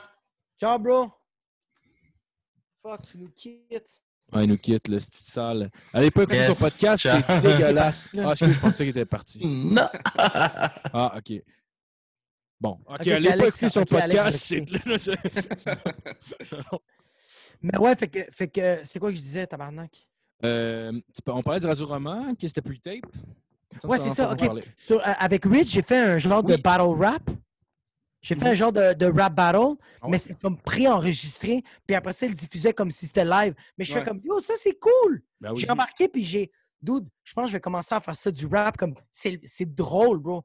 [0.60, 1.10] Ciao, bro!
[2.82, 4.02] Fuck, tu nous quittes.
[4.32, 5.70] Ouais, il nous quitte, le style sale.
[5.92, 6.56] Allez pas écouter Yes.
[6.58, 7.20] son podcast, Ciao.
[7.26, 8.10] c'est dégueulasse.
[8.18, 9.40] Ah, est-ce que je pensais qu'il était parti?
[9.44, 9.88] Non.
[10.16, 11.42] Ah, OK.
[12.60, 15.48] Bon, OK, Ok, c'est allez pas Alex, écouter son ok, Alex, podcast.
[17.62, 20.06] Mais ouais, fait que, fait que c'est quoi que je disais, tabarnak?
[20.44, 20.92] Euh,
[21.26, 23.10] on parlait du radio-roman, que c'était plus le tape.
[23.84, 24.42] Ouais, c'est ça, ok.
[24.76, 27.22] Sur, euh, avec Rich, j'ai fait un genre de battle rap.
[28.22, 28.50] J'ai fait Mhm.
[28.50, 29.56] un genre de, de rap battle,
[30.00, 30.10] Ah ouais?
[30.12, 31.62] mais c'est comme pré-enregistré.
[31.86, 33.54] Puis après ça, il diffusait comme si c'était live.
[33.78, 35.22] Mais je fais comme, yo, ça c'est cool!
[35.40, 35.60] Ben oui.
[35.60, 36.50] J'ai remarqué, puis j'ai.
[36.82, 38.94] Dude, je pense que je vais commencer à faire ça du rap comme.
[39.10, 40.42] C'est c'est drôle, bro.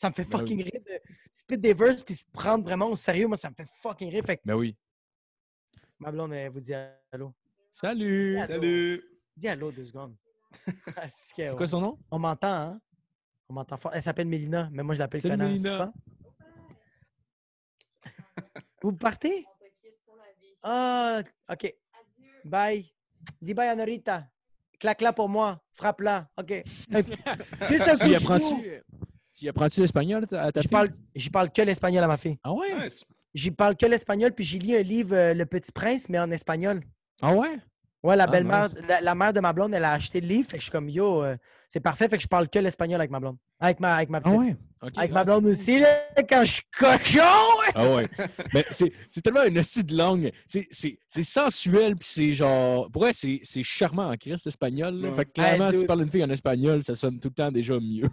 [0.00, 0.40] Ça me fait Ben oui.
[0.40, 0.98] fucking rire de
[1.30, 3.26] split des verses puis se prendre vraiment au sérieux.
[3.26, 4.24] Moi, ça me fait fucking rire.
[4.24, 4.74] Fait que Ben oui.
[5.98, 6.72] ma blonde, elle vous dit
[7.12, 7.34] allô.
[7.70, 8.38] Salut!
[8.38, 8.54] Allô.
[8.54, 9.04] Salut.
[9.36, 10.16] Dis allô deux secondes.
[10.96, 11.98] Ah, c'est quoi son nom?
[12.10, 12.80] On m'entend, hein?
[13.50, 13.92] On m'entend fort.
[13.94, 15.62] Elle s'appelle Mélina, mais moi je l'appelle connasse.
[15.62, 15.92] Mélina.
[18.82, 19.44] Vous partez?
[20.62, 21.20] Ah,
[21.50, 21.74] OK.
[22.46, 22.90] Bye.
[23.42, 24.26] Dis bye à Norita.
[24.78, 25.62] Claque-la pour moi.
[25.74, 26.30] Frappe-la.
[26.38, 26.62] OK.
[27.68, 28.80] Juste un coup de apprends-tu genou.
[29.40, 30.70] Tu apprends-tu l'espagnol à ta J'y fille?
[30.70, 32.38] parle, j'y parle que l'espagnol à ma fille.
[32.42, 32.84] Ah ouais?
[32.84, 33.04] Nice.
[33.34, 36.30] J'y parle que l'espagnol, puis j'ai lu un livre, euh, Le Petit Prince, mais en
[36.30, 36.82] espagnol.
[37.22, 37.58] Ah ouais?
[38.02, 38.74] Ouais, la Ah, belle-mère, nice.
[38.88, 40.48] la, la mère de ma blonde, elle a acheté le livre.
[40.48, 41.36] Fait que je suis comme, yo, euh,
[41.68, 42.08] c'est parfait.
[42.08, 43.36] Fait que je parle que l'espagnol avec ma blonde.
[43.60, 44.38] Avec ma, avec ma Ah petite.
[44.38, 44.56] ouais?
[44.82, 45.88] Ok, Avec ah, ma blonde aussi, là,
[46.26, 47.20] quand je suis cochon!
[47.74, 48.08] Ah ouais.
[48.54, 50.30] Mais c'est c'est tellement une hostie de langue.
[50.46, 52.90] C'est- C'est c'est sensuel, puis c'est genre.
[52.90, 54.94] Pour vrai, c'est c'est charmant en Christ, l'espagnol.
[55.04, 55.12] Ouais.
[55.12, 57.34] Fait que clairement, Hey, si tu parles d'une fille en espagnol, ça sonne tout le
[57.34, 58.08] temps déjà mieux.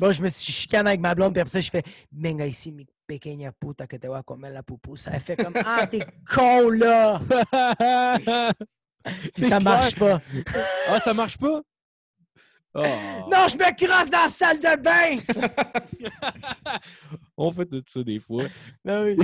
[0.00, 2.72] Bon, je me suis chicané avec ma blonde, puis après ça, je fais Venga ici,
[2.72, 5.12] mi pequeña puta que te voy a comer la pupusa.
[5.14, 6.04] Elle fait comme Ah, t'es
[6.34, 7.20] con, là!
[9.36, 9.62] Ça clair.
[9.62, 10.20] marche pas.
[10.88, 11.60] Ah, ça marche pas?
[12.74, 12.82] Ah.
[13.32, 15.16] Non, je me crosse dans la salle de bain!
[17.36, 18.44] On fait tout ça des fois.
[18.84, 19.16] Ben oui.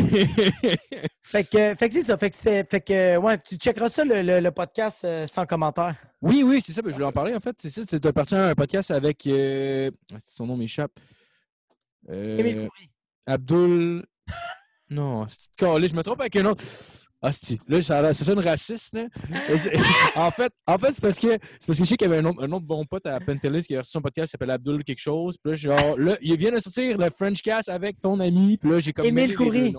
[1.22, 2.16] Fait que, fait que c'est ça.
[2.18, 5.94] Fait que, fait que, ouais, tu checkeras ça, le, le- le podcast euh, sans commentaire.
[6.22, 6.82] oui, oui, c'est ça.
[6.82, 7.54] ben, je voulais en parler, en fait.
[7.60, 7.84] C'est ça.
[7.84, 9.26] Tu appartiens à un podcast avec.
[9.26, 10.92] euh, ah, Son nom m'échappe.
[12.10, 12.68] Euh.
[13.26, 14.04] Abdul.
[14.90, 16.62] Non, c'est calé, je me trompe avec un autre.
[17.22, 19.06] Ah, c'est là, l'air- ça sonne raciste, là.
[19.56, 19.72] C'est-
[20.16, 22.22] en fait, en fait c'est parce que c'est parce que je sais qu'il y avait
[22.22, 24.50] un autre, un autre bon pote à Pentelis qui a reçu son podcast qui s'appelle
[24.50, 25.36] Abdul quelque chose.
[25.42, 28.58] Puis là, genre, là, il vient de sortir le French Cast avec ton ami.
[28.58, 29.06] Puis là, j'ai comme.
[29.06, 29.74] Émile Coury.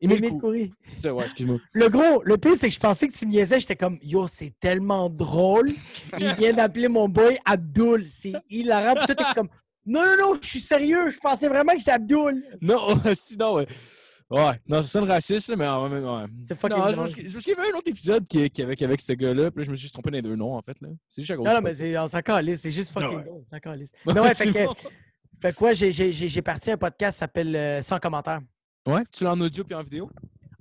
[0.00, 0.72] Émile Coury.
[0.84, 1.58] C'est ça, ouais, excuse-moi.
[1.72, 3.58] Le gros, le pire, c'est que je pensais que tu me niaisais.
[3.58, 5.72] J'étais comme, yo, c'est tellement drôle.
[6.18, 8.06] Il vient d'appeler mon boy Abdul.
[8.06, 8.94] C'est hilarant.
[8.96, 9.48] Puis toi, t'es comme,
[9.86, 11.10] non, non, non, je suis sérieux.
[11.10, 12.44] Je pensais vraiment que c'est Abdul.
[12.60, 13.66] Non, sinon, ouais.
[14.32, 16.24] Ouais, non, ça sonne raciste, là, mais en même ouais.
[16.44, 18.80] C'est fucking Non, c'est c'est parce qu'il y avait un autre épisode qui, qui avec,
[18.80, 20.62] avec ce gars-là, puis là, je me suis juste trompé dans les deux noms, en
[20.62, 20.80] fait.
[20.80, 20.88] là.
[21.08, 22.60] C'est juste à cause Non, non, mais c'est, on s'en calisse.
[22.62, 23.24] C'est juste fucking ouais.
[23.24, 23.42] drôle.
[23.42, 23.90] On s'en calisse.
[24.06, 24.74] Mais ouais, fait C'est que, bon.
[25.40, 28.40] fait quoi, j'ai, j'ai, j'ai, j'ai parti un podcast qui s'appelle euh, Sans commentaire.
[28.86, 30.10] Ouais, tu l'as en audio puis en vidéo?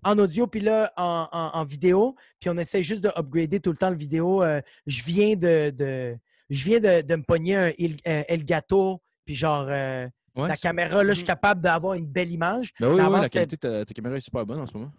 [0.03, 2.15] en audio, puis là, en, en- en vidéo.
[2.39, 4.41] Puis on essaie juste de upgrader tout le temps le vidéo.
[4.43, 6.17] Euh, je viens de, de-
[6.49, 10.47] je viens de, de me pogner un, Il- un Elgato, puis genre, euh, Ouais.
[10.47, 12.73] la caméra, là, je suis capable d'avoir une belle image.
[12.79, 14.91] Ben oui, oui, la qualité de ta, ta caméra est super bonne en ce moment.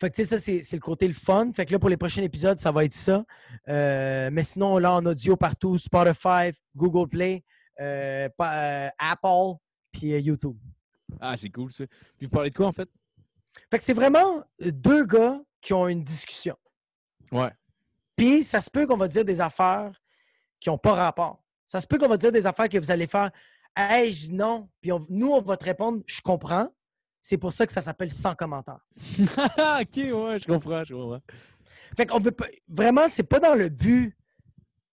[0.00, 1.50] Fait que, tu sais, ça, c'est le côté le fun.
[1.52, 3.24] Fait que là, pour les prochains épisodes, ça va être ça.
[3.68, 7.44] Euh, mais sinon, là, en audio partout, Spotify, Google Play,
[7.80, 9.58] euh, euh, Apple,
[9.92, 10.56] puis euh, YouTube.
[11.20, 11.84] Ah, c'est cool, ça.
[12.16, 12.88] Puis vous parlez de quoi, en fait?
[13.70, 16.56] Fait que c'est vraiment deux gars qui ont une discussion.
[17.32, 17.50] Ouais.
[18.16, 19.90] Puis, ça se peut qu'on va dire des affaires
[20.60, 21.42] qui n'ont pas rapport.
[21.66, 23.30] Ça se peut qu'on va dire des affaires que vous allez faire
[23.76, 24.68] Hey, je dis non.
[24.80, 26.68] Puis on- nous, on va te répondre Je comprends.
[27.22, 28.78] C'est pour ça que ça s'appelle sans commentaire.
[29.18, 31.20] ok, ouais, je comprends, je comprends.
[31.96, 32.46] Fait qu'on veut pas.
[32.68, 34.16] Vraiment, c'est pas dans le but.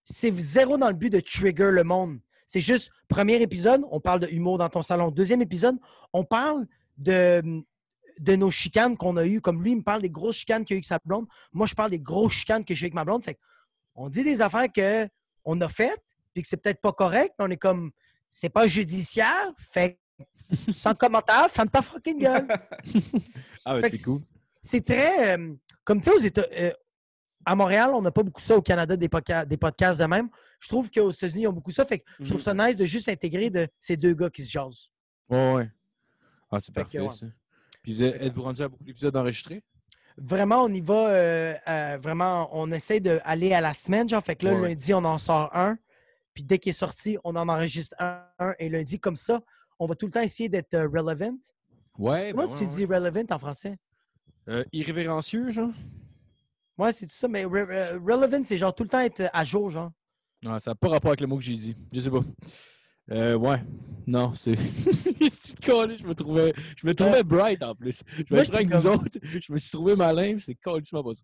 [0.03, 2.19] C'est zéro dans le but de trigger le monde.
[2.45, 5.11] C'est juste, premier épisode, on parle de humour dans ton salon.
[5.11, 5.77] Deuxième épisode,
[6.13, 6.65] on parle
[6.97, 7.41] de,
[8.19, 9.41] de nos chicanes qu'on a eues.
[9.41, 11.27] Comme lui, il me parle des grosses chicanes qu'il a eues avec sa blonde.
[11.51, 13.23] Moi, je parle des grosses chicanes que j'ai eues avec ma blonde.
[13.23, 13.37] Fait
[13.95, 16.01] on dit des affaires qu'on a faites,
[16.33, 17.91] puis que c'est peut-être pas correct, mais on est comme,
[18.29, 19.51] c'est pas judiciaire.
[19.57, 19.99] Fait
[20.71, 22.47] sans commentaire, ferme ta fucking gueule.
[23.65, 24.19] Ah, ben que c'est cool.
[24.61, 25.37] C'est très.
[25.37, 26.71] euh, comme tu sais, aux euh,
[27.45, 28.55] à Montréal, on n'a pas beaucoup ça.
[28.55, 30.29] Au Canada, des, podca- des podcasts de même.
[30.61, 31.85] Je trouve qu'aux États-Unis, ils ont beaucoup ça.
[31.85, 34.51] Fait que je trouve ça nice de juste intégrer de ces deux gars qui se
[34.51, 34.89] jasent.
[35.29, 35.71] Ouais, ouais.
[36.49, 37.09] Ah, c'est que, parfait, ouais.
[37.09, 37.25] ça.
[37.83, 39.61] Puis vous êtes- êtes-vous rendu à beaucoup d'épisodes enregistrés?
[40.19, 44.35] vraiment, on y va, euh, euh, vraiment, on essaie d'aller à la semaine, genre, fait
[44.35, 44.69] que là, Ouais.
[44.69, 45.77] lundi, on en sort un,
[46.37, 49.41] puis dès qu'il est sorti, on en enregistre un, un, et lundi, comme ça,
[49.79, 51.35] on va tout le temps essayer d'être euh, relevant.
[51.97, 53.75] Ouais, Comment ben tu ouais, dis relevant en français?
[54.47, 55.71] Euh, irrévérencieux, genre?
[56.77, 59.43] Ouais, c'est tout ça, mais re- euh, relevant, c'est genre tout le temps être à
[59.43, 59.89] jour, genre.
[60.45, 61.75] Ouais, ça n'a pas rapport avec le mot que j'ai dit.
[61.91, 62.21] Je sais pas.
[63.09, 63.63] Euh, ouais.
[64.05, 64.53] Non, c'est.
[64.55, 66.53] Je me trouvais.
[66.77, 68.03] Je me trouvais bright en plus.
[68.15, 69.17] Je me trouvais avec vous autres.
[69.23, 71.23] Je me suis trouvé malin, c'est colissement pas ça.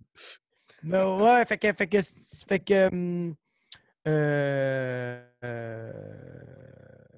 [0.82, 1.72] Mais ouais, fait que.
[1.72, 3.36] Fait que, fait que hum,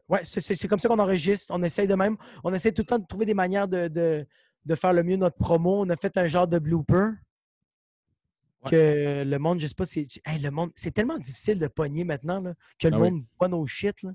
[0.10, 1.54] ouais, c'est- comme ça qu'on enregistre.
[1.56, 2.18] On essaye de même.
[2.44, 4.26] On essaie tout le temps de trouver des manières de, de,
[4.66, 5.82] de faire le mieux notre promo.
[5.86, 7.12] On a fait un genre de blooper.
[8.68, 10.08] Que le monde, je sais pas si.
[10.26, 13.12] Hey, le monde, c'est tellement difficile de pogner maintenant là, que le Ah oui.
[13.12, 14.02] monde voit nos shit.
[14.02, 14.12] Là.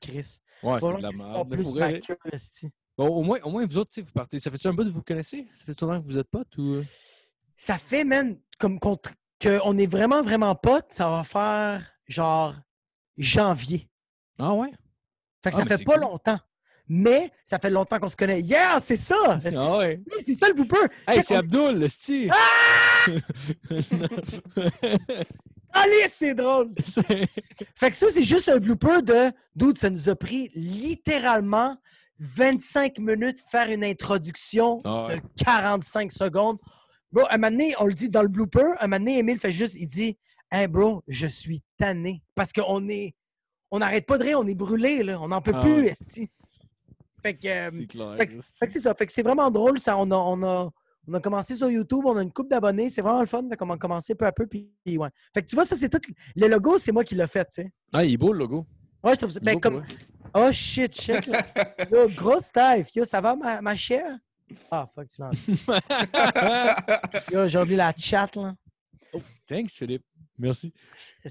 [0.00, 0.38] Chris.
[0.60, 1.48] Ouais, c'est de la merde.
[1.52, 2.00] plus vrai.
[2.98, 4.40] Bon, au moins, au moins, vous autres, vous partez.
[4.40, 5.46] Ça fait-tu un bout que vous connaissez?
[5.54, 6.62] Ça fait longtemps que vous êtes potes ou.
[6.74, 6.84] euh?
[7.56, 9.14] Ça fait, man, comme qu'on tr-
[9.46, 10.86] qu'on est vraiment, vraiment potes.
[10.90, 12.54] Ça va faire genre
[13.18, 13.88] janvier.
[14.38, 14.70] Ah ouais?
[15.42, 16.02] Fait que Ah, ça fait pas cool.
[16.02, 16.38] longtemps.
[16.86, 18.42] Mais ça fait longtemps qu'on se connaît.
[18.42, 19.40] Yeah, c'est ça!
[19.56, 20.02] Ah ouais.
[20.26, 20.76] C'est ça le blooper!
[21.08, 22.30] Hey, c'est on- Abdul, le style!
[25.72, 26.72] Allez, c'est drôle!
[27.74, 29.32] Fait que ça, c'est juste un blooper de.
[29.56, 31.76] Dude, ça nous a pris littéralement
[32.20, 36.58] 25 minutes faire une introduction Ah de 45 secondes.
[37.14, 39.52] Bro, un moment donné, on le dit dans le blooper, un moment donné, Emile fait
[39.52, 40.18] juste, il dit
[40.50, 42.22] Hey bro, je suis tanné.
[42.34, 43.14] Parce qu'on est.
[43.70, 45.20] On n'arrête pas de rire, on est brûlé, là.
[45.20, 45.90] On n'en peut Ah plus, ouais.
[45.90, 46.28] esti.
[47.22, 47.46] Fait que.
[47.46, 48.16] euh, c'est clair.
[48.16, 48.94] Fait que, fait que c'est ça.
[48.94, 49.78] Fait que c'est vraiment drôle.
[49.78, 50.70] Ça, on, a, on, a,
[51.06, 52.90] on a commencé sur YouTube, on a une coupe d'abonnés.
[52.90, 53.42] C'est vraiment le fun.
[53.48, 54.46] Fait qu'on a commencé peu à peu.
[54.48, 55.08] Puis, ouais.
[55.32, 56.00] Fait que tu vois, ça, c'est tout.
[56.34, 57.72] Le logo, c'est moi qui l'ai fait, tu sais.
[57.92, 58.66] Ah, il est beau le logo.
[59.04, 59.38] Ouais, je trouve ça.
[59.40, 59.84] Ben, comme.
[60.34, 61.44] Oh shit, check là.
[61.92, 62.84] Yo, grosse taille.
[62.94, 64.18] Yo, ça va, ma, ma chère?
[64.70, 65.30] Ah, fuck, tu l'as.
[67.48, 68.54] J'ai oublié la chat, là.
[69.46, 70.04] Thanks, Philippe.
[70.36, 70.72] Merci.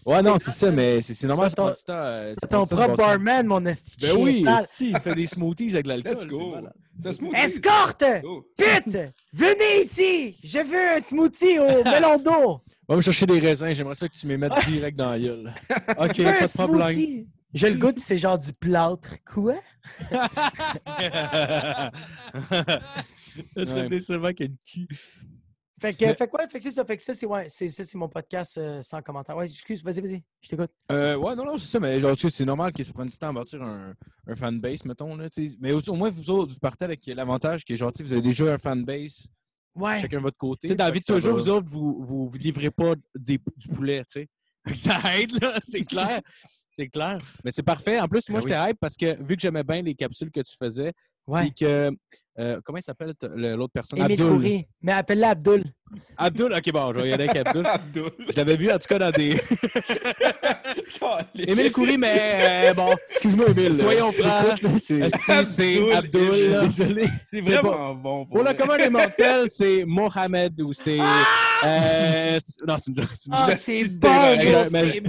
[0.06, 3.46] Ouais, non, c'est ça, mais c'est c'est normal, ça Ton- euh, C'est ton propre barman,
[3.46, 3.98] mon esti.
[4.00, 4.46] Ben oui,
[4.80, 6.14] il fait des smoothies avec de l'alcool.
[6.14, 6.52] Let's c'est go.
[6.52, 6.74] malade.
[7.02, 7.36] C'est un smoothie.
[7.36, 8.06] Escorte!
[8.24, 8.46] Oh.
[8.56, 8.98] Pute!
[9.34, 10.38] Venez ici!
[10.42, 12.62] Je veux un smoothie au melon d'eau!
[12.88, 15.54] Va me chercher des raisins, j'aimerais ça que tu me mettes direct dans la gueule.
[15.98, 17.26] Ok, pas de problème.
[17.54, 19.10] Je le goûte, puis c'est genre du plâtre.
[19.32, 19.56] Quoi?
[23.56, 23.90] Ça serait Ouais.
[23.90, 24.58] décevant qu'il y ait une
[24.88, 24.88] cul.
[25.82, 26.86] Fait que, Mais- fait que ouais, fait que c'est ça.
[26.86, 29.36] Fait que ça, c'est ouais, c'est ça, c'est mon podcast euh, sans commentaire.
[29.36, 30.24] Ouais, excuse, vas-y, vas-y.
[30.42, 30.72] Je t'écoute.
[30.92, 33.10] Euh, ouais, non, non, c'est ça, mais genre, tu sais, c'est normal que ça prenne
[33.10, 33.94] du temps à bâtir un,
[34.28, 35.16] un fanbase, mettons.
[35.18, 35.28] Là,
[35.60, 38.14] mais au, au moins, vous autres, vous partez avec l'avantage que, genre, tu sais, vous
[38.14, 39.28] avez déjà un fanbase,
[39.76, 40.00] Ouais.
[40.00, 40.68] chacun de votre côté.
[40.68, 41.42] Tu sais, dans la Fait vie que de ça toujours, va.
[41.44, 44.30] vous autres, vous, vous, vous livrez pas des, du poulet, tu sais.
[44.76, 46.22] Ça aide, là, c'est clair.
[46.76, 47.20] C'est clair.
[47.46, 48.00] Mais c'est parfait.
[48.00, 48.52] En plus, moi, Ben oui.
[48.52, 50.92] j'étais hype parce que vu que j'aimais bien les capsules que tu faisais,
[51.28, 51.42] Ouais.
[51.42, 51.92] puis que.
[52.40, 54.00] euh, comment il s'appelle l'autre personne?
[54.00, 54.28] Émile Abdul.
[54.28, 54.68] Coury.
[54.82, 55.64] Mais appelle-la Abdul.
[56.18, 57.66] Abdul, ok, bon, je vais y aller avec Abdul.
[57.68, 58.12] Abdul.
[58.30, 59.40] Je l'avais vu en tout cas dans des.
[61.36, 62.96] Émile Coury, mais euh, bon.
[63.12, 63.76] Excuse-moi, Emile.
[63.76, 64.78] Soyons francs.
[64.78, 66.60] c'est- Abdul.
[66.64, 67.06] Désolé.
[67.30, 68.26] C'est vraiment bon.
[68.26, 71.00] Pour le commun des mortels, c'est Mohamed ou c'est.
[71.66, 74.38] euh, non, c'est une blague, c'est une Ah, c'est bon,
[74.70, 75.02] c'est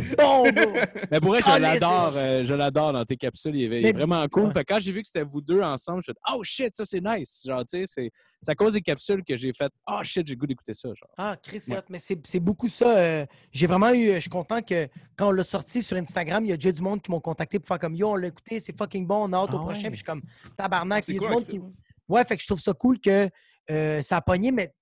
[0.53, 0.75] bon.
[1.11, 2.13] Mais pour vrai, je Ah, l'adore.
[2.17, 3.55] euh, je l'adore dans tes capsules.
[3.57, 4.45] Il est, il est Mais- vraiment cool.
[4.45, 4.53] Ouais.
[4.53, 6.43] Fait que quand j'ai vu que c'était vous deux ensemble, je me suis dit, oh
[6.45, 7.43] shit, ça c'est nice.
[7.47, 8.11] Genre, tu sais,
[8.41, 10.89] c'est à cause des capsules que j'ai fait, oh shit, j'ai goût d'écouter ça.
[10.95, 11.11] Genre.
[11.19, 11.79] Ah, Chris, c'est Ouais.
[11.79, 12.97] hot, mais c'est beaucoup ça.
[12.97, 14.15] euh, J'ai vraiment eu.
[14.15, 16.81] Je suis content que quand on l'a sorti sur Instagram, il y a déjà du
[16.81, 19.33] monde qui m'ont contacté pour faire comme Yo, on l'a écouté, c'est fucking bon, on
[19.35, 19.83] a hâte Ah au prochain.
[19.83, 19.91] ouais.
[19.91, 20.23] Puis je suis comme
[20.57, 21.07] tabarnak.
[21.09, 21.61] Il y a du monde qui.
[22.09, 23.29] Ouais, fait que je trouve ça cool que
[23.71, 24.73] euh, ça a pogné, mais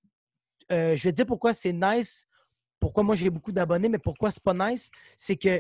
[0.70, 2.26] euh, je vais te dire pourquoi c'est nice,
[2.80, 4.90] pourquoi moi j'ai beaucoup d'abonnés, mais pourquoi c'est pas nice.
[5.16, 5.58] C'est que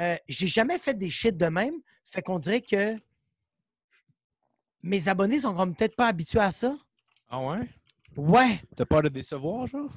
[0.00, 1.74] euh, j'ai jamais fait des shit de même.
[2.06, 2.96] Fait qu'on dirait que
[4.82, 6.76] mes abonnés sont comme peut-être pas habitués à ça.
[7.28, 7.68] Ah ouais?
[8.16, 8.60] Ouais.
[8.76, 9.90] T'as peur de décevoir, genre?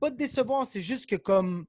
[0.00, 1.64] pas de décevoir, c'est juste que comme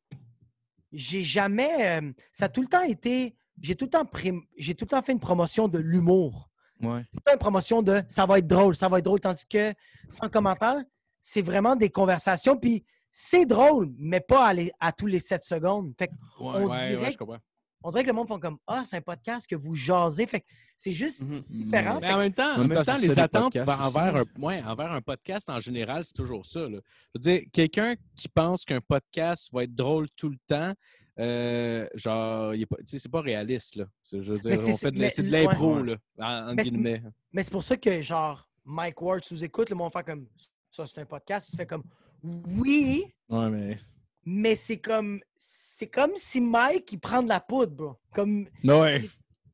[0.91, 1.99] j'ai jamais.
[2.01, 3.35] euh, ça a tout le temps été.
[3.61, 6.49] J'ai tout le temps prim- j'ai tout le temps fait une promotion de l'humour.
[6.81, 7.01] Ouais.
[7.03, 9.19] Tout le temps une promotion de ça va être drôle, ça va être drôle.
[9.21, 9.73] Tandis que
[10.09, 10.83] sans commentaire,
[11.21, 12.57] c'est vraiment des conversations.
[12.57, 15.93] Puis c'est drôle, mais pas à, les- à tous les 7 secondes.
[15.97, 17.37] Fait On ouais, dirait ouais, je comprends.
[17.85, 20.25] On dirait que le monde font comme Ah, c'est un podcast que vous jasez.
[20.25, 20.45] Fait que
[20.75, 21.43] c'est juste Mhm.
[21.49, 21.99] différent.
[22.01, 25.01] Mais en même temps, en même temps, les attentes podcasts envers, un, ouais, envers un
[25.01, 26.61] podcast en général, c'est toujours ça.
[26.61, 26.79] là.
[26.79, 30.73] Je veux dire, quelqu'un qui pense qu'un podcast va être drôle tout le temps,
[31.19, 33.75] euh, genre, il est pas- tu sais, c'est pas réaliste.
[33.75, 33.85] Là.
[34.01, 35.43] C'est- Je veux dire, on fait de, ouais.
[35.43, 37.03] l'impro, là, en, en Mais c'est- guillemets.
[37.31, 40.25] Mais c'est pour ça que, genre, Mike Ward sous-écoute, le monde fait comme
[40.69, 41.51] ça, c'est un podcast.
[41.53, 41.83] Il fait comme
[42.23, 43.79] Oui, Ouais, mais.
[44.25, 47.95] Mais c'est comme c'est comme si Mike il prend de la poudre, bro.
[48.13, 49.03] Comme Ouais.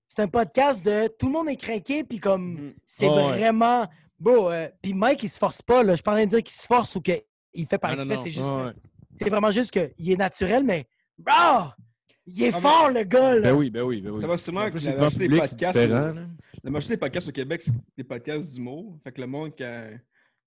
[0.08, 2.74] c'est un podcast de tout le monde est craqué puis comme Mhm.
[2.86, 3.38] c'est ouais.
[3.38, 3.86] vraiment
[4.20, 4.50] beau.
[4.82, 5.94] puis Mike il se force pas là.
[5.94, 7.22] Je suis pas en train de dire qu'il se force ou qu'il
[7.54, 8.18] il fait par exprès.
[8.18, 8.72] C'est juste, ouais.
[9.16, 10.86] c'est vraiment juste qu'il est naturel, mais
[11.18, 11.34] bro,
[12.28, 13.42] il est Ah, mais- fort le gars là.
[13.42, 14.22] Ben oui, ben oui, ben oui.
[14.22, 16.14] Ça va sûrement En que la majorité des podcasts, là.
[16.64, 19.00] La majorité des podcasts au Québec, c'est des podcasts d'humour.
[19.04, 19.90] Fait que le monde, quand.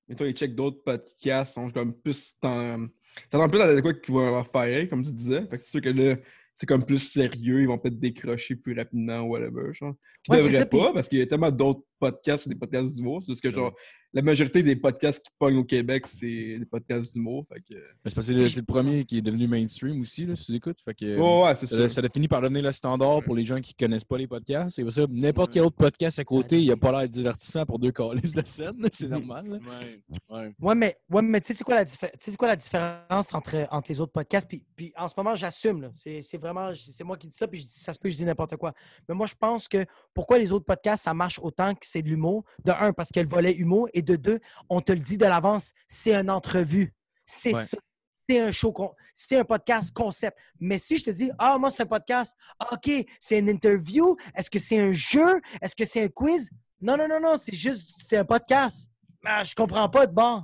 [0.09, 2.35] Mettons, ils check d'autres podcasts, on comme plus.
[2.41, 2.87] T'en-
[3.31, 5.41] T'attends plus à quoi qu'ils vont faire, comme tu disais.
[5.49, 6.17] Fait que c'est sûr que là,
[6.55, 9.73] c'est comme plus sérieux, ils vont peut-être décrocher plus rapidement ou whatever.
[9.73, 9.95] Genre.
[10.23, 12.95] Qui Ouais, devraient pas, puis- parce qu'il y a tellement d'autres podcasts ou des podcasts
[12.95, 13.23] d'humour.
[13.23, 13.75] C'est juste que, genre,
[14.15, 17.45] la majorité des podcasts qui pognent au Québec, c'est des podcasts d'humour.
[17.51, 17.74] Que.
[18.07, 20.81] C'est parce que c'est le, premier qui est devenu mainstream aussi, là, si tu écoutes.
[20.82, 21.77] Fait que, ouais, ça, ça.
[21.77, 24.27] a- ça a fini par devenir le standard pour les gens qui connaissent pas les
[24.28, 24.78] podcasts.
[24.78, 27.91] Et ça, n'importe quel autre podcast à côté, il a pas l'air divertissant pour deux
[27.93, 28.86] calices de scène.
[28.93, 29.45] C'est normal.
[29.51, 30.01] Ouais,
[30.31, 30.55] ouais.
[30.61, 32.57] Ouais, mais, ouais, mais tu sais, c'est quoi, la diffé- tu sais, c'est quoi la
[32.57, 34.49] différence entre, entre les autres podcasts?
[34.49, 35.82] Puis, puis en ce moment, j'assume.
[35.82, 35.91] là.
[35.97, 38.12] C'est, c'est vraiment, c'est moi qui dis ça, puis je dis- ça se peut que
[38.12, 38.73] je dis n'importe quoi.
[39.09, 42.09] Mais moi, je pense que pourquoi les autres podcasts, ça marche autant que c'est de
[42.09, 42.45] l'humour?
[42.65, 45.27] De un, parce que le volet humour, et de deux, on te le dit de
[45.27, 46.95] l'avance, c'est une entrevue.
[47.27, 47.65] C'est Ouais.
[47.65, 47.79] ça.
[48.27, 48.73] C'est un show,
[49.13, 50.39] c'est un podcast concept.
[50.59, 52.35] Mais si je te dis, ah, moi, c'est un podcast,
[52.73, 52.91] OK,
[53.21, 56.49] c'est une interview, est-ce que c'est un jeu, est-ce que c'est un quiz?
[56.81, 58.91] Non, non, non, non, c'est juste, c'est un podcast.
[59.25, 60.43] Ah, je comprends pas de bon.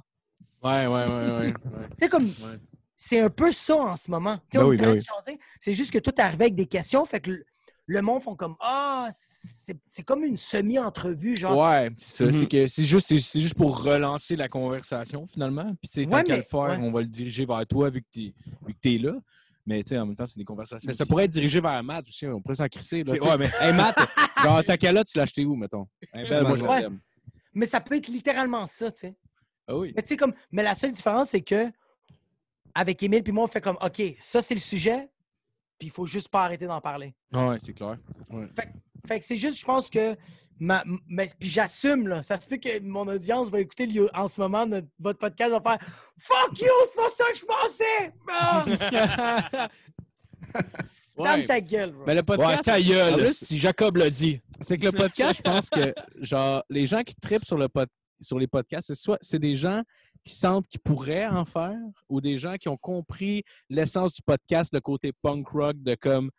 [0.63, 1.39] Ouais, ouais, ouais, ouais.
[1.39, 1.55] ouais.
[1.99, 2.59] Tu sais, comme, Ouais.
[2.97, 4.37] c'est un peu ça en ce moment.
[4.37, 5.39] Tu sais, Ben on oui, est en ben train de oui.
[5.59, 7.43] C'est juste que tout est arrivé avec des questions, fait que
[7.93, 11.59] le, monde font comme, ah, c'est c'est comme une semi-entrevue, genre.
[11.59, 12.31] Ouais, c'est ça.
[12.31, 12.39] Mhm.
[12.41, 15.75] C'est que c'est juste, c'est- c'est juste pour relancer la conversation, finalement.
[15.81, 16.79] Puis, tu sais, tant Ouais, qu'à le faire, ouais.
[16.81, 19.15] on va le diriger vers toi vu que que t'es là.
[19.67, 20.87] Mais, tu sais, en même temps, c'est des conversations.
[20.89, 22.27] Mais ça pourrait être dirigé vers Matt aussi.
[22.27, 23.03] On pourrait s'en crisser.
[23.05, 23.95] Là, C'est- tu ouais, mais- Hey, Matt,
[24.43, 25.87] genre, ta calotte, tu l'as acheté où, mettons?
[26.15, 26.81] Hey, ben, moi, je Ouais.
[26.83, 27.01] l'aime.
[27.53, 29.17] Mais ça peut être littéralement ça, tu sais.
[29.69, 29.93] Ah oui.
[29.95, 31.71] Mais tu sais, comme, mais la seule différence, c'est que
[32.75, 35.10] avec Émile puis moi, on fait comme, OK, ça, c'est le sujet,
[35.81, 37.13] puis il faut juste pas arrêter d'en parler.
[37.33, 37.97] Ouais, c'est clair.
[39.09, 40.15] Fait que c'est juste, je pense que.
[40.63, 42.23] Ma, mais, puis j'assume, là.
[42.23, 45.53] Ça se peut que mon audience va écouter le- en ce moment notre, votre podcast,
[45.53, 45.79] va faire
[46.19, 48.15] Fuck you, c'est pas ça que je pensais!
[48.31, 49.69] Ah!
[51.17, 51.47] Ouais.
[51.47, 52.05] ta gueule, bro.
[52.05, 54.41] Ben, le Ouais, podcast, ta en gueule, plus, si Jacob l'a dit.
[54.61, 57.89] c'est que le podcast, je pense que genre les gens qui tripent sur le pod-
[58.21, 59.83] sur les podcasts, c'est soit c'est des gens
[60.25, 61.79] qui sentent qu'ils pourraient en faire
[62.09, 66.31] ou des gens qui ont compris l'essence du podcast, le côté punk rock de comme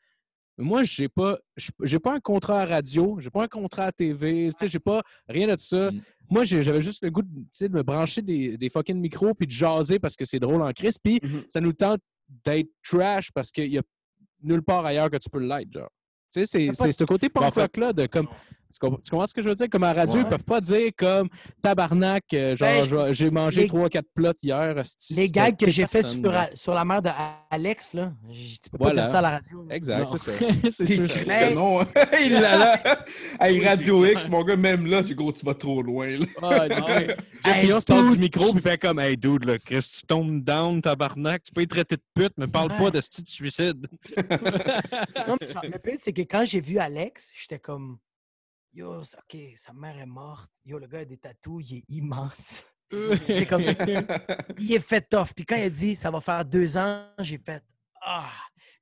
[0.57, 1.39] moi j'ai pas
[1.83, 4.79] j'ai pas un contrat à radio, j'ai pas un contrat à TV, tu sais j'ai
[4.79, 5.89] pas rien de ça.
[5.91, 6.01] Mm.
[6.29, 9.51] Moi j'avais juste le goût de, de me brancher des, des fucking micros puis de
[9.51, 11.43] jaser parce que c'est drôle en crise puis Mhm.
[11.49, 12.01] ça nous tente
[12.45, 13.81] d'être trash parce qu'il y a
[14.43, 15.89] nulle part ailleurs que tu peux l'être genre.
[16.33, 18.27] Tu sais, c'est ce côté Ben, en punk fait- rock-là de comme.
[18.71, 19.67] Tu comprends, tu comprends ce que je veux dire?
[19.69, 20.21] Comme à la radio, Ouais.
[20.25, 21.29] ils peuvent pas dire comme
[21.61, 24.75] tabarnak, euh, genre Ben, genre, j'ai mangé les- 3-4 plots hier.
[25.11, 27.09] Les gags que j'ai fait sur, sur la mère de
[27.49, 29.67] Alex, là, tu peux pas dire ça à la radio.
[29.69, 30.17] Exact, Non.
[30.17, 30.31] c'est ça.
[30.71, 31.31] c'est C'est sûr.
[31.31, 31.49] Hey.
[31.53, 31.81] que non.
[32.25, 32.77] Il est là.
[33.39, 36.07] Hey, Oui, Radio c'est X, mon gars, même là, c'est gros, tu vas trop loin.
[36.17, 36.25] Là.
[36.41, 36.67] Ah.
[37.45, 41.43] Jeff se du micro puis fait comme Hey dude, là, Chris, tu tombes down, tabarnak,
[41.43, 42.77] tu peux être traité de pute, mais parle Ouais.
[42.77, 43.87] pas de de suicide.
[45.27, 47.97] Non, mais le pire, c'est que quand j'ai vu Alex, j'étais comme
[48.73, 50.49] Yo, OK, sa mère est morte.
[50.65, 52.63] Yo, le gars a des tatous, il est immense.
[53.27, 53.61] C'est comme
[54.59, 55.33] il est fait tough.
[55.35, 57.61] Puis quand il a dit ça va faire deux ans, j'ai fait
[58.01, 58.29] Ah,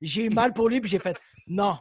[0.00, 1.76] j'ai eu mal pour lui, puis j'ai fait Non,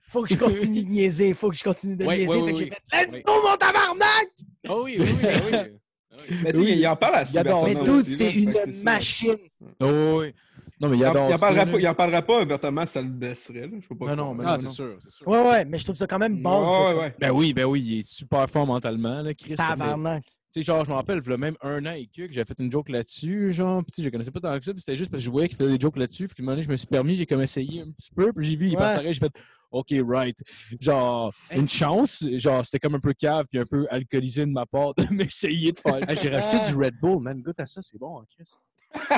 [0.00, 2.26] faut que je continue de niaiser, faut que je continue de niaiser.
[2.26, 2.70] ouais, Fait que ouais, j'ai oui.
[2.70, 3.22] fait Let's Oui.
[3.24, 4.28] go, mon tabarnak!
[4.68, 5.28] Oh oui, oui, oui.
[5.52, 5.80] oui.
[6.42, 7.24] Mais sais, il en parle à
[7.64, 9.36] Mais tout, c'est une machine.
[9.80, 10.34] Oh, oui.
[10.80, 11.72] Non, mais il adore ça, parlera là.
[11.72, 13.66] pas, il en parlera pas ouvertement, ça le baisserait.
[13.66, 13.76] Là.
[13.80, 14.14] Je sais pas.
[14.16, 14.96] Non, non, Ah, c'est sûr.
[15.26, 16.44] Ouais, ouais, mais je trouve ça quand même.
[16.44, 17.14] Ouais, ouais.
[17.20, 19.56] Ben oui, ben oui, il est super fort mentalement, là, Chris.
[19.56, 20.24] Tabarnak.
[20.52, 22.44] Tu sais, genre, je me rappelle, il y a même un an et que j'avais
[22.44, 25.08] fait une joke là-dessus, genre, sais, je connaissais pas tant que ça, puis c'était juste
[25.08, 26.88] parce que je voyais qu'il faisait des jokes là-dessus, puis moment donné, je me suis
[26.88, 29.00] permis, j'ai comme essayé un petit peu, puis j'ai vu, il Ouais.
[29.04, 29.32] j'ai fait,
[29.70, 30.36] OK, right.
[30.80, 34.66] Genre, une chance, genre, c'était comme un peu cave, puis un peu alcoolisé de ma
[34.66, 36.14] part de m'essayer de faire ça.
[36.16, 37.40] J'ai racheté du Red Bull, man.
[37.40, 38.50] Goûte à ça, c'est bon, hein, Chris.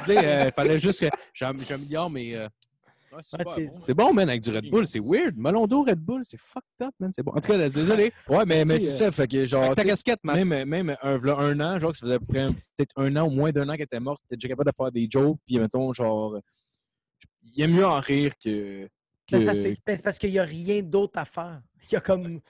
[0.09, 2.37] Il euh, fallait juste que j'am- j'améliore mes.
[2.37, 2.49] euh,
[3.13, 3.81] ouais, c'est Ouais, c'est- bon.
[3.81, 4.87] C'est bon, man, avec du Red Bull.
[4.87, 5.35] C'est weird.
[5.37, 7.11] Melon d'eau, Red Bull, c'est fucked up, man.
[7.15, 7.33] C'est bon.
[7.33, 8.13] En tout cas, désolé.
[8.29, 10.45] Ouais, mais, mais c'est euh, ça, fait que genre, Avec ta casquette, man.
[10.45, 13.17] même, même un, v'là un an, genre, que ça faisait à peu près peut-être un
[13.17, 15.39] an ou moins d'un an qu'elle était morte, t'es déjà capable de faire des jokes,
[15.47, 16.39] puis mettons, genre,
[17.55, 18.89] il aime mieux en rire que.
[19.31, 19.47] parce, que-
[19.87, 21.61] ben, c'est parce qu'il n'y a rien d'autre à faire.
[21.91, 22.41] Il y a comme.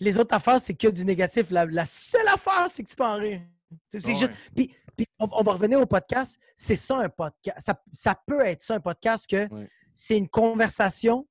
[0.00, 1.50] Les autres affaires, c'est que du négatif.
[1.50, 3.40] La, la seule affaire, c'est que tu peux en rire.
[3.88, 4.14] C'est c'est Ouais.
[4.18, 4.32] juste.
[4.54, 6.38] Puis, puis on, on va revenir au podcast.
[6.54, 7.58] C'est ça un podcast.
[7.60, 9.68] Ça, ça peut être ça un podcast que Ouais.
[9.94, 11.26] c'est une conversation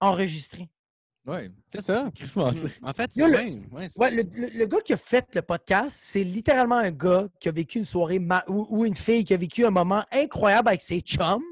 [0.00, 0.68] enregistrée.
[1.26, 2.68] Ouais, c'est ça, Massé.
[2.82, 3.60] En fait, c'est le- bien.
[3.70, 7.28] Ouais, Ouais, le, le- le gars qui a fait le podcast, c'est littéralement un gars
[7.38, 10.02] qui a vécu une soirée ma- ou, ou une fille qui a vécu un moment
[10.10, 11.42] incroyable avec ses chums.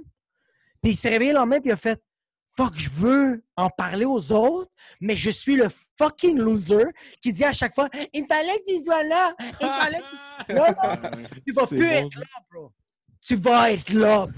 [0.82, 2.00] Puis il s'est réveillé le lendemain puis il a fait
[2.56, 4.70] Fuck, je veux en parler aux autres,
[5.00, 5.68] mais je suis le
[5.98, 6.84] fucking loser
[7.20, 9.34] qui dit à chaque fois Il fallait que tu sois là.
[9.60, 10.52] Il fallait que tu.
[10.54, 11.10] Non, non,
[11.46, 12.72] tu vas plus bon, être là, bro.
[13.20, 14.26] tu vas être là.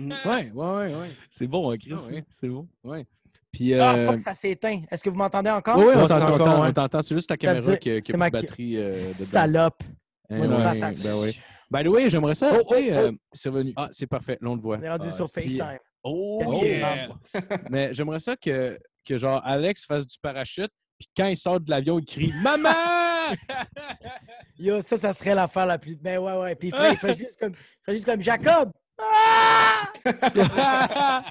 [0.00, 1.10] Ouais, ouais, ouais, ouais.
[1.30, 1.92] C'est bon, hein, Chris.
[1.96, 2.24] Ah ouais.
[2.28, 2.66] C'est bon.
[2.82, 3.06] Ouais.
[3.52, 4.06] Puis, Ah, euh...
[4.06, 4.82] fuck, ça s'éteint.
[4.90, 5.78] Est-ce que vous m'entendez encore?
[5.78, 6.68] ouais, on Ouais, t'entend, encore, ouais.
[6.68, 7.02] on t'entend.
[7.02, 9.04] C'est juste veut caméra qui a, qui a c'est plus ma- de batterie euh.
[9.04, 9.82] Salope.
[10.28, 10.92] Hein, Moi, ouais, ben
[11.22, 11.40] oui.
[11.70, 13.72] By the way, j'aimerais ça, Oh, sais, oh, euh, c'est revenu.
[13.76, 14.78] Ah, c'est parfait, là, on le voit.
[14.78, 15.32] On est rendu Ah, sur si.
[15.34, 15.78] FaceTime.
[16.02, 17.08] Oh, Oh, yeah!
[17.70, 21.70] Mais j'aimerais ça que, que, genre, Alex fasse du parachute, puis quand il sort de
[21.70, 22.70] l'avion, il crie «Maman!
[24.58, 25.96] Yo, ça, ça serait l'affaire la plus.
[25.96, 26.54] Ben ouais, ouais.
[26.54, 28.70] Puis il fait, il fait juste, comme, il fait juste comme Jacob.
[29.00, 29.84] Ah!»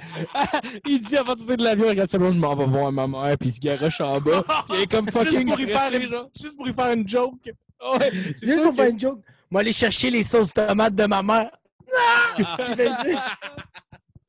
[0.86, 3.08] Il dit avant de sortir de l'avion, il regarde sa blonde, «m'en va voir ma
[3.08, 6.08] mère» puis il se garoche en bas, puis il est comme fucking juste, pour stressé,
[6.08, 7.34] faire, juste pour y faire une joke.
[7.46, 9.20] Ouais, c'est Juste pour que- faire une joke.
[9.52, 11.50] Moi, aller chercher les sauces tomates de ma mère.
[11.98, 12.36] Ah!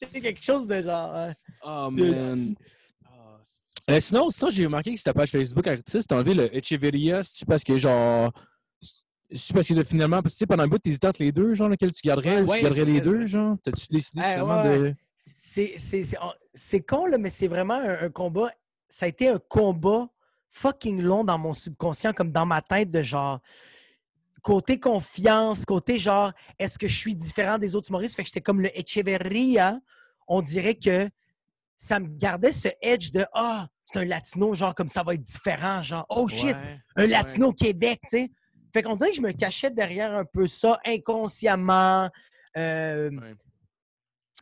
[0.09, 1.31] C'est quelque chose de genre.
[1.65, 2.55] Oh, de man.
[3.89, 7.45] Euh, sinon, sinon j'ai remarqué que ta page Facebook artiste, t'as enlevé le Echeverria, c'est-tu
[7.47, 8.33] parce que genre.
[9.33, 11.69] C'est parce que finalement, parce que sais, pendant un bout, t'hésitais entre les deux, genre,
[11.69, 13.57] lequel tu garderais, ou Ouais, tu garderais les deux, genre?
[13.63, 14.95] T'as-tu décidé Eh, finalement ouais, de.
[15.25, 18.51] C'est- C'est c'est- on- c'est con, là, mais c'est vraiment un, un combat.
[18.89, 20.09] Ça a été un combat
[20.49, 23.39] fucking long dans mon subconscient, comme dans ma tête, de genre.
[24.43, 28.17] Côté confiance, côté genre, est-ce que je suis différent des autres humoristes?
[28.17, 29.79] Fait que j'étais comme le Echeverria.
[30.29, 31.09] On dirait que
[31.77, 35.23] ça me gardait ce edge de Ah, c'est un latino, genre, comme ça va être
[35.23, 36.79] différent, genre, oh shit, Ouais.
[36.97, 38.31] un latino au Québec, tu sais.
[38.73, 42.09] Fait qu'on dirait que je me cachais derrière un peu ça inconsciemment.
[42.57, 43.35] Euh, Ouais.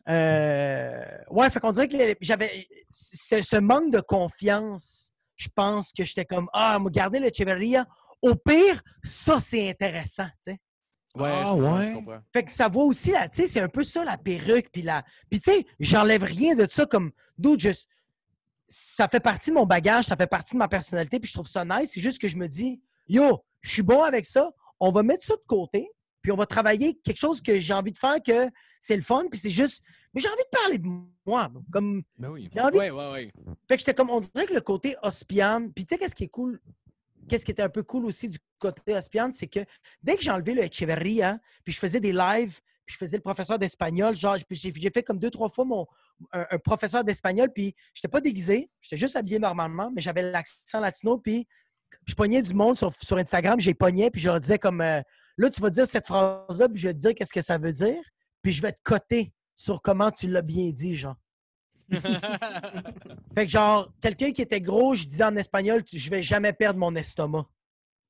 [0.07, 5.11] euh, ouais, fait qu'on dirait que j'avais ce, ce manque de confiance.
[5.35, 7.85] Je pense que j'étais comme Ah, me garder le Cheveria.
[8.21, 10.57] Au pire, ça, c'est intéressant, tu sais.
[11.15, 11.87] Ouais, Ah, je comprends, ouais.
[11.87, 12.19] je comprends.
[12.33, 14.81] Fait que ça voit aussi, là, tu sais, c'est un peu ça, la perruque, puis
[14.83, 15.03] la...
[15.29, 17.11] Puis tu sais, j'enlève rien de ça comme...
[17.43, 17.69] Je-
[18.67, 21.47] Ça fait partie de mon bagage, ça fait partie de ma personnalité, puis je trouve
[21.47, 21.91] ça nice.
[21.93, 25.25] C'est juste que je me dis, yo, je suis bon avec ça, on va mettre
[25.25, 25.89] ça de côté,
[26.21, 28.47] puis on va travailler quelque chose que j'ai envie de faire, que
[28.79, 29.83] c'est le fun, puis c'est juste...
[30.13, 30.87] Mais j'ai envie de parler de
[31.25, 32.03] moi, comme...
[32.17, 32.49] Ben oui.
[32.53, 33.31] J'ai envie Ouais, ouais, ouais.
[33.67, 36.25] fait que j'étais comme, on dirait que le côté Ospian, puis tu sais, qu'est-ce qui
[36.25, 36.59] est cool,
[37.29, 39.61] qu'est-ce qui était un peu cool aussi du côté Ospian, c'est que
[40.03, 43.23] dès que j'ai enlevé le Echeverria, puis je faisais des lives, puis je faisais le
[43.23, 45.87] professeur d'espagnol, genre, puis j'ai fait comme deux, trois fois mon,
[46.33, 50.79] un, un professeur d'espagnol, puis j'étais pas déguisé, j'étais juste habillé normalement, mais j'avais l'accent
[50.79, 51.47] latino, puis
[52.05, 55.01] je pognais du monde sur, sur Instagram, j'ai pogné, puis je leur disais comme, euh,
[55.37, 57.73] là, tu vas dire cette phrase-là, puis je vais te dire qu'est-ce que ça veut
[57.73, 58.01] dire,
[58.41, 61.15] puis je vais te coter sur comment tu l'as bien dit, genre.
[63.35, 66.79] Fait que genre, quelqu'un qui était gros, je disais en espagnol, je vais jamais perdre
[66.79, 67.45] mon estomac.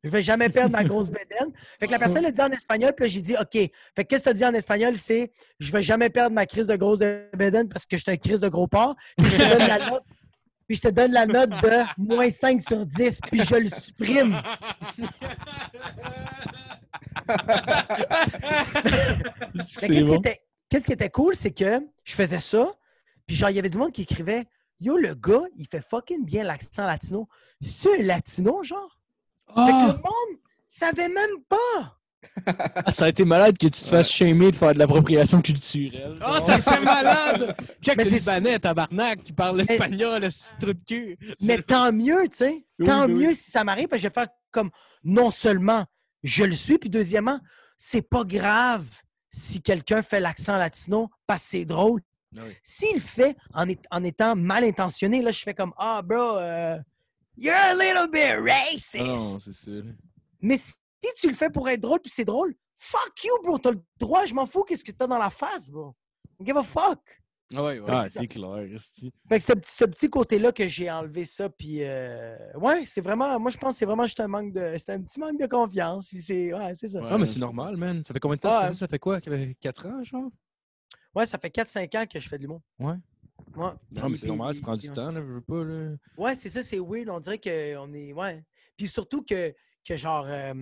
[0.03, 1.51] Je vais jamais perdre ma grosse bédaine.
[1.79, 3.51] Fait que la personne le dit en espagnol, puis j'ai dit, OK.
[3.51, 6.45] Fait que qu'est-ce que tu as dit en espagnol, c'est je vais jamais perdre ma
[6.45, 8.95] crise de grosse bédaine parce que je suis un crise de gros porc.
[9.17, 10.03] Puis je te donne la note.
[10.67, 14.39] Puis je te donne la note de moins 5 sur 10, puis je le supprime.
[19.89, 20.21] Bon.
[20.69, 22.71] qu'est-ce qui était cool, c'est que je faisais ça,
[23.29, 24.45] puis genre, il y avait du monde qui écrivait
[24.79, 27.27] Yo, le gars, il fait fucking bien l'accent latino.
[27.61, 28.97] C'est un latino, genre?
[29.49, 29.85] Fait que Ah!
[29.87, 31.95] le monde savait même pas.
[32.85, 36.15] Ah, ça a été malade que tu te fasses shamer de faire de l'appropriation culturelle.
[36.19, 36.45] Genre.
[36.45, 37.55] ça serait malade!
[37.83, 41.17] Check Mais le c'est- Libanais, tabarnak, qui parle l'espagnol, ce trou de cul.
[41.41, 42.65] Mais tant mieux, tu sais.
[42.79, 43.25] Oui, Tant oui, oui.
[43.27, 44.71] mieux si ça m'arrive, parce que je vais faire comme
[45.03, 45.85] non seulement
[46.23, 47.39] je le suis, puis deuxièmement,
[47.77, 48.87] c'est pas grave
[49.29, 52.01] si quelqu'un fait l'accent latino parce que c'est drôle.
[52.37, 52.53] Ah oui.
[52.63, 56.37] S'il le fait en, est- en étant mal intentionné, là, je fais comme Ah, bro,
[56.37, 56.77] euh,
[57.37, 58.97] you're a little bit racist.
[58.99, 59.71] Ah non, c'est ça.
[60.41, 60.73] Mais si
[61.17, 63.57] tu le fais pour être drôle, puis c'est drôle, fuck you, bro.
[63.57, 65.95] T'as le droit, je m'en fous, qu'est-ce que t'as dans la face, bro.
[66.43, 66.99] Give a fuck.
[67.55, 68.67] Ah ouais, Ouais, c'est clair.
[69.27, 72.83] Fait que c'est ce petit, ce petit côté-là que j'ai enlevé ça, puis euh, ouais,
[72.85, 75.19] c'est vraiment, moi je pense que c'est vraiment juste un manque de, c'est un petit
[75.19, 76.99] manque de confiance, puis c'est, ouais, c'est ça.
[77.09, 78.03] Ah, mais c'est normal, man.
[78.05, 78.79] Ça fait combien de temps que tu fais ça?
[78.81, 79.19] Ça fait quoi?
[79.19, 80.29] 4 ans, genre?
[81.15, 82.61] Ouais, ça fait 4-5 ans que je fais de l'humour.
[82.79, 82.93] Ouais.
[83.55, 83.71] Ouais.
[83.91, 85.91] Non, mais c'est normal, ça prend du temps, là, je veux pas, là.
[86.17, 87.09] Ouais, c'est ça, c'est weird.
[87.09, 88.13] On dirait qu'on est.
[88.13, 88.43] Ouais.
[88.77, 89.53] Puis surtout que,
[89.83, 90.25] que genre.
[90.27, 90.53] euh,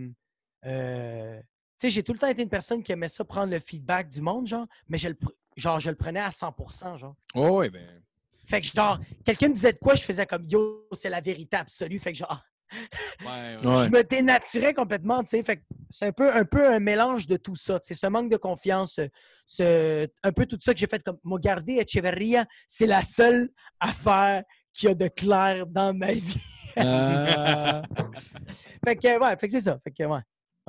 [0.65, 1.39] euh,
[1.79, 4.09] tu sais, j'ai tout le temps été une personne qui aimait ça prendre le feedback
[4.09, 5.17] du monde, genre, mais je le,
[5.55, 7.15] genre, je le prenais à 100% genre.
[7.35, 8.01] Oh, ouais, ben.
[8.45, 11.57] Fait que, genre, quelqu'un me disait de quoi, je faisais comme yo, c'est la vérité
[11.57, 11.99] absolue.
[11.99, 12.41] Fait que, genre,
[13.25, 13.85] Ouais, Ouais.
[13.85, 15.43] je me dénaturais complètement, tu sais.
[15.43, 17.79] Fait que c'est un peu, un peu un mélange de tout ça.
[17.81, 18.99] C'est ce manque de confiance,
[19.45, 23.49] ce- un peu tout ça que j'ai fait comme me garder Echeverria, c'est la seule
[23.79, 26.41] affaire qui a de clair dans ma vie.
[26.75, 27.81] Ah,
[28.85, 29.79] Fait que, ouais, fait que c'est ça.
[29.83, 30.19] Fait que, ouais.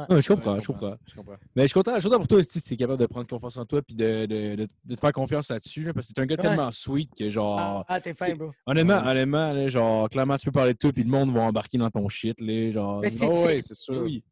[0.09, 0.97] Ouais, je comprends, je comprends.
[1.07, 1.37] Je comprends.
[1.57, 3.07] Mais je suis content, je suis content pour toi aussi, si tu es capable de
[3.07, 6.07] prendre confiance en toi puis de, de, de, de te faire confiance là-dessus, là, parce
[6.09, 6.43] que t'es un gars Ouais.
[6.43, 8.53] tellement sweet que, genre, Ah, ah, t'es fin, bro.
[8.67, 11.79] honnêtement, honnêtement, là, genre, clairement, tu peux parler de tout puis le monde va embarquer
[11.79, 13.01] dans ton shit, là, genre.
[13.01, 14.03] Mais Ah ouais, c'est sûr.
[14.03, 14.23] Oui.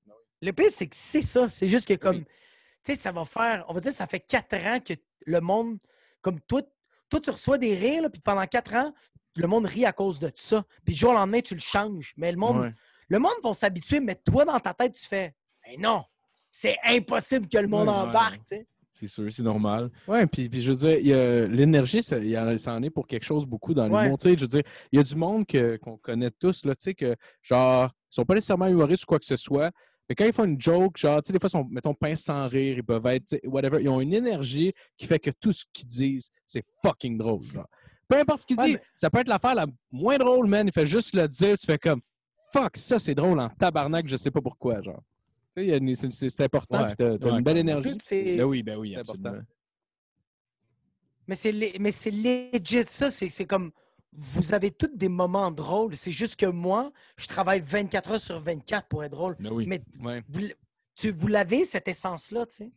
[0.42, 1.48] Le pire, c'est que c'est ça.
[1.48, 2.18] C'est juste que comme.
[2.20, 2.26] Tu
[2.84, 4.94] tu sais, ça va faire, on va dire, ça fait quatre ans que
[5.24, 5.78] le monde,
[6.20, 6.62] comme toi,
[7.10, 8.92] toi tu reçois des rires, là, puis pendant quatre ans,
[9.34, 10.62] le monde rit à cause de ça.
[10.84, 12.14] Puis du jour au lendemain, tu le changes.
[12.16, 12.72] Mais le monde,
[13.08, 15.34] le monde va s'habituer, mais toi, dans ta tête, tu fais,
[15.66, 16.04] ben non,
[16.50, 18.66] c'est impossible que le monde Ouais, ouais, embarque, tu sais.
[18.92, 19.90] C'est sûr, c'est normal.
[20.08, 22.72] Ouais, puis, puis je veux dire, il y a- l'énergie, ça, il y en- ça
[22.74, 24.04] en est pour quelque chose beaucoup dans Ouais.
[24.04, 24.16] l'humour.
[24.16, 26.74] Tu sais, Je veux dire, il y a du monde que- qu'on connaît tous, là,
[26.74, 29.70] tu sais, que genre, ils sont pas nécessairement humoristes ou quoi que ce soit.
[30.08, 32.22] Mais quand ils font une joke, genre, tu sais, des fois, ils sont, mettons, pince
[32.22, 33.82] sans rire, ils peuvent être, whatever.
[33.82, 37.42] Ils ont une énergie qui fait que tout ce qu'ils disent, c'est fucking drôle.
[37.42, 37.66] Genre.
[38.08, 40.66] Peu importe ce qu'il Ouais, dit, mais- ça peut être l'affaire la moins drôle, man.
[40.68, 42.00] Il fait juste le dire, tu fais comme,
[42.50, 45.02] fuck, ça, c'est drôle en tabarnak, je sais pas pourquoi, genre.
[45.56, 46.86] Tu sais, il y a une- c'est important, Ouais.
[46.88, 47.96] puis t'as t'as Ouais, une belle énergie.
[48.10, 49.28] Ben oui, ben oui, absolument.
[49.30, 49.46] important.
[51.28, 51.90] Mais c'est mais
[52.52, 53.10] legit, ça.
[53.10, 53.72] C'est c'est comme.
[54.12, 55.94] Vous avez tous des moments drôles.
[55.96, 59.36] C'est juste que moi, je travaille 24 heures sur 24 pour être drôle.
[59.38, 59.66] Ben oui.
[59.66, 60.22] Mais Ouais.
[60.28, 60.42] vous,
[60.94, 62.70] tu, vous l'avez, cette essence-là, tu sais?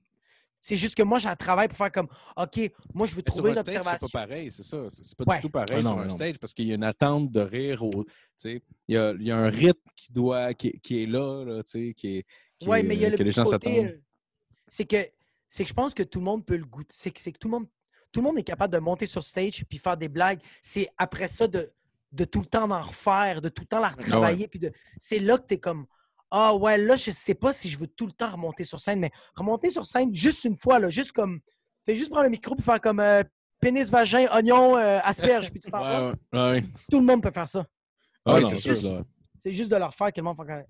[0.60, 2.60] C'est juste que moi, j'en travaille pour faire comme, OK,
[2.93, 4.07] moi, je veux Mais sur trouver stage, c'est observation.
[4.11, 4.89] pas pareil, c'est ça.
[4.89, 5.35] C'est c'est pas Ouais.
[5.38, 6.14] du tout pareil Ah non, sur mais un non.
[6.14, 7.84] stage parce qu'il y a une attente de rire.
[7.85, 11.03] Au, tu sais, il, y a, il y a un rythme qui, doit, qui, qui
[11.03, 12.26] est là, là, tu sais, qui est.
[12.65, 14.02] Oui, mais il y a le petit côté, euh,
[14.68, 15.10] C'est que,
[15.49, 16.90] c'est que je pense que tout le monde peut le goûter.
[16.91, 17.68] C'est que, c'est que tout, le monde,
[18.11, 20.40] tout le monde est capable de monter sur stage puis faire des blagues.
[20.61, 21.72] C'est après ça de,
[22.11, 24.48] de tout le temps en refaire, de tout le temps la retravailler.
[24.48, 25.86] puis de, c'est là que tu es comme
[26.31, 28.99] Ah ouais, là, je sais pas si je veux tout le temps remonter sur scène,
[28.99, 31.40] mais remonter sur scène juste une fois, là, juste comme.
[31.86, 33.23] Fais juste prendre le micro puis faire comme euh,
[33.60, 35.72] pénis, vagin, oignon, euh, asperge, puis tu.
[35.72, 36.64] Ouais, ouais.
[36.91, 37.65] Tout le monde peut faire ça.
[38.26, 39.03] Ah, c'est.
[39.39, 40.65] C'est juste de leur faire que le monde fait.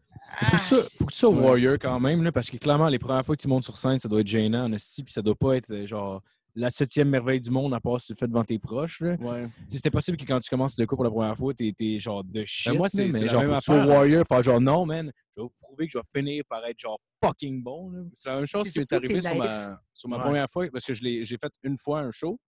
[0.45, 2.99] Faut que, ça, faut que tu sois warrior quand même, là, parce que clairement, les
[2.99, 5.21] premières fois que tu montes sur scène, ça doit être gênant, en esti, puis ça
[5.21, 6.21] doit pas être euh, genre
[6.55, 9.01] la septième merveille du monde à part si tu le fais devant tes proches.
[9.01, 9.15] Là.
[9.21, 9.47] Ouais.
[9.67, 11.99] Si C'était possible que quand tu commences le coup pour la première fois, t'es es
[11.99, 12.71] genre de shit.
[12.73, 14.85] Ben, moi, c'est- mais c'est la genre, même faut que tu warrior, faire genre non,
[14.85, 17.91] man, je vais vous prouver que je vais finir par être genre fucking bon.
[17.91, 17.99] là.
[18.13, 20.23] C'est la même chose qui est surtout arrivé t'es sur ma, sur ma Ouais.
[20.23, 22.39] première fois parce que je l'ai- j'ai fait une fois un show.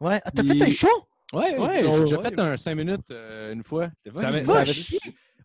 [0.00, 0.20] Ouais.
[0.24, 0.88] Ah, T'as Puis- fait un show?
[1.34, 3.90] Ouais, Ouais, j'ai déjà fait un 5 minutes euh, une fois.
[3.96, 4.72] C'était Ça avait, ça avait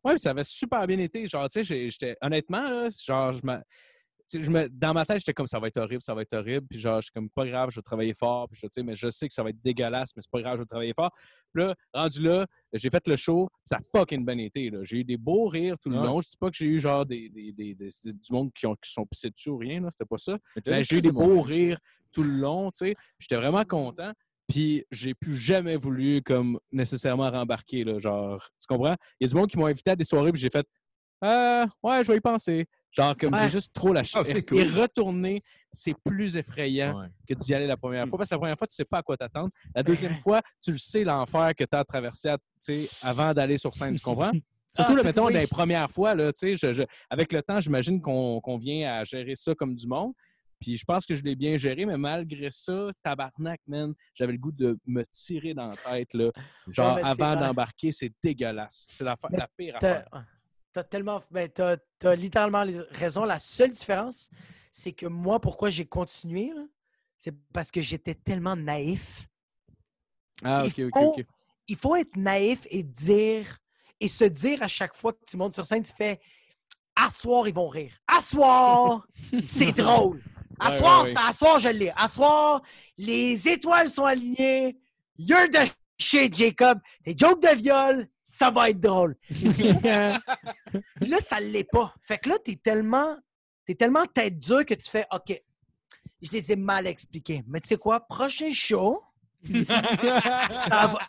[0.03, 1.27] ouais, ça avait super bien été.
[1.27, 5.59] Genre, tu sais, j'étais honnêtement, là, genre, je me, dans ma tête, j'étais comme ça
[5.59, 6.67] va être horrible, ça va être horrible.
[6.69, 8.47] Puis genre, je suis comme pas grave, je vais travailler fort.
[8.47, 10.57] Puis je, sais, mais je sais que ça va être dégueulasse, mais c'est pas grave,
[10.57, 11.11] je vais travailler fort.
[11.51, 14.71] Puis là, rendu là, j'ai fait le show, ça a fucking bien été.
[14.83, 16.05] J'ai eu des beaux rires tout le Ouais.
[16.05, 16.21] long.
[16.21, 18.75] Je dis pas que j'ai eu genre des, des, des- des- du monde qui, ont,
[18.75, 20.37] qui sont pissés dessus ou rien, c'était pas ça.
[20.67, 21.79] Mais j'ai eu des de beaux rires
[22.11, 22.95] tout le long, tu sais.
[23.17, 24.11] J'étais vraiment content.
[24.49, 28.95] Puis j'ai plus jamais voulu comme nécessairement rembarquer là, genre tu comprends?
[29.19, 30.65] Il y a du monde qui m'ont invité à des soirées puis j'ai fait
[31.23, 32.65] euh, ouais, je vais y penser.
[32.91, 33.41] Genre comme Ouais.
[33.41, 34.57] c'est juste trop la cool.
[34.57, 37.07] Et retourner, c'est plus effrayant Ouais.
[37.27, 39.03] que d'y aller la première fois parce que la première fois tu sais pas à
[39.03, 39.49] quoi t'attendre.
[39.75, 42.89] La Ben, deuxième fois, tu le sais l'enfer que tu as traversé à- tu sais,
[43.01, 44.31] avant d'aller sur scène, tu comprends?
[44.75, 45.33] Surtout, Ah, là, mettons, oui.
[45.33, 48.91] les premières fois, là, tu sais, je- je- avec le temps, j'imagine qu'on qu'on vient
[48.99, 50.13] à gérer ça comme du monde.
[50.59, 54.37] Puis je pense que je l'ai bien géré, mais malgré ça, tabarnak, man, j'avais le
[54.37, 56.31] goût de me tirer dans la tête, là.
[56.67, 58.85] Genre, mais c'est avant d'embarquer, c'est dégueulasse.
[58.89, 59.15] C'est la,
[59.57, 60.05] pire affaire.
[60.73, 61.23] t'as tellement.
[61.31, 63.23] Ben, t'as t'as littéralement les- raison.
[63.23, 64.29] La seule différence,
[64.71, 66.51] c'est que moi, pourquoi j'ai continué,
[67.17, 69.27] c'est parce que j'étais tellement naïf.
[70.43, 71.25] Ah, ok, ok, ok.
[71.67, 73.57] Il faut être naïf et dire
[73.99, 76.19] et se dire à chaque fois que tu montes sur scène, tu fais
[76.95, 77.97] À soir, ils vont rire.
[78.07, 79.05] À soir,
[79.47, 80.21] c'est drôle.
[80.59, 81.13] À Ouais, soir, ouais, ouais.
[81.15, 81.91] ça, à soir, je l'ai.
[81.95, 82.61] À soir,
[82.97, 84.77] les étoiles sont alignées.
[85.17, 86.79] You're the shit, Jacob.
[87.03, 89.15] Tes jokes de viol, ça va être drôle.
[89.27, 89.43] Puis
[91.07, 91.93] là, ça l'est pas.
[92.01, 93.17] Fait que là, t'es tellement,
[93.65, 95.41] t'es tellement tête dure que tu fais OK,
[96.21, 97.43] je les ai mal expliqués.
[97.47, 99.03] Mais tu sais quoi, prochain show,
[99.67, 100.99] ça va-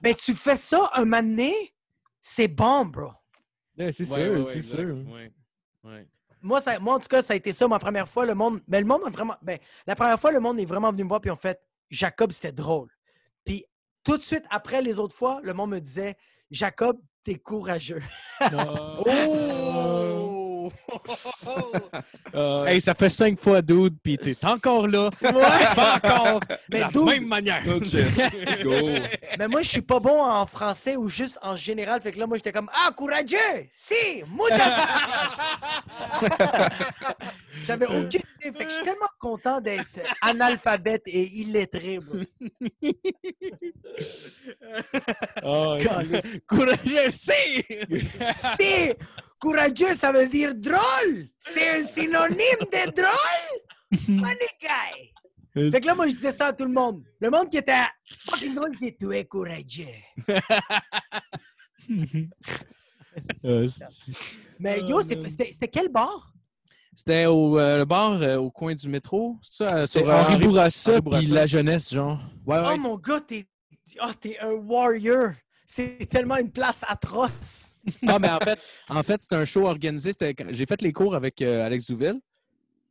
[0.00, 1.74] ben, tu fais ça un moment donné,
[2.20, 3.10] c'est bon, bro.
[3.78, 4.76] Ouais, c'est Ouais, sûr, c'est exact.
[4.82, 4.96] sûr.
[5.12, 5.32] Ouais,
[5.84, 6.06] ouais.
[6.42, 8.24] Moi, ça, moi, en tout cas, ça a été ça ma première fois.
[8.24, 9.36] Le monde, mais le monde a vraiment.
[9.42, 11.60] Ben, la première fois, le monde est vraiment venu me voir puis ont fait
[11.90, 12.88] Jacob, c'était drôle.
[13.44, 13.64] Puis
[14.04, 16.16] tout de suite après les autres fois, le monde me disait
[16.50, 18.02] Jacob, t'es courageux.
[19.06, 20.27] Oh!
[22.66, 25.10] hey, ça fait cinq fois, dude, puis t'es encore là.
[25.22, 25.32] Ouais.
[25.76, 26.40] Encore
[26.70, 27.62] Mais de la dude- même manière.
[27.64, 28.88] Let's go.
[29.38, 32.00] Mais moi, je suis pas bon en français ou juste en général.
[32.02, 33.36] Fait que là, moi, j'étais comme Ah, courageux!
[33.74, 34.22] Si!
[34.28, 34.88] Muchas!
[37.66, 38.22] J'avais aucune idée.
[38.42, 39.86] Fait que je suis tellement content d'être
[40.22, 42.18] analphabète et illettré, bro.
[45.44, 45.76] Oh,
[46.46, 47.64] courageux, si!
[48.58, 48.92] Si!
[49.40, 51.28] Courageux, ça veut dire drôle!
[51.38, 52.36] C'est un synonyme
[52.72, 53.98] de drôle!
[53.98, 55.12] Funny guy!
[55.70, 57.02] Fait que là, moi, je disais ça à tout le monde.
[57.20, 57.72] Le monde qui était
[58.28, 59.86] fucking drôle, qui Tu es courageux.
[63.44, 63.66] Euh,
[64.60, 66.32] Mais yo, c'est- c'était quel bar?
[66.94, 69.36] C'était au euh, le bar euh, au coin du métro.
[69.42, 69.86] C'est ça?
[69.86, 72.20] sur, Henri Bourassa puis la jeunesse, genre.
[72.46, 72.74] Ouais, ouais.
[72.74, 73.46] Oh mon gars, t'es
[73.98, 75.30] ah, t'es un warrior.
[75.70, 77.74] C'est tellement une place atroce.
[78.06, 78.58] Ah, mais en fait,
[78.88, 80.12] en fait c'était un show organisé.
[80.48, 82.20] J'ai fait les cours avec euh, Alex Douville.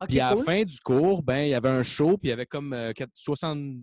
[0.08, 0.38] Puis à cool.
[0.38, 2.72] la fin du cours, ben, il y avait un show, puis il y avait comme
[2.74, 3.78] euh, quatre- 60,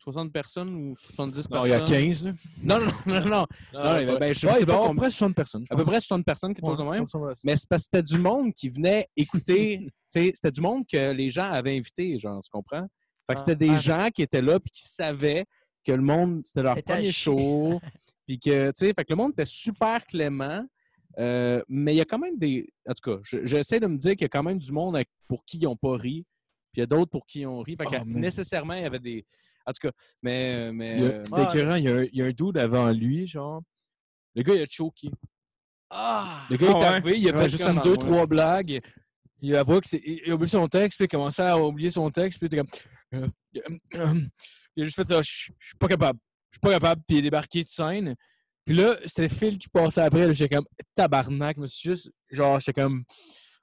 [0.00, 1.66] 60 personnes ou 70 Non, personnes.
[1.66, 2.32] il y a 15, là.
[2.64, 3.28] Non, non, non, non.
[3.28, 3.38] non.
[3.38, 5.64] Non, il y avait- ben, je sais pas avoir combien- près 60 personnes.
[5.70, 7.04] à peu près 60 personnes, quelque chose de même.
[7.04, 7.32] à.
[7.44, 9.86] Mais c'est parce que c'était du monde qui venait écouter.
[10.08, 12.88] c'était du monde que les gens avaient invité, genre, tu comprends?
[13.28, 13.76] Fait que c'était des Ah.
[13.78, 15.46] gens qui étaient là puis qui savaient
[15.86, 17.80] que le monde, c'était leur à premier show.
[18.38, 20.64] puis que, tu sais, fait que le monde était super clément.
[21.18, 22.72] euh, mais il y a quand même des.
[22.88, 24.96] En tout cas, je- j'essaie de me dire qu'il y a quand même du monde
[24.96, 26.24] avec- pour qui ils n'ont pas ri.
[26.72, 27.76] Puis il y a d'autres pour qui ils ont ri.
[27.76, 28.20] Fait que Oh, man.
[28.20, 29.26] nécessairement, il y avait des.
[29.66, 29.92] En tout cas,
[30.22, 30.72] mais.
[30.72, 31.46] mais y a- euh, C'était ouais.
[31.48, 31.74] écœurant.
[31.74, 33.60] Il y, a un, il y a un dude avant lui, genre.
[34.34, 35.10] Le gars, il a choqué.
[35.90, 36.46] Ah!
[36.48, 36.84] Le gars Ah est ouais?
[36.86, 37.98] arrivé, il a Ouais, fait juste comme deux, ouais.
[37.98, 38.80] trois blagues.
[39.42, 41.90] Il a, que c'est- il a oublié son texte, puis il a commencé à oublier
[41.90, 43.20] son texte, puis il était comme.
[43.20, 44.20] euh, euh, euh,
[44.76, 46.18] il a juste fait, Ah, je je suis pas capable.
[46.52, 48.14] Je suis pas capable, puis il est débarqué de scène.
[48.64, 52.80] Puis là, c'était Phil qui passait après, j'étais comme tabarnak, mais c'est juste, genre, j'étais
[52.80, 53.02] comme.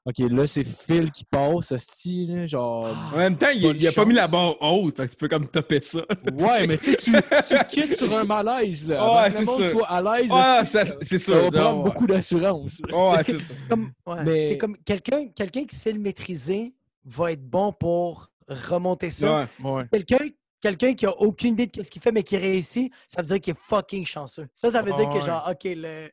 [0.05, 2.87] Ok, là, c'est Phil qui passe, ce style, genre.
[3.13, 5.27] En même temps, il, il a pas mis la barre haute, fait que tu peux
[5.27, 5.99] comme topper ça.
[6.33, 7.11] Ouais, mais tu sais, tu,
[7.67, 8.95] quittes sur un malaise, là.
[8.95, 9.69] Ouais, Avant que c'est le monde ça.
[9.71, 11.41] soit à l'aise, Ah, c'est ça ça.
[11.41, 12.81] va prendre beaucoup d'assurance.
[13.25, 13.35] C'est-.
[13.69, 16.73] Comme, ouais, Mais- C'est comme quelqu'un quelqu'un qui sait le maîtriser
[17.05, 19.47] va être bon pour remonter ça.
[19.63, 19.71] Ouais.
[19.71, 19.85] Ouais.
[19.91, 20.25] Quelqu'un
[20.61, 23.39] quelqu'un qui a aucune idée de ce qu'il fait mais qui réussit, ça veut dire
[23.39, 24.47] qu'il est fucking chanceux.
[24.55, 26.09] Ça, ça veut dire que genre, OK, le,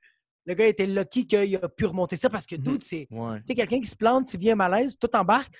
[0.46, 2.62] le gars était lucky qu'il a pu remonter ça parce que, Mhm.
[2.62, 3.08] dude, c'est.
[3.10, 3.16] Tu
[3.46, 5.52] sais, quelqu'un qui se plante, tu viens malaise, tout embarque.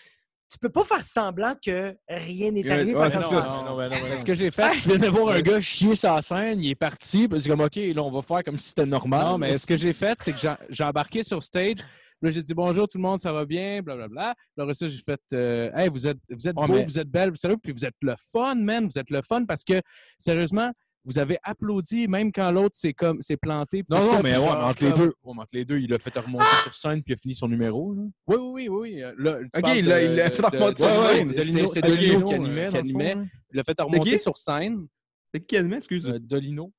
[0.49, 2.95] Tu peux pas faire semblant que rien n'est arrivé.
[2.95, 3.35] ouais, par c'est exemple.
[3.35, 3.49] ça.
[3.49, 4.17] Non, non, non, ben non.
[4.17, 6.75] ce que j'ai fait, Tu viens de voir un gars chier sa scène, il est
[6.77, 9.25] parti, puis c'est comme, OK, là, on va faire comme si c'était normal.
[9.27, 10.39] Non, mais ce que j'ai fait, c'est que
[10.71, 11.79] j'ai embarqué sur stage.
[12.27, 14.35] Là, j'ai dit bonjour tout le monde, ça va bien, blablabla.
[14.59, 17.09] Après ça, j'ai fait euh, Hey, vous êtes, vous êtes Ouais, beau, mais- vous êtes
[17.09, 18.85] belle, vous savez, puis vous êtes le fun, man.
[18.89, 19.81] Vous êtes le fun parce que,
[20.19, 20.73] sérieusement,
[21.05, 23.85] vous avez applaudi même quand l'autre s'est comme s'est planté.
[23.89, 25.79] Non, non, ça, mais puis ouais, genre, mais entre les deux, ouais, entre les deux,
[25.79, 27.95] il a fait remonter sur scène, puis il a fini son numéro.
[27.95, 28.03] Là.
[28.27, 29.03] Oui, oui, oui, oui.
[29.05, 30.83] euh, Là, Ok, parles il l'a- de- il l'a fait remonter
[31.29, 31.41] C'était
[31.87, 32.29] Dolino- qui
[32.71, 33.17] qui animait.
[33.53, 34.89] Il l'a fait remonter sur scène.
[35.33, 36.05] C'est qui animait, excuse.
[36.09, 36.73] Euh, Dolino.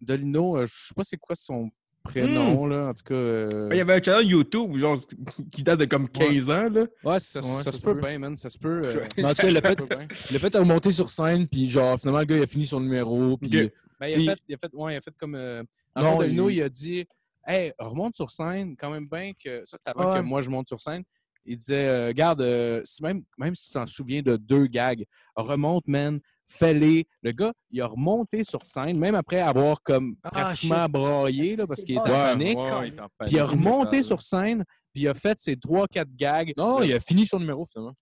[0.00, 1.68] Dolino, euh, je sais pas c'est quoi son
[2.02, 2.88] prénom, là.
[2.88, 3.14] En tout cas.
[3.14, 4.98] euh, Il y avait un channel YouTube genre,
[5.52, 6.68] qui date de comme 15 ans.
[6.68, 6.86] Là.
[7.04, 8.00] Ouais, ça, Ouais, ça ça se peut peut.
[8.06, 8.36] bien, man.
[8.36, 8.82] Ça se peut.
[8.84, 11.68] euh, Mais en tout cas, il a ça fait, a fait remonter sur scène, puis
[11.68, 13.48] genre, finalement, le gars, il a fini son numéro, puis...
[13.50, 13.70] Ben,
[14.10, 15.34] il, a fait, il, a fait, ouais, il a fait comme.
[15.36, 15.62] Euh,
[15.96, 16.62] Non, il- il...
[16.62, 17.06] a dit
[17.46, 19.64] Hey, remonte sur scène, quand même bien que.
[19.64, 20.18] Ça, c'est avant Ouais.
[20.20, 21.02] que moi, je monte sur scène.
[21.44, 25.04] Il disait euh, Regarde, euh, si même, même si tu t'en souviens de deux gags,
[25.36, 27.04] remonte, man, fais-les.
[27.22, 30.92] Le gars, il a remonté sur scène, même après avoir comme Ah, pratiquement shit.
[30.92, 32.58] braillé, là, parce qu'il était Ouais, panique.
[32.58, 32.90] ouais,
[33.20, 36.52] Puis il a remonté sur scène, puis il a fait ses trois, quatre gags.
[36.56, 37.94] Non, il a fini son numéro, finalement.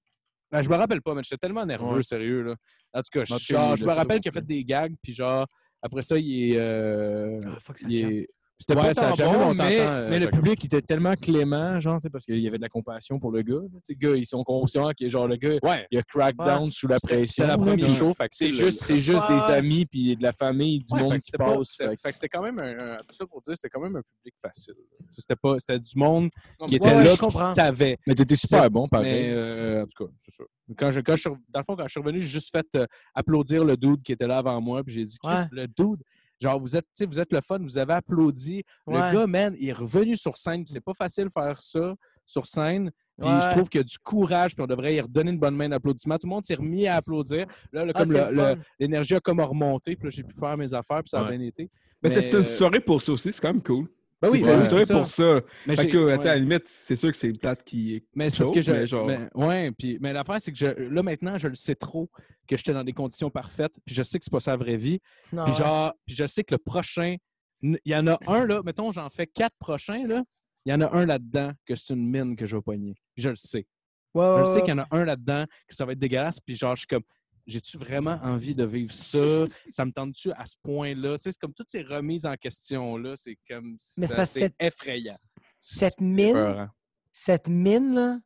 [0.51, 2.03] Ben, je me rappelle pas, mais j'étais tellement nerveux, Ouais.
[2.03, 2.43] sérieux.
[2.43, 2.57] Là.
[2.93, 5.47] En tout cas, je- genre, je me rappelle qu'il a fait des gags, puis genre,
[5.81, 6.57] après ça, il est.
[6.59, 8.29] euh, Ah, fuck, ça il est-
[8.63, 11.99] C'était Ouais, pas ça tant bon, mais, euh, mais le public était tellement clément, genre,
[11.99, 13.55] tu sais, parce qu'il y avait de la compassion pour le gars.
[13.55, 13.61] là.
[13.87, 15.87] Tu sais, Le gars, ils sont conscients que genre le gars, Ouais.
[15.91, 17.27] il a crackdown sous la pression.
[17.45, 19.53] c'était la première show, C'est juste, c'est juste Ouais, des ouais.
[19.55, 21.69] amis, puis de la famille, du Ouais, monde qui passe.
[21.71, 23.71] c'était- fait que- fait que c'était quand même un, un- tout ça pour dire, c'était
[23.71, 24.75] quand même un public facile.
[25.09, 26.29] C'était pas, c'était du monde
[26.61, 27.97] Non, qui était Ouais, là, qui savait.
[28.07, 29.31] Mais t'étais super bon, pareil.
[29.31, 30.45] Euh, en tout cas, c'est ça.
[30.77, 32.87] Quand je, quand je dans le fond, quand je suis revenu, j'ai juste fait euh,
[33.15, 34.85] applaudir le dude qui était là avant moi.
[34.85, 35.45] Puis j'ai dit, Chris, Ouais.
[35.51, 36.03] le dude,
[36.41, 38.63] genre, vous êtes, tu sais, vous êtes le fun, vous avez applaudi.
[38.87, 38.95] Ouais.
[38.95, 40.65] Le gars, man, il est revenu sur scène.
[40.67, 41.95] C'est pas facile de faire ça
[42.27, 42.91] sur scène.
[43.21, 43.41] Puis Ouais.
[43.43, 45.69] je trouve qu'il y a du courage, puis on devrait y redonner une bonne main
[45.69, 46.17] d'applaudissement.
[46.17, 47.47] Tout le monde s'est remis à applaudir.
[47.73, 51.01] Là, le- Ah, comme l'énergie a comme remonté, puis là, j'ai pu faire mes affaires,
[51.03, 51.37] puis ça a Ouais.
[51.37, 51.69] bien été.
[52.03, 53.87] Mais Mais, c'était une euh, soirée pour ça aussi, c'est quand même cool.
[54.23, 54.95] Ben oui, ben une c'est ça.
[54.95, 55.41] pour ça.
[55.67, 56.29] Mais Fait que, attends, ouais.
[56.29, 58.05] à la limite, c'est sûr que c'est plate qui.
[58.15, 58.71] Mais c'est parce que je.
[58.73, 61.75] mais genre- mais- ouais, puis, mais l'affaire, c'est que je, là, maintenant, je le sais
[61.75, 62.11] trop
[62.47, 64.77] que j'étais dans des conditions parfaites, puis je sais que c'est pas ça la vraie
[64.77, 65.01] vie.
[65.33, 65.59] Non, Puis ouais.
[65.59, 67.17] genre, puis je sais que le prochain,
[67.63, 70.23] il y en a un là, mettons, j'en fais quatre prochains là,
[70.67, 72.95] il y en a un là-dedans que c'est une mine que je vais pogner.
[73.15, 73.67] Puis je le sais.
[74.13, 74.61] Ouais, Je le sais ouais.
[74.63, 76.87] qu'il y en a un là-dedans que ça va être dégueulasse, puis genre, je suis
[76.89, 77.05] comme,
[77.51, 79.19] j'ai-tu vraiment envie de vivre ça?
[79.71, 81.19] Ça me tente-tu à ce point-là?
[81.19, 85.17] Tu sais, c'est comme toutes ces remises en question là, c'est comme, Mais c'est effrayant.
[85.59, 86.71] Cette mine,
[87.13, 88.19] cette mine-là,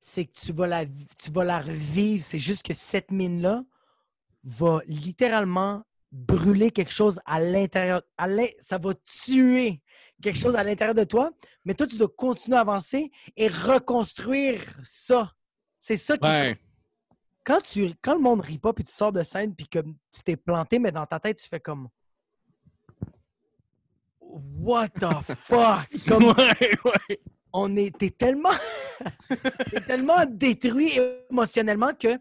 [0.00, 2.22] c'est que tu vas, la, tu vas la revivre.
[2.22, 3.64] C'est juste que cette mine-là
[4.44, 5.82] va littéralement
[6.12, 8.02] brûler quelque chose à l'intérieur.
[8.60, 9.82] Ça va tuer
[10.22, 11.30] quelque chose à l'intérieur de toi,
[11.64, 15.32] mais toi, tu dois continuer à avancer et reconstruire ça.
[15.78, 16.26] C'est ça qui.
[16.26, 16.58] Ouais.
[17.46, 20.20] Quand, tu, quand le monde rit pas, puis tu sors de scène, puis comme tu
[20.24, 21.88] t'es planté, mais dans ta tête, tu fais comme.
[24.20, 25.86] What the fuck?
[26.08, 27.20] Comme, Ouais, ouais.
[27.52, 28.50] on est, t'es tellement,
[29.86, 30.98] tellement détruit
[31.30, 32.18] émotionnellement que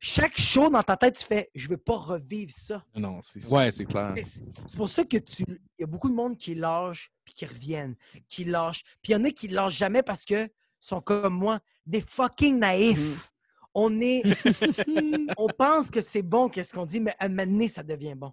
[0.00, 2.82] chaque show dans ta tête, tu fais, je veux pas revivre ça.
[2.96, 4.14] Non, c'est Ouais, c'est clair.
[4.16, 5.44] C'est c'est pour ça que tu.
[5.78, 7.96] Il y a beaucoup de monde qui lâche puis qui reviennent,
[8.28, 8.82] qui lâchent.
[9.02, 10.48] Puis il y en a qui lâchent jamais parce que
[10.80, 13.30] sont comme moi, des fucking naïfs.
[13.74, 14.22] On est.
[15.36, 18.14] on pense que c'est bon, qu'est-ce qu'on dit, mais à un moment donné, ça devient
[18.14, 18.32] bon.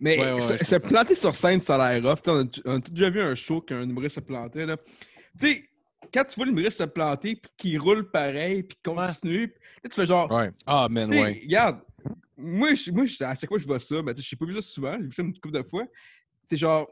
[0.00, 2.16] Mais Ouais, ouais, se, planter sur scène, ça a l'air.
[2.16, 4.66] T'sais, On a, on a tous déjà vu un show qu'un humoriste se plantait.
[4.66, 4.76] Là.
[5.40, 5.68] Tu sais,
[6.12, 9.94] quand tu vois l'humoriste se planter, puis qu'il roule pareil, puis qu'il continue, puis tu
[9.94, 10.30] fais genre.
[10.30, 10.50] Ouais.
[10.66, 11.40] Ah, man, ouais.
[11.44, 11.80] Regarde,
[12.36, 14.54] moi, je- moi à chaque fois que je vois ça, sais, je n'ai pas vu
[14.54, 15.84] ça souvent, j'ai vu ça une couple de fois.
[16.50, 16.88] C'est genre.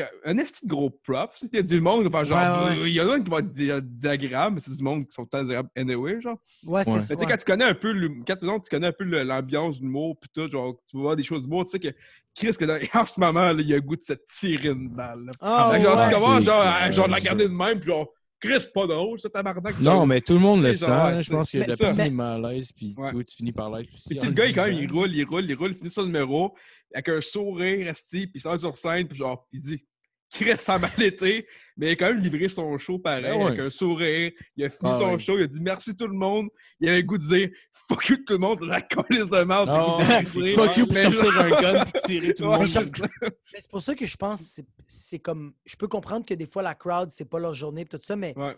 [0.00, 1.42] Y a Un esti de gros props.
[1.42, 2.66] Il y a du monde qui va faire genre.
[2.68, 5.12] Ouais, Il y en a qui vont être dé- désagréables, mais c'est du monde qui
[5.12, 6.38] sont désagréables anyway, genre.
[6.64, 6.98] Ouais, c'est Ouais.
[7.00, 7.14] ça.
[7.14, 9.04] Mais tu sais, quand tu connais un peu l'hum- quand non, tu connais un peu
[9.04, 11.88] le- l'ambiance l'humour puis tout, genre tu vas voir des choses d'humour, tu sais que
[12.34, 14.88] Chris que dans, en ce moment, là, il a le goût de se tirer une
[14.90, 15.30] balle.
[15.40, 16.08] Ah, que genre, ouais.
[16.08, 18.08] tu commences c'est genre, à, genre de la garder de même, puis genre,
[18.46, 19.80] Chris, c'est pas drôle, ça, tabarnak.
[19.80, 20.86] Non, mais tout le monde le sent.
[20.90, 21.20] là.
[21.20, 23.10] Je pense qu'il y a de la personne est mal à l'aise, puis Ouais.
[23.10, 24.14] toi, tu finis par l'être aussi.
[24.14, 26.04] Puis le gars, il, quand même, il roule, il roule, il roule, il finit son
[26.04, 26.54] numéro
[26.94, 29.84] avec un sourire, esti, puis il sort sur scène, puis genre, il dit
[30.36, 31.46] Chris, ça a mal été,
[31.76, 33.44] mais il a quand même livré son show pareil, ouais.
[33.46, 34.32] avec un sourire.
[34.56, 35.18] Il a fini Ah son ouais.
[35.18, 36.48] show, il a dit merci tout le monde.
[36.80, 37.48] Il a un goût de dire
[37.88, 39.68] fuck you tout le monde, la colisse de merde.
[39.68, 42.66] Non, le fuck you pour Mais sortir un gun puis tirer tout le monde.
[42.66, 45.54] c'est pour ça que je pense que c'est- comme.
[45.64, 48.16] Je peux comprendre que des fois, la crowd, c'est pas leur journée, pis tout ça,
[48.16, 48.56] mais Ouais.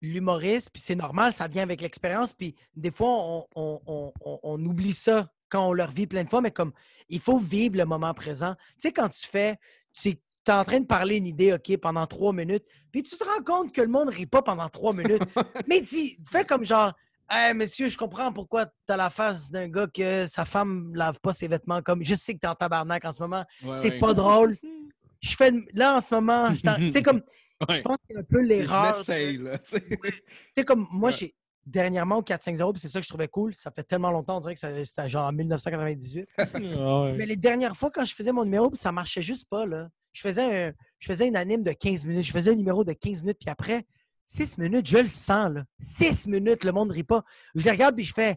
[0.00, 2.32] l'humoriste, puis c'est normal, ça vient avec l'expérience.
[2.32, 6.24] Puis des fois, on, on- on- on- on oublie ça quand on leur vit plein
[6.24, 6.72] de fois, mais comme
[7.08, 8.54] il faut vivre le moment présent.
[8.74, 9.56] Tu sais, quand tu fais,
[9.94, 10.14] tu
[10.50, 13.42] es en train de parler une idée, OK, pendant trois minutes, puis tu te rends
[13.44, 15.22] compte que le monde rit pas pendant trois minutes.
[15.68, 16.92] mais dis, fais comme genre,
[17.30, 21.20] Hey, monsieur, je comprends pourquoi tu as la face d'un gars que sa femme lave
[21.20, 22.02] pas ses vêtements comme.
[22.02, 23.44] Je sais que tu es en tabarnak en ce moment.
[23.62, 23.98] Ouais, c'est ouais.
[23.98, 24.56] pas drôle.
[25.20, 25.52] Je fais.
[25.74, 27.20] Là, en ce moment, tu sais, comme.
[27.68, 29.04] Je pense qu'il y a un peu l'erreur.
[29.04, 29.50] tu.
[29.70, 30.22] Tu
[30.54, 31.16] sais, comme moi, Ouais.
[31.18, 31.34] j'ai
[31.66, 33.54] dernièrement au 4-5-0, puis c'est ça que je trouvais cool.
[33.54, 36.28] Ça fait tellement longtemps, on dirait que c'était genre en 1998.
[36.38, 37.12] Ah ouais.
[37.14, 39.88] Mais les dernières fois, quand je faisais mon numéro, ça marchait juste pas, là.
[40.12, 42.24] Je faisais, un, je faisais une anime de 15 minutes.
[42.24, 43.84] Je faisais un numéro de 15 minutes, puis après,
[44.26, 45.64] 6 minutes, je le sens, là.
[45.78, 47.22] 6 minutes, le monde rit pas.
[47.54, 48.36] Je les regarde, puis je fais.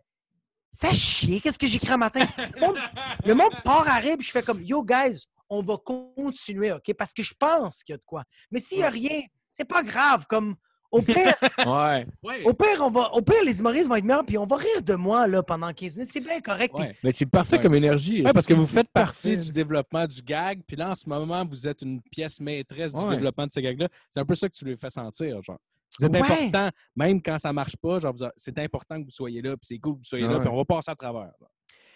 [0.73, 2.26] Ça chier, qu'est-ce que j'écris un matin?
[2.56, 2.77] Le monde,
[3.26, 6.93] le monde part à rire, puis je fais comme Yo, guys, on va continuer, OK?
[6.98, 8.23] Parce que je pense qu'il y a de quoi.
[8.52, 10.26] Mais s'il y a rien, c'est pas grave.
[10.27, 10.56] Comme,
[10.92, 11.16] au pire,
[11.66, 12.06] Ouais.
[12.46, 14.82] au pire, on va, au pire, les humoristes vont être meilleurs, puis on va rire
[14.84, 16.12] de moi là, pendant 15 minutes.
[16.14, 16.74] C'est bien correct.
[17.04, 17.64] Mais c'est parfait Ouais.
[17.64, 18.24] comme énergie.
[18.24, 19.38] Ouais, parce que vous faites partie parfait.
[19.46, 23.08] du développement du gag, puis là, en ce moment, vous êtes une pièce maîtresse du
[23.08, 23.88] développement de ce gag-là.
[24.10, 25.60] C'est un peu ça que tu lui fais sentir, genre.
[26.00, 26.22] Vous êtes Ouais.
[26.22, 29.78] important, même quand ça marche pas, genre, c'est important que vous soyez là, puis c'est
[29.78, 31.32] cool que vous soyez là, puis on va passer à travers.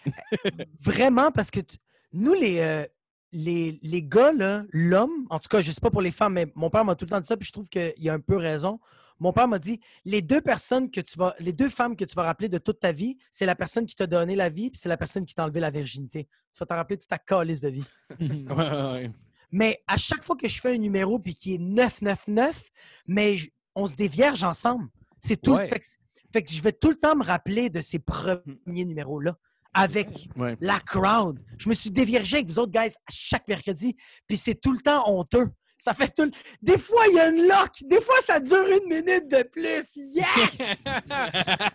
[0.80, 1.76] Vraiment, parce que tu-
[2.12, 2.84] nous, les, euh,
[3.32, 4.32] les, les gars,
[4.72, 7.04] l'homme, en tout cas, je sais pas pour les femmes, mais mon père m'a tout
[7.04, 8.80] le temps dit ça, puis je trouve qu'il y a un peu raison.
[9.18, 12.14] Mon père m'a dit les deux personnes que tu vas, les deux femmes que tu
[12.14, 14.78] vas rappeler de toute ta vie, c'est la personne qui t'a donné la vie, puis
[14.78, 16.28] c'est la personne qui t'a enlevé la virginité.
[16.52, 17.84] Tu vas t'en rappeler toute ta calice de vie.
[18.20, 19.10] Ouais, ouais, ouais.
[19.52, 22.70] Mais à chaque fois que je fais un numéro puis qui est 999,
[23.06, 24.88] mais je- on se dévierge ensemble.
[25.20, 25.54] C'est tout.
[25.54, 25.68] Ouais.
[25.68, 25.86] Fait, que,
[26.32, 29.36] fait que je vais tout le temps me rappeler de ces premiers numéros-là
[29.76, 30.56] avec Ouais.
[30.60, 31.38] la crowd.
[31.58, 33.94] Je me suis déviergé avec vous autres, guys, à chaque mercredi.
[34.26, 35.48] Puis c'est tout le temps honteux.
[35.78, 36.30] Ça fait tout le...
[36.62, 37.70] Des fois, il y a une lock.
[37.84, 39.94] Des fois, ça dure une minute de plus.
[39.96, 40.62] Yes!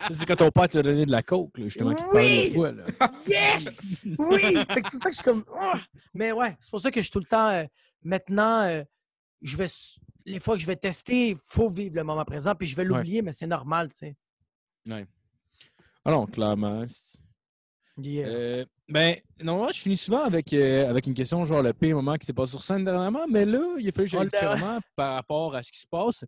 [0.12, 2.48] C'est quand ton père t'a donné de la coke, là, justement, qui te parle Oui!
[2.48, 2.72] une fois.
[2.72, 2.84] Là.
[3.28, 4.02] Yes!
[4.18, 4.42] Oui!
[4.42, 5.46] C'est pour ça que je suis comme.
[5.56, 5.80] Ah!
[6.16, 7.50] Mais ouais, c'est pour ça que je suis tout le temps.
[7.50, 7.64] euh,
[8.04, 8.84] maintenant, euh,
[9.44, 9.68] je vais.
[10.26, 12.84] Les fois que je vais tester, il faut vivre le moment présent, puis je vais
[12.84, 13.98] l'oublier, mais c'est normal, tu
[14.90, 15.08] sais.
[16.04, 16.84] Ah non, clairement.
[17.98, 18.28] Yeah.
[18.28, 21.96] Euh, ben, non, moi, je finis souvent avec, euh, avec une question genre le pire
[21.96, 24.80] moment qui s'est passé sur scène dernièrement, mais là, il a fallu que j'aille différemment
[24.96, 26.26] par rapport à ce qui se passe.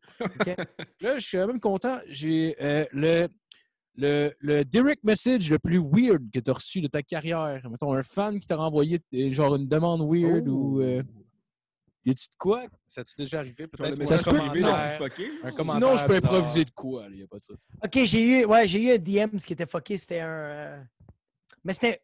[1.02, 1.98] Là, je suis quand même content.
[2.10, 3.27] J'ai euh, le,
[3.95, 7.68] le, le direct message le plus weird que tu as reçu de ta carrière.
[7.69, 8.99] Mettons, un fan qui t'a renvoyé
[9.30, 10.81] genre une demande weird ou.
[10.81, 11.02] Euh,
[12.06, 12.65] y a-tu de quoi?
[12.85, 14.03] Ça t'est déjà arrivé, peut-être?
[14.03, 14.98] Ça se peut, message privé, là, commentaire?
[14.98, 15.31] fucké.
[15.44, 16.34] Un Sinon, je peux bizarre.
[16.34, 17.06] improviser de quoi?
[17.10, 17.53] Il n'y a pas de ça.
[17.85, 20.85] OK, j'ai eu, ouais, j'ai eu un DM, ce qui était fucké, c'était un.
[21.64, 22.02] Mais c'était.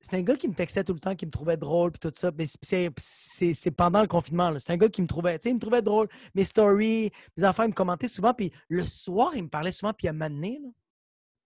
[0.00, 2.12] C'était un gars qui me textait tout le temps, qui me trouvait drôle, puis tout
[2.14, 2.30] ça.
[2.36, 4.50] Mais c'est- c'est- c'est c'est pendant le confinement.
[4.50, 4.58] là.
[4.58, 6.08] C'est un gars qui me trouvait, tu sais, il me trouvait drôle.
[6.34, 8.34] Mes stories, mes enfants, ils me commentaient souvent.
[8.34, 9.94] Puis le soir, il me parlait souvent.
[9.94, 10.68] Puis à un moment donné, là,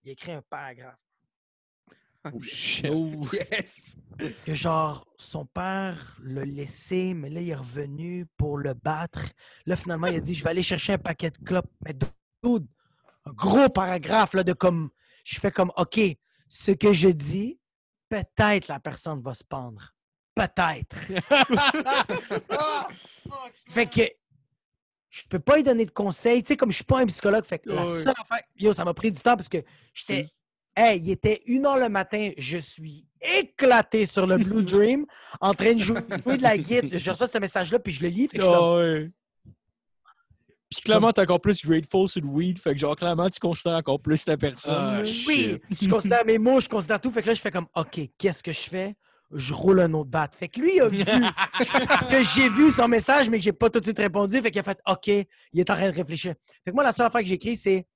[0.03, 0.99] il a écrit un paragraphe.
[2.33, 2.91] Oh shit.
[3.33, 3.97] Yes!
[4.45, 9.20] que genre son père l'a laissé, mais là il est revenu pour le battre.
[9.66, 11.70] Là finalement il a dit je vais aller chercher un paquet de clopes.
[11.85, 12.66] Mais dude,
[13.25, 14.91] un gros paragraphe là de comme
[15.23, 16.01] je fais comme ok
[16.49, 17.59] ce que je dis
[18.09, 19.95] peut-être la personne va se pendre
[20.39, 20.99] peut-être.
[23.70, 24.03] fait que
[25.11, 26.43] je peux pas lui donner de conseils.
[26.43, 28.43] Tu sais, comme je suis pas un psychologue, fait que la seule affaire.
[28.57, 29.59] Yo, ça m'a pris du temps parce que
[29.93, 30.27] j'étais.
[30.77, 35.07] Hey, il était une heure le matin, je suis éclaté sur le Blue Dream,
[35.41, 36.97] en train de jouer de la guide.
[36.97, 38.29] Je reçois ce message-là, puis je le lis.
[38.29, 39.09] Fait que je suis comme, Ah.
[40.70, 42.59] Puis clairement, t'es encore plus grateful sur le weed.
[42.59, 44.74] Fait que genre, clairement, tu considères encore plus la personne.
[44.77, 45.03] Ah.
[45.27, 47.11] Oui, je considère mes mots, je considère tout.
[47.11, 48.95] Fait que là, je fais comme, OK, qu'est-ce que je fais?
[49.32, 50.28] Je roule un autre bat.
[50.39, 53.78] Fait que lui a vu que j'ai vu son message, mais que j'ai pas tout
[53.78, 54.40] de suite répondu.
[54.40, 56.35] Fait qu'il a fait, OK, il est en train de réfléchir.
[56.65, 57.86] Fait que moi, la seule affaire que j'ai écrit, c'est,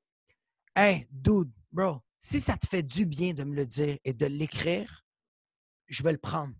[0.74, 4.24] Hey, dude, bro, si ça te fait du bien de me le dire et de
[4.24, 5.04] l'écrire,
[5.88, 6.54] je vais le prendre.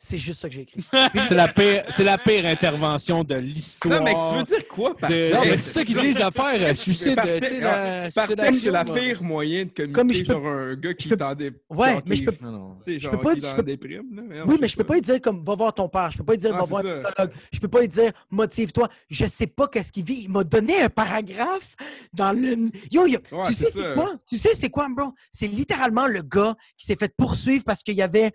[0.00, 0.80] C'est juste ça que j'ai écrit.
[1.26, 4.00] c'est la pire, c'est la pire intervention de Non, l'histoire.
[4.04, 6.54] mais tu veux dire quoi par de- Non, mais c'est ça qu'ils disent d'affaires.
[6.54, 8.10] euh, Suicide, Par tu sais, la
[8.52, 11.22] c'est la pire moyen de communiquer Comme je peux- sur un gars qui peux- est
[11.22, 11.50] en dé...
[11.68, 12.76] Ouais, genre mais je peux Non, non.
[12.86, 14.44] Je genre peux pas- en peux- déprime, là.
[14.46, 16.12] Oui, mais je peux pas lui dire comme va voir ton père.
[16.12, 17.32] Je peux pas lui dire Ah, va voir un psychologue.
[17.52, 18.88] Je peux pas lui dire motive-toi.
[19.10, 20.22] Je sais pas qu'est-ce qu'il vit.
[20.26, 21.74] Il m'a donné un paragraphe
[22.12, 22.70] dans le.
[22.92, 23.18] Yo, yo,
[23.48, 24.12] tu sais c'est quoi?
[24.28, 25.12] Tu sais c'est quoi, bro?
[25.32, 28.30] C'est littéralement le gars qui s'est fait poursuivre parce qu'il y avait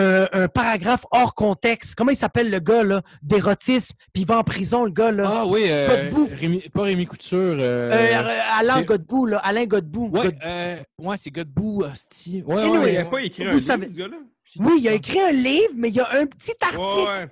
[0.00, 1.94] un, un paragraphe hors contexte.
[1.94, 3.94] Comment il s'appelle le gars là d'érotisme?
[4.12, 5.24] Puis il va en prison le gars là?
[5.42, 6.28] Ah oui, euh, Godbout.
[6.34, 7.38] Rémi- pas Rémi Couture.
[7.38, 9.38] euh, Euh, Alain c'est- Godbout là.
[9.38, 10.08] Alain Godbout.
[10.10, 12.42] ouais, euh, ouais, c'est Godbout, hostie.
[12.46, 14.16] Ouais, Anyway, ouais, Il a pas écrit Vous un livre, savez- ce gars-là?
[14.58, 16.80] Oui, il a écrit un livre, mais il y a un petit article.
[16.82, 17.28] Ouais, ouais.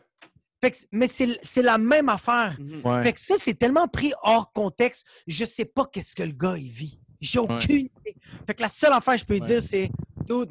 [0.61, 2.57] Fait que mais c'est c'est la même affaire.
[2.59, 2.81] Mhm.
[2.85, 3.03] Ouais.
[3.05, 6.57] Fait que ça, c'est tellement pris hors contexte, je sais pas qu'est-ce que le gars,
[6.59, 6.99] il vit.
[7.21, 8.17] J'ai aucune idée.
[8.47, 9.47] Fait que la seule affaire que je peux lui Ouais.
[9.47, 9.89] dire, c'est
[10.29, 10.51] Dude,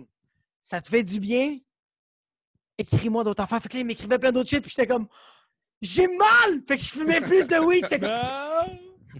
[0.61, 1.57] ça te fait du bien?
[2.78, 3.62] Écris-moi d'autres affaires.
[3.62, 5.08] Fait que là, il m'écrivait plein d'autres shit, puis j'étais comme
[5.82, 6.62] J'ai mal!
[6.68, 7.84] Fait que je fumais plus de weed.
[7.84, 8.12] J'étais comme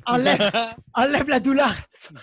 [0.06, 0.52] Enlève,
[0.94, 1.74] enlève la douleur.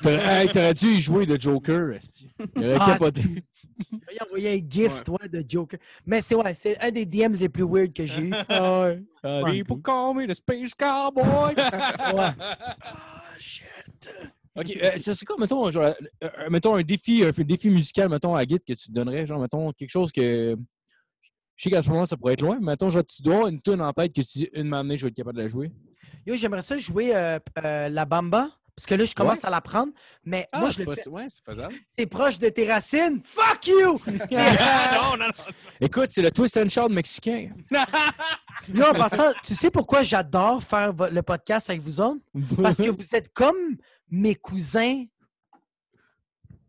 [0.01, 2.31] T'aurais hey, dû y jouer de Joker, esti.
[2.57, 3.23] Il aurait Ah, capoté.
[3.23, 5.81] Lui envoyer un gift ouais, de Joker.
[6.07, 8.33] Mais c'est ouais, c'est un des DMs les plus weird que j'ai eu.
[9.27, 9.41] Ah.
[9.51, 11.55] People call me the Space Cowboy.
[12.15, 12.31] Ouais.
[14.57, 15.93] OK, euh, ça serait quoi, mettons, genre, euh,
[16.23, 19.41] euh, mettons un défi, un défi musical, mettons, à Git que tu te donnerais, genre,
[19.41, 20.57] mettons, quelque chose que...
[21.65, 23.59] Je sais qu'à ce moment, ça pourrait être loin, mais mettons, genre, tu dois une
[23.63, 25.73] tune en tête que tu dis, une matinée, je vais être capable de la jouer.
[26.27, 28.51] Yo, j'aimerais ça jouer euh, euh, la bamba.
[28.77, 29.91] Parce que là, je commence à l'apprendre.
[30.27, 31.09] Mais moi, je c'est le pas- fais.
[31.09, 31.75] ouais, c'est faisable.
[31.97, 33.23] C'est proche de tes racines.
[33.25, 33.99] Fuck you!
[34.07, 35.33] non, non, non.
[35.81, 37.49] Écoute, c'est le twist and shout mexicain.
[37.71, 42.21] Là, en passant, tu sais pourquoi j'adore faire le podcast avec vous autres?
[42.61, 43.79] Parce que vous êtes comme
[44.11, 45.05] mes cousins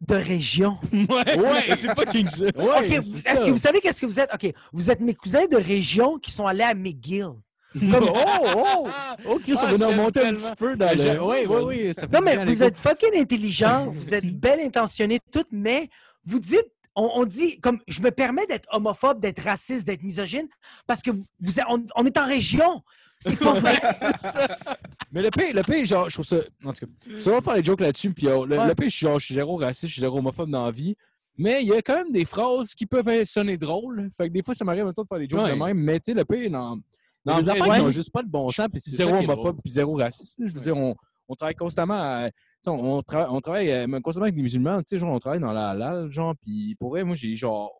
[0.01, 0.77] de région.
[0.93, 2.45] Ouais, Ouais, c'est pas King ça.
[2.45, 4.29] Ouais, OK, est-ce que vous savez qu'est-ce que vous êtes?
[4.33, 7.29] OK, vous êtes mes cousins de région qui sont allés à McGill.
[7.79, 8.87] Comme, oh, oh!
[9.27, 11.21] Oh, Chris, Ah, on va remonter un petit peu dans le...
[11.21, 11.93] Oui, oui, oui.
[11.93, 15.89] Ça Non, mais vous êtes fucking intelligents, vous êtes bien intentionnés toutes, mais
[16.25, 16.65] vous dites,
[16.95, 20.47] on, on dit, comme, je me permets d'être homophobe, d'être raciste, d'être misogyne,
[20.87, 22.81] parce que vous, vous êtes- on, on est en région.
[23.19, 23.79] C'est pas vrai.
[25.11, 26.37] Mais le pire, le pire, genre, je trouve ça.
[26.63, 28.11] En tout cas, ça va faire des jokes là-dessus.
[28.13, 28.67] Puis le, Ouais.
[28.67, 30.71] le pire, je suis genre, je suis zéro raciste, je suis zéro homophobe dans la
[30.71, 30.95] vie.
[31.37, 34.09] Mais il y a quand même des phrases qui peuvent sonner drôles.
[34.17, 35.51] Fait que des fois, ça m'arrive un peu de faire des jokes Ouais.
[35.51, 35.77] de même.
[35.77, 36.77] Mais tu sais, le pire, dans,
[37.25, 39.59] dans les affaires qui n'ont ont juste pas de bon sens, puis c'est zéro homophobe,
[39.63, 40.39] puis zéro raciste.
[40.43, 40.63] Je veux Ouais.
[40.63, 40.95] dire, on,
[41.27, 42.29] on travaille constamment à.
[42.67, 45.51] On, tra- on travaille euh, constamment avec des musulmans, tu sais, genre, on travaille dans
[45.53, 47.71] la halal, genre, puis pour vrai, moi, j'ai genre.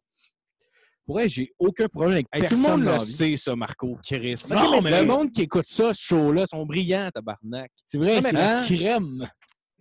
[1.05, 3.97] Pour vrai, j'ai aucun problème avec Hey, tout personne le monde le sait, ça, Marco.
[4.03, 4.41] Chris.
[4.51, 7.71] Non, mais le monde qui écoute ça, ce show-là, sont brillants, tabarnak.
[7.85, 8.61] C'est vrai, c'est Hein?
[8.61, 9.29] la crème.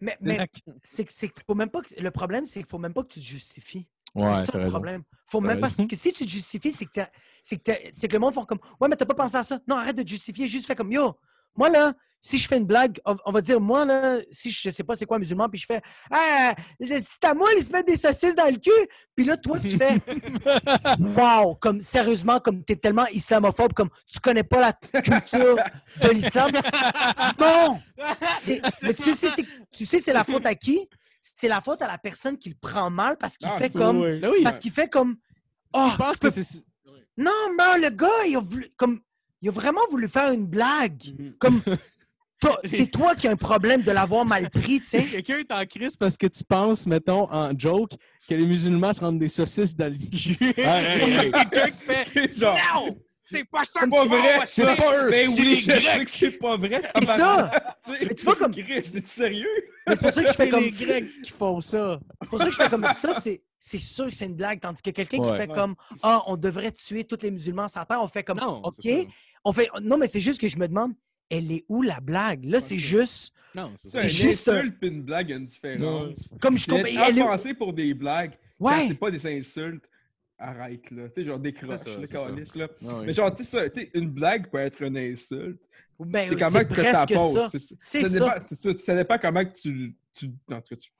[0.00, 0.46] Mais, mais
[0.82, 3.02] c'est que- c'est qu'il faut même pas que- le problème, c'est qu'il faut même pas
[3.02, 3.88] que tu te justifies.
[4.14, 4.70] Ouais, c'est ça t'as le raison.
[4.78, 5.02] problème.
[5.28, 7.10] Faut T'as même pas que si tu te justifies, c'est que, t'as-
[7.42, 9.42] c'est que, t'as- c'est que le monde font comme Ouais, mais t'as pas pensé à
[9.44, 9.58] ça.
[9.66, 11.14] Non, arrête de te justifier, juste fais comme Yo,
[11.56, 14.82] moi là, si je fais une blague, on, va dire moi là, si je sais
[14.82, 17.86] pas c'est quoi un musulman, puis je fais Ah, c'est à moi, ils se mettent
[17.86, 18.70] des saucisses dans le cul.
[19.14, 19.98] Puis là, toi, tu fais
[20.98, 24.72] Wow, comme sérieusement, comme t'es tellement islamophobe, comme tu connais pas la
[25.02, 25.56] culture
[26.02, 26.50] de l'islam.
[27.38, 27.80] Non!
[28.48, 30.88] Et- mais tu sais, c'est, tu sais, c'est la faute à qui?
[31.20, 34.00] C'est la faute à la personne qui le prend mal parce qu'il Ah, fait comme.
[34.00, 34.42] Oui.
[34.42, 35.16] Parce qu'il fait comme.
[35.72, 36.42] Oh, je pense que c'est.
[37.16, 39.00] non, mais le gars, il a, voulu- comme,
[39.44, 41.14] il a vraiment voulu faire une blague.
[41.18, 41.34] Mhm.
[41.38, 41.60] Comme,
[42.64, 45.02] c'est toi qui as un problème de l'avoir mal pris, tu sais.
[45.10, 47.92] Quelqu'un est en crise parce que tu penses, mettons, en joke,
[48.28, 50.36] que les musulmans se rendent des saucisses dans le cul.
[50.38, 52.96] Quelqu'un qui fait Genre, Non!
[53.26, 54.40] C'est pas ça c'est pas vrai.
[54.46, 56.04] c'est pas eux, Ben c'est oui, les je sais Grecs.
[56.04, 56.82] que c'est pas vrai.
[56.94, 57.50] C'est ça!
[57.88, 59.48] Mais tu vois comme- t'es sérieux?
[59.86, 60.60] Mais c'est pour ça que je fais C'est comme.
[60.60, 62.00] les Grecs qui font ça.
[62.20, 63.42] C'est pour ça que je fais comme ça, c'est.
[63.58, 65.38] C'est sûr que c'est une blague, tandis que quelqu'un qui Ouais.
[65.38, 68.60] fait comme Ah, on devrait tuer tous les musulmans la terre, on fait comme Non,
[68.62, 68.84] OK?
[69.44, 70.92] On fait Non, mais c'est juste que je me demande,
[71.30, 72.44] elle est où la blague?
[72.44, 74.04] Là, c'est juste Non, c'est C'est ça.
[74.04, 76.28] une juste un- insulte puis une blague, il y a une différence.
[76.40, 76.84] comme je comprends.
[76.86, 77.18] Elle
[77.48, 78.86] est pour des blagues, Ouais.
[78.88, 79.84] c'est pas des insultes,
[80.38, 81.08] arrête, là.
[81.08, 82.68] Tu sais, genre, décroche, ça, le calice, là.
[82.82, 83.06] Ah oui.
[83.06, 85.60] Mais genre, tu sais, ça, tu sais, une blague peut être une insulte.
[86.00, 87.14] Ben, C'est comment que tu la presque ça.
[87.14, 87.48] poses.
[87.52, 87.74] c'est ça.
[87.78, 88.08] C'est ça.
[88.08, 88.12] ça.
[88.58, 88.96] dépend- ça.
[88.96, 89.94] Dépend comment que tu.
[90.14, 90.90] tu en tout cas, tu.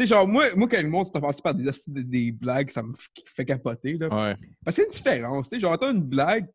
[0.00, 2.82] Sais, genre, moi, moi, quand le monde se fait par des, des, des blagues, ça
[2.82, 2.94] me
[3.26, 4.06] fait capoter, là.
[4.08, 4.36] Ouais.
[4.64, 5.48] Parce qu'il y a une différence.
[5.50, 6.46] Tu sais, genre, t'as une blague,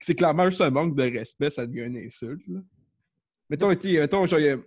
[0.00, 2.60] c'est clairement juste un manque de respect, ça devient une insulte, là.
[3.48, 4.58] Mettons, tu sais, mettons, genre, il y a-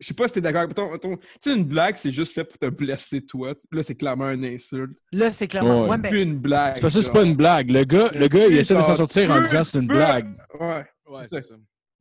[0.00, 0.68] je sais pas si t'es d'accord.
[0.68, 3.54] Mettons, mettons, tu sais, une blague, c'est juste fait pour te blesser, toi.
[3.72, 4.96] Là, c'est clairement une insulte.
[5.12, 5.84] Là, c'est clairement.
[5.84, 5.88] Ouais.
[5.90, 6.74] Ouais, ben, Plus une blague.
[6.74, 7.70] C'est parce que c'est pas une blague.
[7.70, 10.36] Le gars, le gars il essaie de s'en sortir en disant c'est une blague.
[10.60, 10.84] Ouais.
[11.06, 11.54] Ouais, c'est ça.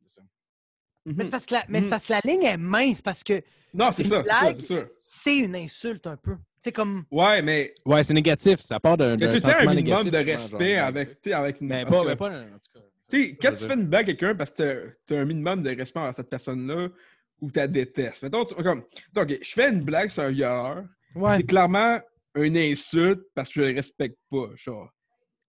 [0.06, 0.22] C'est ça.
[1.06, 1.90] mais c'est parce, que la- mais c'est Mhm.
[1.90, 3.42] parce que la ligne est mince, parce que
[3.74, 4.22] Non, c'est ça.
[4.26, 4.54] ça,
[4.92, 6.36] c'est une insulte un peu.
[6.68, 7.06] C'est comme.
[7.10, 8.60] Ouais, mais Ouais, c'est négatif.
[8.60, 10.12] Ça part d'un il y a tout un minimum négatif.
[10.12, 12.80] de respect genre, avec, tu sais, avec une Mais pas, mais pas, en tout cas.
[13.10, 15.64] Tu sais, quand tu fais une blague à quelqu'un parce que tu as un minimum
[15.64, 16.90] de respect envers cette personne-là
[17.40, 18.22] ou tu la détestes.
[18.24, 18.84] Mettons, tu- comme,
[19.14, 20.84] donc, je fais une blague sur un violeur,
[21.16, 21.38] Ouais.
[21.38, 22.00] c'est clairement
[22.36, 24.90] une insulte parce que je le respecte pas, genre.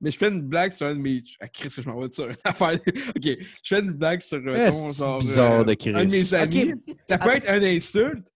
[0.00, 1.24] Mais je fais une blague sur un de mes.
[1.40, 2.22] Ah, Chris, que je m'envoie de ça.
[2.28, 2.74] une affaire.
[3.16, 3.34] ok, je
[3.64, 4.38] fais une blague sur.
[4.38, 5.90] Eh, mettons, c'est genre, bizarre euh, de Chris.
[5.96, 6.74] Un de mes amis.
[7.08, 8.28] Ça peut être une insulte,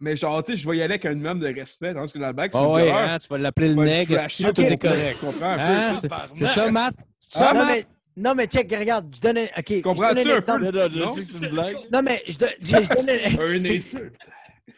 [0.00, 1.94] mais genre, tu sais, je vais y aller avec un minimum de respect.
[1.94, 4.28] Tandis que la blague, sur Ah le ouais, hein, tu vas l'appeler le nègre, le
[4.28, 4.80] si tout est Ok.
[4.82, 5.18] correct.
[5.42, 6.28] Hein, ça?
[6.34, 6.94] c'est ça, Matt?
[7.20, 7.68] C'est ça, non, Matt?
[7.68, 7.86] mais,
[8.16, 9.44] non, mais check, regarde, je donne un.
[9.58, 9.82] OK.
[9.82, 10.52] Comprends-tu un peu?
[10.58, 11.12] Non, non, je Non?
[11.14, 11.76] sais que c'est une blague.
[11.92, 14.14] Non, mais je, donne- je- je donne un, insulte.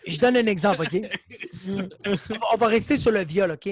[0.06, 1.02] Je donne un exemple, OK?
[2.52, 3.68] On va rester sur le viol, OK?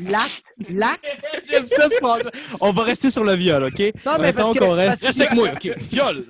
[0.00, 1.04] L'acte, l'acte.
[1.48, 2.28] J'aime ça, ce.
[2.60, 3.78] On va rester sur le viol, OK?
[4.06, 5.02] Non, mais Mettons qu'on parce reste.
[5.04, 5.66] Reste avec moi, OK?
[5.78, 6.24] Viol!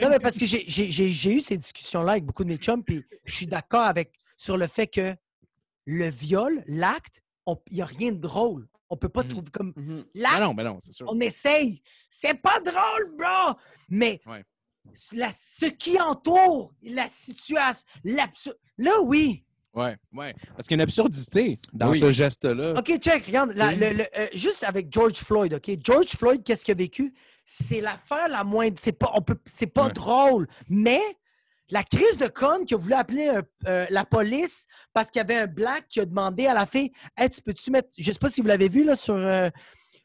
[0.00, 3.34] Non, mais parce que j'ai- eu ces discussions-là avec beaucoup de mes chums, puis je
[3.34, 5.14] suis d'accord avec sur le fait que
[5.86, 7.22] le viol, l'acte,
[7.70, 8.68] il n'y a rien de drôle.
[8.90, 9.28] On peut pas Mhm.
[9.28, 10.04] trouver comme Mhm.
[10.14, 10.40] L'acte.
[10.40, 11.06] non, mais non, c'est sûr.
[11.10, 11.82] on essaye.
[12.08, 13.54] C'est pas drôle, bro!
[13.90, 14.44] Mais Ouais.
[15.12, 18.56] La- ce qui entoure la situation, l'absurde.
[18.78, 19.44] Là, oui.
[19.74, 20.34] Ouais, ouais.
[20.56, 22.00] Parce qu'il y a une absurdité dans Oui.
[22.00, 22.74] ce geste-là.
[22.78, 23.52] OK, check, regarde.
[23.54, 25.70] la- le- le- euh, juste avec George Floyd, OK?
[25.84, 27.12] George Floyd, qu'est-ce qu'il a vécu?
[27.44, 28.68] C'est l'affaire la moins.
[28.76, 29.92] C'est pas, on peut, c'est pas Ouais.
[29.92, 30.48] drôle.
[30.68, 31.00] Mais
[31.70, 35.22] la crise de conne qui a voulu appeler euh, euh, la police parce qu'il y
[35.24, 37.88] avait un black qui a demandé à la fille Hey, tu peux-tu mettre.
[37.96, 39.14] Je sais pas si vous l'avez vu là sur.
[39.14, 39.48] euh,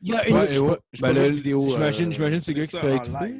[0.01, 0.67] il y a une- Ouais, ouais.
[0.67, 0.77] Ben.
[0.93, 3.35] J'imagine, euh, j'imagine que c'est le gars qui se fait étouffer.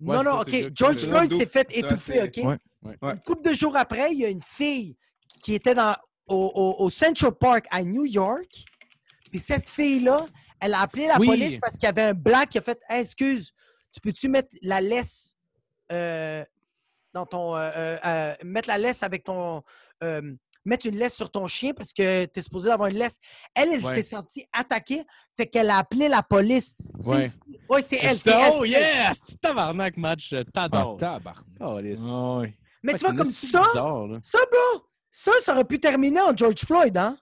[0.00, 0.70] Non, non, ça, OK.
[0.74, 2.36] George Floyd s'est fait étouffer, OK?
[2.44, 2.58] Ouais,
[3.02, 3.12] ouais.
[3.12, 4.96] Une couple de jours après, il y a une fille
[5.42, 5.94] qui était dans,
[6.26, 8.64] au, au- au Central Park à New York.
[9.30, 10.26] Puis cette fille-là,
[10.60, 11.26] elle a appelé la Oui.
[11.26, 13.52] police parce qu'il y avait un black qui a fait Hey, Excuse,
[13.92, 15.36] tu peux-tu mettre la laisse
[15.92, 16.44] euh,
[17.12, 17.56] dans ton.
[17.56, 19.62] euh, euh, euh, mettre la laisse avec ton.
[20.64, 23.18] Mettre une laisse sur ton chien parce que tu es supposé avoir une laisse.
[23.54, 23.96] Elle, elle Ouais.
[23.96, 25.02] s'est sentie attaquée,
[25.36, 26.74] fait qu'elle a appelé la police.
[27.00, 27.26] C'est Ouais.
[27.46, 28.16] une- ouais, c'est elle.
[28.16, 29.12] C'est- c'est elle, Oh yeah!
[29.14, 30.32] C'est tabarnak match.
[30.32, 30.96] euh, Ah, T'adores.
[30.98, 31.44] tabarnak.
[31.60, 32.42] Oh.
[32.82, 36.36] Mais Ouais, tu vois, comme ça, bizarre, ça, bro, ça, ça aurait pu terminer en
[36.36, 37.16] George Floyd, hein?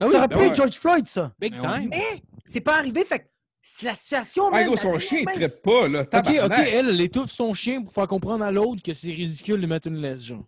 [0.00, 0.54] Ah oui, ça aurait ben pu être.
[0.54, 1.32] George Floyd, ça.
[1.38, 1.88] Big Ben time.
[1.90, 3.24] Mais c'est pas arrivé, fait que
[3.62, 4.66] c'est la situation Ah, même.
[4.68, 6.02] gros, son chien, il traite pas, là.
[6.02, 9.60] Ok, ok, elle, elle étouffe son chien pour faire comprendre à l'autre que c'est ridicule
[9.60, 10.44] de mettre une laisse, genre.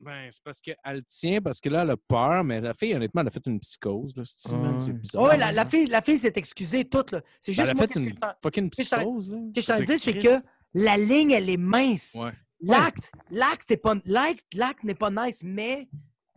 [0.00, 3.22] Ben, c'est parce qu'elle tient, parce que là, elle a peur, mais la fille, honnêtement,
[3.22, 4.14] elle a fait une psychose.
[4.16, 5.22] Là, c'est bizarre.
[5.22, 7.22] Ouais, la, la fille, la fille s'est excusée toute, là.
[7.40, 9.30] C'est Ben, juste elle a moi, fait que une fucking que t'en- psychose.
[9.30, 9.38] là.
[9.48, 10.44] ce que je t'en dis, c'est que
[10.74, 12.16] la ligne, elle est mince.
[12.20, 12.32] Ouais.
[12.60, 15.88] L'acte, l'acte est pas, l'acte, l'acte n'est pas nice, mais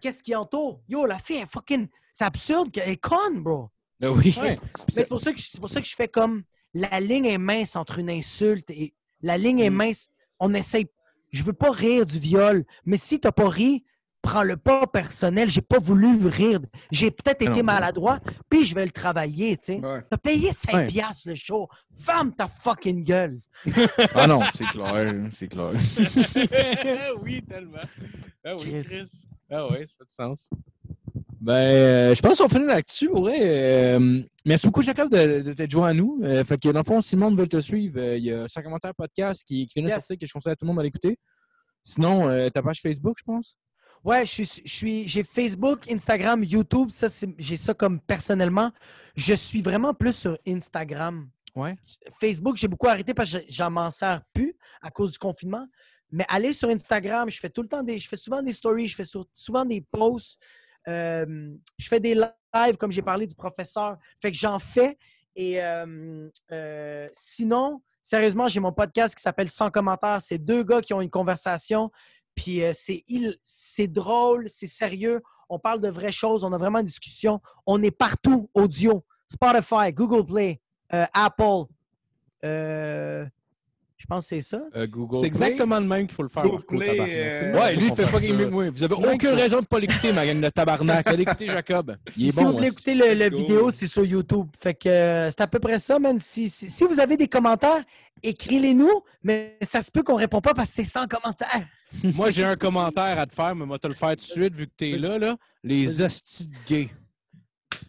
[0.01, 0.81] qu'est-ce qui entoure?
[0.87, 3.69] Yo, la fille, elle fucking, c'est absurde qu'elle est conne, bro.
[3.99, 4.35] Ben oui.
[4.41, 4.57] Ouais.
[4.87, 6.43] C'est pour ça que je- c'est pour ça que je fais comme
[6.73, 9.75] la ligne est mince entre une insulte et la ligne est Mm.
[9.75, 10.09] mince.
[10.39, 10.85] On essaye.
[11.37, 13.83] Je veux pas rire du viol, mais si t'as pas ri,
[14.23, 15.47] prends-le pas personnel.
[15.49, 16.59] J'ai pas voulu rire.
[16.91, 17.65] J'ai peut-être Ah été non.
[17.65, 18.19] maladroit,
[18.49, 19.79] puis je vais le travailler, tu sais.
[19.79, 20.01] Ouais.
[20.09, 20.87] T'as payé 5 Ouais.
[20.87, 21.69] piastres le show.
[21.99, 23.39] Ferme ta fucking gueule.
[24.15, 25.69] Ah non, c'est clair, c'est clair.
[27.21, 27.77] oui, tellement.
[28.43, 28.83] Ah oui, Chris.
[28.83, 29.27] Chris.
[29.51, 30.49] Ah oui, ça fait du sens.
[31.39, 33.09] Ben, euh, je pense qu'on finit là-dessus.
[33.09, 33.37] vrai.
[33.41, 36.19] Euh, merci beaucoup, Jacob, de, de t'être joint à nous.
[36.23, 38.47] Euh, fait que, dans le fond, si le monde veut te suivre, il y a
[38.47, 39.99] 5 commentaires podcast qui, qui vient de Yes.
[39.99, 41.17] sortir que je conseille à tout le monde d'aller écouter.
[41.83, 43.57] Sinon, ta page Facebook, je pense?
[44.03, 46.89] Ouais, je suis, je suis, j'ai Facebook, Instagram, YouTube.
[46.91, 47.07] Ça,
[47.37, 48.71] j'ai ça comme personnellement.
[49.15, 51.29] Je suis vraiment plus sur Instagram.
[51.55, 51.75] Ouais.
[52.19, 55.65] Facebook, j'ai beaucoup arrêté parce que j'en m'en sers plus à cause du confinement.
[56.11, 57.97] Mais aller sur Instagram, je fais tout le temps des.
[57.99, 60.39] Je fais souvent des stories, je fais souvent des posts.
[60.87, 63.97] Euh, je fais des lives, comme j'ai parlé du professeur.
[64.21, 64.97] Fait que j'en fais.
[65.35, 70.21] Et euh, euh, sinon, sérieusement, j'ai mon podcast qui s'appelle Sans commentaires.
[70.21, 71.91] C'est deux gars qui ont une conversation.
[72.35, 75.21] Puis c'est drôle, c'est sérieux.
[75.49, 76.43] On parle de vraies choses.
[76.43, 77.41] On a vraiment une discussion.
[77.65, 79.03] On est partout, audio.
[79.27, 81.65] Spotify, Google Play, Apple,
[83.97, 84.61] Je pense que c'est ça.
[84.75, 86.45] Euh, Google C'est exactement le même qu'il faut le faire.
[86.45, 88.69] Marco, euh, Ouais, lui, il fait pas mieux que moi.
[88.69, 91.07] Vous avez aucune raison de pas l'écouter, ma gang de tabarnak.
[91.07, 91.97] Allez écouter Jacob.
[92.15, 92.71] Il est si vous voulez hein.
[92.71, 93.39] écouter le, le Cool.
[93.39, 94.47] vidéo, c'est sur YouTube.
[94.59, 96.19] Fait que euh, c'est à peu près ça, man.
[96.19, 97.83] Si, si, si vous avez des commentaires,
[98.21, 101.67] écrivez-les-nous, mais ça se peut qu'on répond pas parce que c'est sans commentaires.
[102.03, 104.53] Moi, j'ai un commentaire à te faire, mais moi, te le faire tout de suite,
[104.53, 105.37] vu que t'es là, là.
[105.63, 106.89] Les hosties de gays.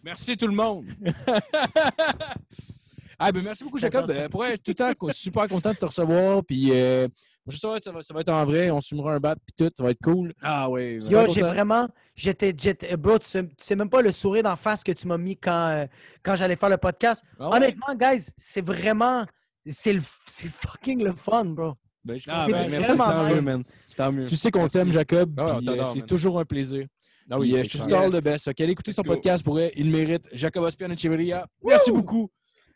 [0.03, 0.85] Merci tout le monde.
[3.19, 4.09] Ah, ben merci beaucoup, Jacob.
[4.09, 6.43] Euh, Pour être tout le temps super content de te recevoir.
[6.43, 7.07] Puis, euh,
[7.47, 8.71] je sais que ça va, ça va être en vrai.
[8.71, 9.71] On s'humera un bat, puis tout.
[9.75, 10.33] Ça va être cool.
[10.41, 10.99] Ah oui.
[11.09, 11.87] Yo, j'ai vraiment.
[12.15, 12.53] J'étais.
[12.57, 15.17] j'étais- Bro, tu sais, tu sais même pas le sourire d'en face que tu m'as
[15.17, 15.85] mis quand, euh,
[16.23, 17.23] quand j'allais faire le podcast.
[17.39, 17.57] Ah ouais?
[17.57, 19.25] Honnêtement, guys, c'est vraiment.
[19.67, 21.73] C'est le- c'est fucking le fun, bro.
[22.05, 23.63] Ben, je Ah, ben, merci, vraiment tant mieux, man.
[23.97, 24.25] Tant mieux.
[24.25, 24.77] Tu sais qu'on Merci.
[24.77, 25.33] t'aime, Jacob.
[25.37, 26.05] Ah, euh, c'est man.
[26.07, 26.87] toujours un plaisir.
[27.29, 28.47] Ah oui, Puis, euh, c'est je suis all the best.
[28.47, 29.71] OK, allez écouter son podcast pour elle.
[29.75, 30.25] Il le mérite.
[30.31, 31.45] Jacob Ospian Echeverria.
[31.63, 32.31] Merci beaucoup.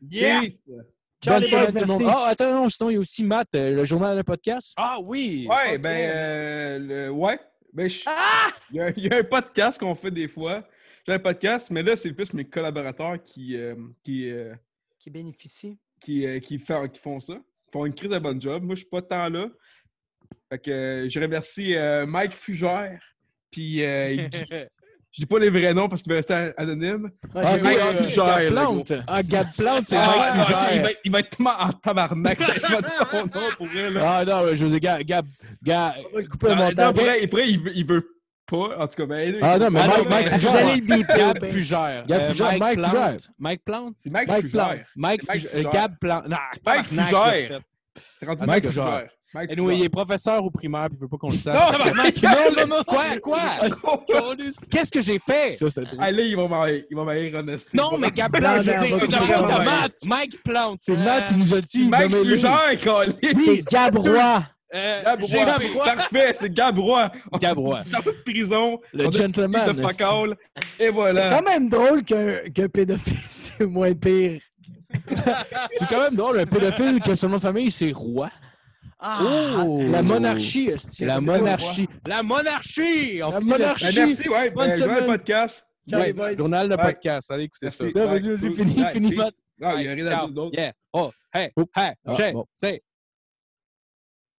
[0.09, 0.41] Yeah!
[0.41, 0.59] Peace.
[1.23, 2.03] Ciao, Bonne les boys, semaine, tout le merci.
[2.03, 2.13] monde.
[2.15, 4.73] Ah, attends, non, sinon, il y a aussi Matt, euh, le journal de podcast.
[4.75, 5.47] Ah oui!
[5.49, 7.39] Ouais, ben, euh, le- ouais.
[7.71, 8.49] Ben, je- Ah!
[8.71, 10.67] il, y a, il y a un podcast qu'on fait des fois.
[11.07, 14.53] J'ai un podcast, mais là, c'est plus mes collaborateurs qui, euh, qui, euh,
[14.99, 15.77] Qui bénéficie.
[16.01, 17.33] qui, euh, qui, fait- qui font ça.
[17.35, 18.63] Ils font une crise de bon job.
[18.63, 19.47] Moi, je suis pas tant là.
[20.49, 22.99] Fait que euh, je remercie euh, Mike Fugère.
[23.49, 24.67] Puis, euh, Guy-
[25.13, 27.09] je dis pas les vrais noms parce qu'il veut rester anonyme.
[27.35, 28.93] Ah, euh, Fugère, Gab le Plante.
[29.07, 30.83] Ah, Gab Plante, c'est Ah, Mike ok, il, Fugère.
[30.83, 32.41] va, il va être tellement en tabarnak.
[32.41, 33.67] Ça va être son nom pour.
[33.67, 34.17] Là.
[34.19, 35.25] Ah, non, mais José, Gab, Gab,
[35.63, 35.93] Gab.
[36.11, 36.93] On va le couper au Ah, non, montage.
[36.93, 38.07] pour vrai, il, il, veut, il veut
[38.45, 38.77] pas.
[38.77, 40.55] En tout cas, ben, Ah, non, mais Ah, Mike, non, Mike mais- Vous Fugère.
[40.55, 41.13] allez le biper.
[41.17, 41.45] Gab.
[41.45, 42.03] Fugère.
[42.07, 42.79] Gab Euh, Fugère, Mike.
[42.83, 43.17] Fugère.
[43.39, 43.95] Mike Plante?
[43.99, 44.65] c'est Mike, Mike Fugère.
[44.67, 44.79] Plante.
[44.95, 45.51] Mike, Mike Fugère.
[45.51, 45.71] Fugère.
[45.71, 46.27] Gab Plante.
[46.27, 47.47] Mike tabarnak, je l'ai Fugère.
[47.59, 47.65] fait.
[48.19, 49.07] C'est rendu Mike Mike Fugère.
[49.33, 51.59] Mike Anyway, il est professeur au primaire, puis il veut pas qu'on le sache.
[51.59, 52.83] Non, non, non, non, non.
[52.83, 53.03] Quoi?
[53.21, 53.39] Quoi?
[54.69, 55.51] Qu'est-ce que j'ai fait?
[55.51, 55.65] Ça,
[55.99, 57.75] Ah, là, il va en esti.
[57.75, 59.71] Non, mais Gab Plante, je veux dire, c'est de la couper faute à vraiment.
[59.71, 59.91] Matt.
[60.05, 60.79] Mike Plante.
[60.81, 61.87] C'est Matt, il nous a dit.
[61.87, 62.15] Mike.
[62.15, 63.33] Fugère, câlisse.
[63.35, 64.43] Oui, Gab Roy.
[64.75, 65.85] Euh, Gab j'ai- Roy.
[65.85, 67.11] Parfait, c'est Gab Roy.
[67.39, 67.83] Gab Roy.
[67.91, 68.79] Dans cette prison.
[68.93, 69.81] Le gentleman, de.
[69.81, 70.35] Et
[70.77, 71.29] C'est voilà.
[71.29, 74.41] quand même drôle qu'un qu'un pédophile, c'est moins pire.
[75.73, 78.29] C'est quand même drôle, un pédophile que son nom de famille, c'est Roi.
[79.05, 79.63] Ah!
[79.65, 79.83] Oh!
[79.91, 80.69] La monarchie.
[81.01, 81.87] La monarchie.
[82.07, 83.21] La monarchie!
[83.21, 83.95] On La monarchie.
[83.95, 84.49] Ben, merci, ouais.
[84.51, 85.05] Bonne Ben, semaine.
[85.05, 85.65] podcast.
[85.89, 86.37] Ciao, Ouais, les boys.
[86.37, 87.29] journal de podcast.
[87.31, 87.83] Allez écouter ça.
[87.83, 87.99] Merci.
[87.99, 89.15] Non, vas-y, vas-y, fini, fini.
[89.15, 89.33] Matt.
[89.59, 90.25] Il y a rien à Ciao.
[90.27, 90.57] dire d'autre.
[90.57, 90.71] Yeah.
[90.93, 92.45] Oh, hey, hey, Ah, j'ai, bon.
[92.53, 92.81] c'est,